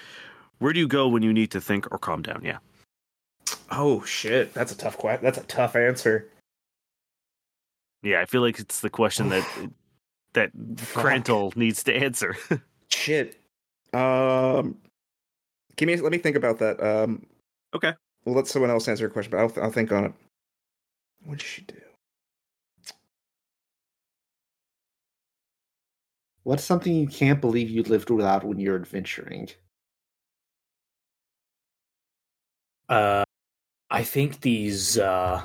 Where 0.59 0.73
do 0.73 0.81
you 0.81 0.89
go 0.89 1.09
when 1.09 1.23
you 1.23 1.33
need 1.33 1.51
to 1.53 1.61
think 1.61 1.91
or 1.93 1.99
calm 1.99 2.23
down? 2.23 2.43
Yeah. 2.45 2.59
Oh 3.71 4.03
shit, 4.05 4.55
that's 4.55 4.73
a 4.73 4.77
tough 4.77 4.97
question. 4.97 5.25
That's 5.25 5.39
a 5.39 5.43
tough 5.45 5.77
answer. 5.77 6.31
Yeah, 8.03 8.21
I 8.21 8.27
feel 8.27 8.43
like 8.43 8.59
it's 8.59 8.81
the 8.81 8.91
question 8.91 9.31
that 9.31 9.47
that 10.35 10.51
Fuck. 10.77 11.57
Needs 11.57 11.83
to 11.85 11.95
answer. 11.95 12.37
Shit. 12.89 13.41
Um, 13.93 14.77
give 15.77 15.87
me. 15.87 15.97
Let 15.97 16.13
me 16.13 16.19
think 16.19 16.37
about 16.37 16.59
that. 16.59 16.83
Um, 16.83 17.27
Okay. 17.75 17.93
We'll 18.25 18.37
let 18.37 18.47
someone 18.47 18.71
else 18.71 18.89
answer 18.89 19.07
a 19.07 19.11
question, 19.11 19.31
but 19.31 19.39
I'll 19.39 19.65
I'll 19.65 19.71
think 19.73 19.93
on 19.93 20.05
it. 20.05 20.13
What 21.25 21.39
did 21.39 21.47
she 21.47 21.63
do? 21.63 21.77
What's 26.45 26.65
something 26.65 26.95
you 26.95 27.07
can't 27.09 27.41
believe 27.41 27.71
you 27.71 27.83
lived 27.83 28.11
without 28.11 28.45
when 28.45 28.59
you're 28.61 28.77
adventuring? 28.77 29.49
Uh, 32.89 33.24
I 33.90 34.02
think 34.02 34.40
these 34.40 34.98
uh, 34.98 35.43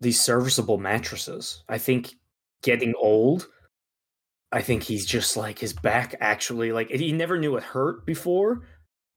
these 0.00 0.20
serviceable 0.20 0.78
mattresses. 0.78 1.64
I 1.68 1.78
think 1.78 2.14
getting 2.62 2.94
old. 2.96 3.48
I 4.52 4.62
think 4.62 4.84
he's 4.84 5.04
just 5.04 5.36
like 5.36 5.58
his 5.58 5.72
back 5.72 6.14
actually 6.20 6.70
like 6.70 6.90
he 6.90 7.10
never 7.10 7.38
knew 7.38 7.56
it 7.56 7.64
hurt 7.64 8.06
before 8.06 8.62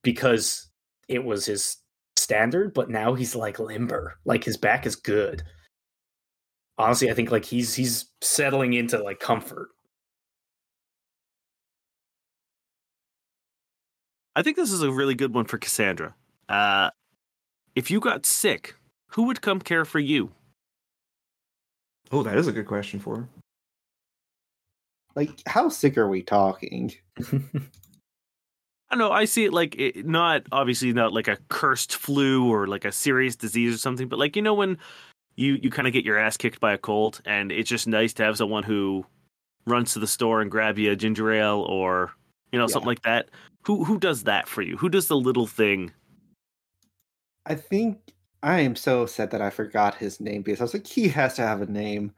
because 0.02 0.68
it 1.08 1.24
was 1.24 1.46
his 1.46 1.78
standard, 2.16 2.74
but 2.74 2.90
now 2.90 3.14
he's 3.14 3.36
like 3.36 3.60
limber. 3.60 4.18
Like 4.26 4.44
his 4.44 4.58
back 4.58 4.86
is 4.86 4.96
good. 4.96 5.44
Honestly, 6.78 7.10
I 7.10 7.14
think 7.14 7.32
like 7.32 7.46
he's 7.46 7.76
he's 7.76 8.06
settling 8.22 8.74
into 8.74 8.98
like 9.02 9.20
comfort. 9.20 9.70
I 14.38 14.44
think 14.44 14.56
this 14.56 14.72
is 14.72 14.84
a 14.84 14.92
really 14.92 15.16
good 15.16 15.34
one 15.34 15.46
for 15.46 15.58
Cassandra. 15.58 16.14
Uh, 16.48 16.92
if 17.76 17.90
you 17.90 18.00
got 18.00 18.24
sick, 18.24 18.76
who 19.08 19.24
would 19.24 19.42
come 19.42 19.60
care 19.60 19.84
for 19.84 19.98
you? 19.98 20.30
Oh, 22.12 22.22
that 22.22 22.38
is 22.38 22.48
a 22.48 22.52
good 22.52 22.68
question 22.68 23.00
for 23.00 23.16
her. 23.18 23.28
Like, 25.16 25.32
how 25.48 25.70
sick 25.70 25.98
are 25.98 26.08
we 26.08 26.22
talking? 26.22 26.94
I 27.20 27.32
don't 28.92 29.00
know. 29.00 29.12
I 29.12 29.26
see 29.26 29.46
it 29.46 29.54
like 29.54 29.76
it, 29.76 30.06
not 30.06 30.44
obviously 30.52 30.94
not 30.94 31.14
like 31.14 31.28
a 31.28 31.40
cursed 31.50 31.96
flu 31.96 32.48
or 32.48 32.68
like 32.68 32.86
a 32.86 32.92
serious 32.92 33.36
disease 33.36 33.74
or 33.74 33.80
something, 33.80 34.08
but 34.08 34.20
like 34.20 34.36
you 34.36 34.44
know 34.44 34.54
when 34.54 34.78
you 35.36 35.58
you 35.64 35.72
kind 35.72 35.88
of 35.88 35.94
get 35.94 36.06
your 36.06 36.20
ass 36.20 36.38
kicked 36.38 36.60
by 36.60 36.74
a 36.74 36.78
cold, 36.78 37.22
and 37.26 37.52
it's 37.52 37.70
just 37.72 37.88
nice 37.88 38.14
to 38.14 38.24
have 38.24 38.38
someone 38.38 38.62
who 38.62 39.04
runs 39.66 39.94
to 39.94 40.00
the 40.00 40.06
store 40.08 40.42
and 40.42 40.52
grab 40.52 40.78
you 40.78 40.92
a 40.92 40.96
ginger 40.96 41.32
ale 41.32 41.66
or 41.68 42.14
you 42.52 42.60
know 42.60 42.66
Yeah. 42.66 42.74
something 42.74 42.88
like 42.88 43.02
that. 43.02 43.30
Who 43.68 43.84
who 43.84 44.00
does 44.00 44.24
that 44.24 44.48
for 44.48 44.62
you? 44.62 44.78
Who 44.78 44.88
does 44.88 45.10
the 45.10 45.18
little 45.18 45.46
thing? 45.46 45.92
I 47.46 47.56
think 47.56 48.00
I 48.42 48.62
am 48.62 48.78
so 48.78 49.02
upset 49.02 49.32
that 49.32 49.42
I 49.42 49.50
forgot 49.50 49.96
his 49.96 50.22
name 50.22 50.42
because 50.42 50.62
I 50.62 50.64
was 50.64 50.74
like, 50.74 50.88
he 50.88 51.10
has 51.10 51.34
to 51.34 51.42
have 51.42 51.62
a 51.62 51.66
name. 51.66 52.14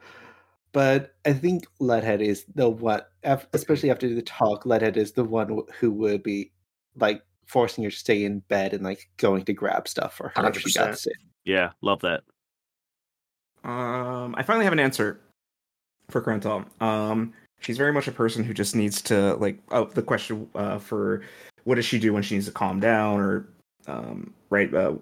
But 0.74 1.16
I 1.26 1.34
think 1.34 1.66
Leadhead 1.82 2.22
is 2.22 2.46
the 2.54 2.70
one, 2.70 3.02
af- 3.24 3.48
especially 3.54 3.90
after 3.90 4.14
the 4.14 4.22
talk. 4.22 4.66
Leadhead 4.66 4.96
is 4.96 5.14
the 5.14 5.24
one 5.24 5.64
who 5.80 5.90
would 5.90 6.22
be 6.22 6.52
like 6.96 7.24
forcing 7.48 7.84
her 7.84 7.90
to 7.90 7.96
stay 7.96 8.24
in 8.24 8.42
bed 8.42 8.76
and 8.76 8.84
like 8.84 9.10
going 9.18 9.44
to 9.46 9.54
grab 9.54 9.88
stuff 9.88 10.18
for 10.18 10.32
her 10.36 10.50
if 10.50 10.62
she 10.62 10.72
got 10.74 10.92
100%. 10.92 10.98
sick. 10.98 11.18
Yeah, 11.46 11.72
love 11.82 12.02
that. 12.02 12.22
Um, 13.64 14.36
I 14.38 14.44
finally 14.44 14.66
have 14.66 14.74
an 14.74 14.80
answer 14.80 15.20
for 16.10 16.22
Krantal. 16.22 16.68
Um, 16.80 17.34
she's 17.60 17.78
very 17.78 17.92
much 17.94 18.08
a 18.08 18.12
person 18.12 18.44
who 18.44 18.54
just 18.54 18.76
needs 18.76 19.02
to 19.04 19.36
like. 19.36 19.60
Oh, 19.72 19.86
the 19.86 20.02
question 20.02 20.48
uh, 20.56 20.80
for 20.80 21.22
what 21.64 21.76
does 21.76 21.86
she 21.86 22.00
do 22.00 22.14
when 22.14 22.24
she 22.24 22.36
needs 22.36 22.48
to 22.48 22.52
calm 22.52 22.80
down 22.80 23.20
or 23.20 23.48
um, 23.88 24.34
right 24.50 24.74
uh, 24.74 24.96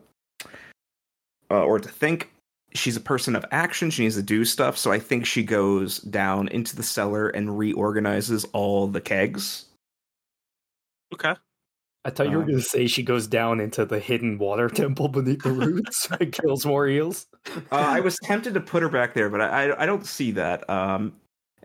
uh, 1.51 1.63
or 1.63 1.79
to 1.79 1.89
think. 1.89 2.29
she's 2.73 2.97
a 2.97 3.01
person 3.01 3.35
of 3.35 3.45
action. 3.51 3.89
She 3.89 4.03
needs 4.03 4.15
to 4.15 4.21
do 4.21 4.43
stuff. 4.45 4.77
So 4.77 4.91
I 4.91 4.99
think 4.99 5.25
she 5.25 5.41
goes 5.43 5.99
down 5.99 6.47
into 6.49 6.75
the 6.75 6.84
cellar 6.84 7.29
and 7.29 7.57
reorganizes 7.57 8.45
all 8.53 8.88
the 8.88 9.01
kegs. 9.01 9.65
Okay. 11.13 11.34
I 12.05 12.09
thought 12.09 12.29
you 12.29 12.38
were 12.38 12.43
Um, 12.43 12.47
going 12.49 12.59
to 12.59 12.63
say 12.65 12.85
she 12.88 13.03
goes 13.03 13.25
down 13.27 13.59
into 13.59 13.85
the 13.85 13.99
hidden 13.99 14.38
water 14.38 14.69
temple 14.81 15.07
beneath 15.07 15.41
the 15.43 15.51
roots 15.51 16.07
and 16.19 16.31
kills 16.31 16.65
more 16.65 16.88
eels. 16.88 17.25
Uh, 17.47 17.59
I 17.71 17.99
was 18.01 18.17
tempted 18.23 18.53
to 18.53 18.61
put 18.61 18.84
her 18.84 18.89
back 18.89 19.13
there, 19.13 19.29
but 19.29 19.41
I, 19.41 19.69
I 19.71 19.84
I 19.84 19.85
don't 19.85 20.05
see 20.05 20.31
that. 20.31 20.69
Um, 20.69 21.13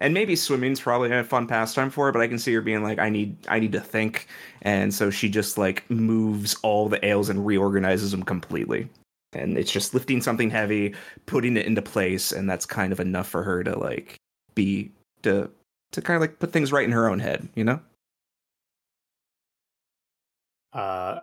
and 0.03 0.13
maybe 0.13 0.35
swimming's 0.35 0.81
probably 0.81 1.13
a 1.13 1.23
fun 1.23 1.47
pastime 1.47 1.89
for 1.89 2.07
her, 2.07 2.13
but 2.13 2.21
I 2.21 2.27
can 2.27 2.39
see 2.39 2.53
her 2.55 2.61
being 2.61 2.83
like, 2.83 2.99
I 2.99 3.09
need 3.09 3.37
I 3.49 3.61
need 3.61 3.73
to 3.73 3.81
think, 3.81 4.27
and 4.63 4.93
so 4.93 5.11
she 5.11 5.29
just 5.29 5.57
like 5.57 5.89
moves 5.91 6.57
all 6.63 6.89
the 6.89 7.05
ales 7.07 7.29
and 7.29 7.47
reorganizes 7.47 8.11
them 8.11 8.25
completely. 8.25 8.89
And 9.33 9.57
it's 9.57 9.73
just 9.73 9.95
lifting 9.95 10.21
something 10.21 10.51
heavy, 10.51 10.95
putting 11.27 11.57
it 11.57 11.67
into 11.67 11.83
place, 11.83 12.33
and 12.33 12.51
that's 12.51 12.67
kind 12.67 12.93
of 12.93 13.01
enough 13.01 13.29
for 13.29 13.43
her 13.45 13.63
to 13.65 13.79
like 13.79 14.17
be 14.55 14.91
to 15.23 15.49
to 15.93 16.03
kind 16.03 16.17
of 16.17 16.21
like 16.21 16.39
put 16.41 16.53
things 16.53 16.73
right 16.73 16.85
in 16.85 16.93
her 16.93 17.09
own 17.09 17.21
head, 17.21 17.49
you 17.55 17.65
know? 17.65 17.81
Uh, 20.73 21.21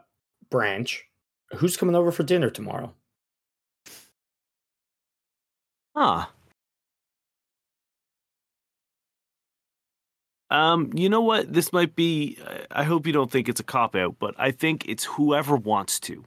Branch, 0.49 1.05
who's 1.57 1.75
coming 1.77 1.95
over 1.95 2.11
for 2.11 2.23
dinner 2.23 2.49
tomorrow? 2.49 2.93
Huh. 5.95 6.27
Um, 10.49 10.91
you 10.95 11.09
know 11.09 11.21
what? 11.21 11.53
This 11.53 11.71
might 11.71 11.95
be. 11.95 12.37
I 12.71 12.83
hope 12.83 13.05
you 13.05 13.13
don't 13.13 13.31
think 13.31 13.47
it's 13.47 13.59
a 13.59 13.63
cop 13.63 13.95
out, 13.95 14.15
but 14.19 14.33
I 14.37 14.51
think 14.51 14.85
it's 14.87 15.03
whoever 15.03 15.55
wants 15.55 15.99
to. 16.01 16.25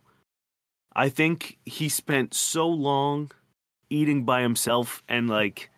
I 0.95 1.09
think 1.09 1.59
he 1.65 1.89
spent 1.89 2.35
so 2.35 2.69
long 2.69 3.33
eating 3.91 4.25
by 4.25 4.43
himself, 4.43 5.03
and 5.09 5.29
like, 5.29 5.71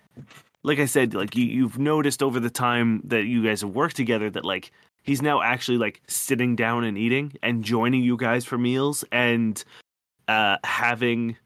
like 0.63 0.79
I 0.79 0.87
said, 0.87 1.15
like 1.15 1.35
you, 1.37 1.45
you've 1.45 1.79
noticed 1.79 2.23
over 2.23 2.39
the 2.39 2.51
time 2.51 3.01
that 3.05 3.25
you 3.25 3.43
guys 3.43 3.63
have 3.63 3.71
worked 3.71 3.97
together 3.97 4.29
that 4.31 4.45
like 4.45 4.73
he's 5.03 5.23
now 5.23 5.41
actually 5.41 5.79
like 5.79 6.03
sitting 6.07 6.57
down 6.57 6.85
and 6.85 6.99
eating 6.99 7.35
and 7.43 7.65
joining 7.65 8.03
you 8.03 8.17
guys 8.17 8.45
for 8.45 8.59
meals 8.59 9.05
and 9.13 9.65
uh 10.27 10.57
having 10.65 11.37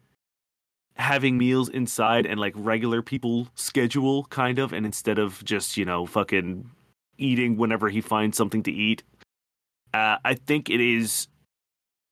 having 0.94 1.36
meals 1.36 1.68
inside 1.68 2.26
and 2.26 2.40
like 2.40 2.52
regular 2.56 3.02
people 3.02 3.48
schedule 3.54 4.24
kind 4.24 4.58
of 4.58 4.72
and 4.72 4.86
instead 4.86 5.18
of 5.18 5.44
just 5.44 5.76
you 5.76 5.84
know 5.84 6.06
fucking 6.06 6.70
eating 7.18 7.56
whenever 7.56 7.88
he 7.88 8.00
finds 8.00 8.36
something 8.36 8.62
to 8.62 8.72
eat. 8.72 9.02
Uh, 9.94 10.18
i 10.24 10.34
think 10.34 10.68
it 10.68 10.80
is 10.80 11.28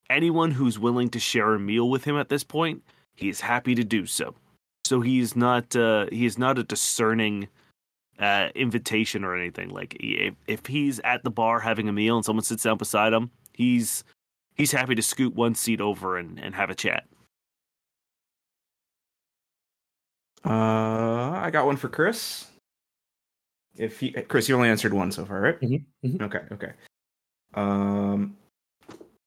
anyone 0.08 0.50
who's 0.50 0.78
willing 0.78 1.10
to 1.10 1.20
share 1.20 1.54
a 1.54 1.58
meal 1.58 1.90
with 1.90 2.04
him 2.04 2.16
at 2.16 2.30
this 2.30 2.42
point 2.42 2.82
he 3.16 3.28
is 3.28 3.40
happy 3.40 3.74
to 3.74 3.84
do 3.84 4.06
so. 4.06 4.34
So 4.84 5.00
he's 5.00 5.34
not 5.34 5.74
uh 5.74 6.06
he 6.12 6.26
is 6.26 6.38
not 6.38 6.58
a 6.58 6.62
discerning 6.62 7.48
uh 8.18 8.48
invitation 8.54 9.24
or 9.24 9.34
anything. 9.36 9.70
Like 9.70 9.96
if, 10.00 10.34
if 10.46 10.66
he's 10.66 11.00
at 11.00 11.22
the 11.24 11.30
bar 11.30 11.60
having 11.60 11.88
a 11.88 11.92
meal 11.92 12.16
and 12.16 12.24
someone 12.24 12.44
sits 12.44 12.62
down 12.62 12.78
beside 12.78 13.12
him 13.12 13.30
he's 13.56 14.04
he's 14.54 14.72
happy 14.72 14.94
to 14.94 15.02
scoot 15.02 15.34
one 15.34 15.54
seat 15.54 15.80
over 15.80 16.16
and, 16.16 16.38
and 16.38 16.54
have 16.54 16.70
a 16.70 16.74
chat. 16.74 17.04
Uh, 20.44 21.30
I 21.32 21.50
got 21.50 21.66
one 21.66 21.76
for 21.76 21.88
Chris. 21.88 22.46
If 23.78 24.00
he, 24.00 24.12
Chris, 24.12 24.48
you 24.48 24.56
only 24.56 24.68
answered 24.68 24.94
one 24.94 25.12
so 25.12 25.24
far, 25.24 25.40
right? 25.40 25.60
Mhm, 25.60 25.84
mhm. 26.04 26.22
Okay, 26.22 26.40
okay. 26.52 26.72
Um, 27.54 28.36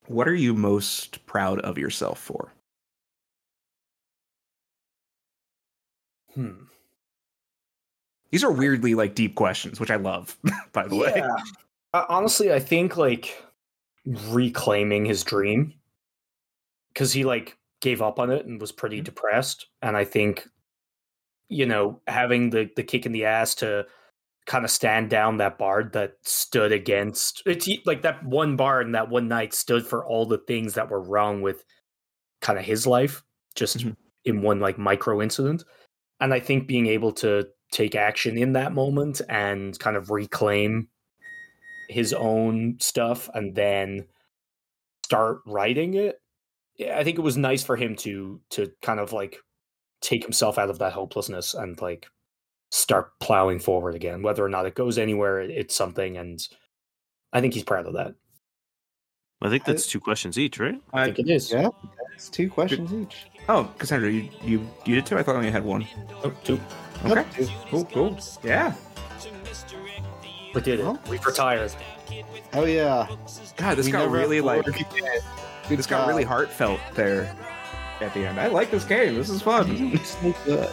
what 0.08 0.28
are 0.28 0.36
you 0.36 0.54
most 0.54 1.26
proud 1.26 1.60
of 1.62 1.78
yourself 1.78 2.20
for? 2.20 2.52
Hmm. 6.36 6.64
These 8.32 8.44
are 8.44 8.52
weirdly 8.52 8.94
like 8.96 9.16
deep 9.16 9.36
questions, 9.36 9.80
which 9.80 9.90
I 9.92 9.96
love. 9.96 10.38
By 10.74 10.88
the 10.88 10.96
way, 10.96 11.14
Yeah. 11.16 11.36
Uh, 11.94 12.06
honestly, 12.08 12.54
I 12.54 12.60
think 12.60 12.98
like 12.98 13.44
reclaiming 14.06 15.06
his 15.06 15.24
dream 15.24 15.74
because 16.94 17.12
he 17.12 17.24
like 17.26 17.58
gave 17.82 18.02
up 18.02 18.20
on 18.20 18.30
it 18.30 18.46
and 18.46 18.62
was 18.62 18.72
pretty 18.72 19.02
Mhm. 19.02 19.06
depressed. 19.06 19.68
And 19.82 19.98
I 19.98 20.06
think, 20.06 20.48
you 21.48 21.66
know, 21.66 22.00
having 22.08 22.52
the 22.52 22.70
the 22.76 22.84
kick 22.84 23.08
in 23.08 23.12
the 23.12 23.26
ass 23.26 23.56
to 23.56 23.88
kind 24.50 24.66
of 24.66 24.72
stand 24.72 25.12
down 25.12 25.38
that 25.38 25.60
bard 25.60 25.94
that 25.94 26.14
stood 26.24 26.72
against 26.72 27.44
it's 27.46 27.70
like 27.86 28.02
that 28.02 28.26
one 28.26 28.56
bard 28.56 28.84
and 28.88 28.96
that 28.96 29.08
one 29.08 29.28
night 29.28 29.54
stood 29.54 29.86
for 29.86 30.04
all 30.04 30.26
the 30.26 30.40
things 30.40 30.74
that 30.74 30.90
were 30.90 31.04
wrong 31.04 31.44
with 31.44 31.64
kind 32.42 32.58
of 32.58 32.66
his 32.66 32.88
life 32.88 33.22
just 33.54 33.78
Mhm. 33.78 33.96
in 34.26 34.42
one 34.42 34.60
like 34.60 34.80
micro 34.80 35.22
incident 35.22 35.64
and 36.20 36.34
i 36.34 36.40
think 36.40 36.66
being 36.68 36.88
able 36.88 37.12
to 37.12 37.48
take 37.72 37.94
action 37.94 38.40
in 38.40 38.54
that 38.54 38.74
moment 38.74 39.22
and 39.30 39.78
kind 39.78 39.96
of 39.96 40.10
reclaim 40.10 40.90
his 41.88 42.12
own 42.12 42.76
stuff 42.80 43.30
and 43.36 43.54
then 43.54 44.08
start 45.06 45.42
writing 45.46 45.94
it 45.94 46.20
i 46.96 47.04
think 47.04 47.20
it 47.20 47.22
was 47.30 47.38
nice 47.38 47.64
for 47.64 47.76
him 47.76 47.96
to 47.96 48.42
to 48.50 48.72
kind 48.82 49.00
of 49.00 49.14
like 49.14 49.38
take 50.02 50.24
himself 50.24 50.58
out 50.58 50.72
of 50.72 50.80
that 50.80 50.94
hopelessness 50.94 51.54
and 51.54 51.80
like 51.82 52.08
start 52.72 53.18
plowing 53.20 53.60
forward 53.60 53.96
again 53.96 54.22
whether 54.22 54.44
or 54.46 54.50
not 54.50 54.66
it 54.66 54.76
goes 54.76 54.98
anywhere 54.98 55.40
it's 55.42 55.76
something 55.76 56.18
and 56.18 56.48
i 57.34 57.42
think 57.42 57.54
he's 57.54 57.64
proud 57.64 57.86
of 57.88 57.94
that 57.94 58.14
i 59.42 59.50
think 59.50 59.64
that's 59.66 59.88
two 59.88 60.00
questions 60.00 60.38
each 60.38 60.60
right 60.60 60.80
i 60.94 61.06
think 61.06 61.20
it 61.20 61.30
is 61.30 61.52
Yeah, 61.52 61.70
it's 62.14 62.30
two 62.30 62.50
questions 62.50 62.94
each. 62.94 63.26
Oh, 63.48 63.72
Cassandra, 63.80 64.12
you 64.12 64.30
you 64.44 64.60
you 64.86 64.94
did 64.96 65.08
two. 65.08 65.18
I 65.18 65.24
thought 65.24 65.34
I 65.34 65.38
only 65.40 65.50
had 65.50 65.64
one. 65.66 65.88
oh, 66.24 66.32
two. 66.44 66.60
Okay, 67.06 67.26
Two. 67.34 67.48
cool, 67.72 67.86
cool. 67.86 68.20
Yeah. 68.44 68.76
we 70.54 70.62
did 70.62 70.80
it 70.80 70.84
Well. 70.84 71.00
we've 71.10 71.26
retired 71.26 71.72
Oh 72.54 72.66
yeah. 72.66 73.08
God, 73.58 73.76
this 73.78 73.86
We 73.88 73.92
got 73.92 74.10
really 74.12 74.42
like 74.42 74.68
afford- 74.68 74.86
Good 75.68 75.78
this 75.80 75.88
got 75.88 76.08
really 76.08 76.24
heartfelt 76.24 76.80
there 76.94 77.36
at 78.02 78.14
the 78.14 78.28
end. 78.28 78.40
I 78.40 78.48
like 78.48 78.70
this 78.70 78.84
game. 78.86 79.16
This 79.16 79.30
is 79.30 79.42
fun. 79.42 79.66
it's 79.94 80.12
So 80.18 80.34
good. 80.46 80.70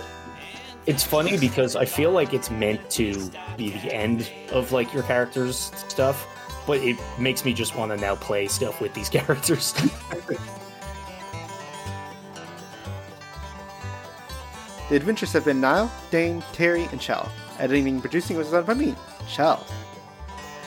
It's 0.86 1.02
funny 1.02 1.36
because 1.36 1.74
i 1.74 1.84
feel 1.84 2.12
like 2.12 2.32
it's 2.32 2.50
meant 2.50 2.88
to 2.90 3.30
be 3.56 3.70
the 3.70 3.92
end 3.92 4.30
of 4.52 4.70
like 4.70 4.92
your 4.94 5.02
character's 5.02 5.72
stuff 5.88 6.28
but 6.66 6.78
it 6.78 6.96
makes 7.18 7.44
me 7.44 7.52
just 7.52 7.76
want 7.76 7.90
to 7.92 7.96
now 7.96 8.14
play 8.14 8.46
stuff 8.46 8.80
with 8.80 8.94
these 8.94 9.08
characters 9.18 9.74
The 14.88 14.94
adventures 14.94 15.32
have 15.32 15.44
been 15.44 15.60
Niall, 15.60 15.90
Dain, 16.12 16.44
Terry, 16.52 16.84
and 16.92 17.00
Chell. 17.00 17.28
Editing 17.58 17.88
and 17.88 18.00
producing 18.00 18.36
was 18.36 18.52
done 18.52 18.62
by 18.64 18.74
me, 18.74 18.94
Chell. 19.28 19.66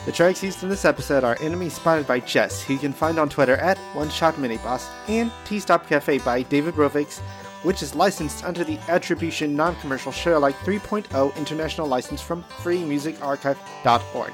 The 0.06 0.12
tracks 0.12 0.44
used 0.44 0.62
in 0.62 0.68
this 0.68 0.84
episode 0.84 1.24
are 1.24 1.38
Enemy 1.40 1.70
Spotted 1.70 2.06
by 2.06 2.20
Jess, 2.20 2.62
who 2.62 2.74
you 2.74 2.80
can 2.80 2.92
find 2.92 3.18
on 3.18 3.30
Twitter 3.30 3.56
at 3.56 3.78
One 3.94 4.10
Shot 4.10 4.36
Miniboss, 4.36 4.90
and 5.08 5.32
T 5.46 5.60
Stop 5.62 5.88
Cafe 5.88 6.18
by 6.20 6.42
David 6.42 6.74
Rovics, 6.76 7.22
which 7.64 7.82
is 7.82 7.96
licensed 7.96 8.44
under 8.44 8.64
the 8.64 8.78
Attribution 8.88 9.56
Non 9.56 9.76
Commercial 9.78 10.12
Sharealike 10.12 10.54
3.0 10.54 11.36
International 11.36 11.88
License 11.88 12.22
from 12.22 12.44
freemusicarchive.org. 12.44 14.34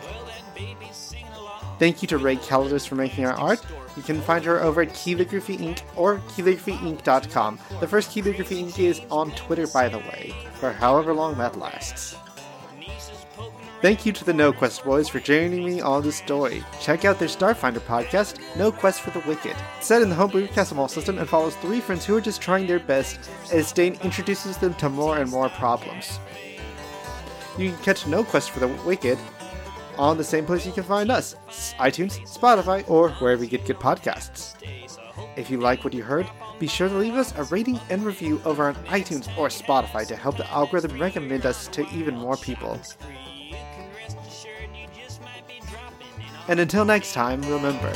Thank 1.78 2.02
you 2.02 2.08
to 2.08 2.18
Ray 2.18 2.38
Kalladis 2.38 2.88
for 2.88 2.96
making 2.96 3.26
our 3.26 3.34
art. 3.34 3.66
You 3.98 4.04
can 4.04 4.22
find 4.22 4.44
her 4.46 4.62
over 4.62 4.82
at 4.82 4.94
Calligraphy 4.94 5.58
Inc. 5.58 5.82
or 5.96 6.20
keylligraphyink.com. 6.30 7.60
The 7.80 7.88
first 7.88 8.12
Calligraphy 8.12 8.64
Inc. 8.64 8.80
is 8.80 9.02
on 9.12 9.32
Twitter, 9.32 9.68
by 9.68 9.90
the 9.90 10.00
way, 10.00 10.34
for 10.54 10.72
however 10.72 11.14
long 11.14 11.38
that 11.38 11.58
lasts. 11.58 12.16
Thank 13.86 14.04
you 14.04 14.12
to 14.14 14.26
the 14.26 14.34
No 14.34 14.52
Quest 14.52 14.84
boys 14.84 15.08
for 15.08 15.20
joining 15.20 15.64
me 15.64 15.80
on 15.80 16.02
this 16.02 16.16
story. 16.16 16.64
Check 16.82 17.06
out 17.06 17.20
their 17.20 17.28
Starfinder 17.28 17.78
podcast, 17.78 18.40
No 18.58 18.72
Quest 18.72 19.02
for 19.02 19.12
the 19.12 19.20
Wicked. 19.28 19.56
Set 19.80 20.02
in 20.02 20.10
the 20.10 20.16
homebrew 20.16 20.48
Castle 20.48 20.88
system 20.88 21.20
and 21.20 21.30
follows 21.30 21.56
three 21.58 21.80
friends 21.80 22.04
who 22.04 22.18
are 22.18 22.20
just 22.20 22.42
trying 22.42 22.66
their 22.66 22.80
best 22.80 23.30
as 23.54 23.72
Dain 23.72 24.00
introduces 24.02 24.58
them 24.58 24.74
to 24.74 24.90
more 24.90 25.20
and 25.20 25.30
more 25.30 25.50
problems. 25.50 26.20
You 27.60 27.70
can 27.70 27.78
catch 27.84 28.08
No 28.08 28.24
Quest 28.24 28.50
for 28.50 28.60
the 28.60 28.70
Wicked 28.88 29.20
on 30.00 30.18
the 30.18 30.24
same 30.24 30.48
place 30.48 30.66
you 30.66 30.72
can 30.72 30.84
find 30.84 31.12
us 31.12 31.36
iTunes, 31.78 32.20
Spotify, 32.22 32.90
or 32.90 33.10
wherever 33.12 33.44
you 33.44 33.50
get 33.52 33.68
good 33.68 33.78
podcasts. 33.78 34.56
If 35.36 35.52
you 35.52 35.60
like 35.60 35.84
what 35.84 35.94
you 35.94 36.02
heard, 36.02 36.28
be 36.58 36.66
sure 36.66 36.90
to 36.90 36.96
leave 36.96 37.14
us 37.14 37.36
a 37.38 37.44
rating 37.44 37.80
and 37.92 38.04
review 38.04 38.42
over 38.46 38.64
on 38.64 38.74
iTunes 38.86 39.28
or 39.38 39.50
Spotify 39.50 40.08
to 40.08 40.16
help 40.16 40.38
the 40.38 40.52
algorithm 40.52 41.00
recommend 41.00 41.46
us 41.46 41.68
to 41.68 41.88
even 41.94 42.18
more 42.18 42.38
people. 42.38 42.82
And 46.48 46.60
until 46.60 46.86
next 46.86 47.14
time, 47.14 47.42
remember 47.42 47.92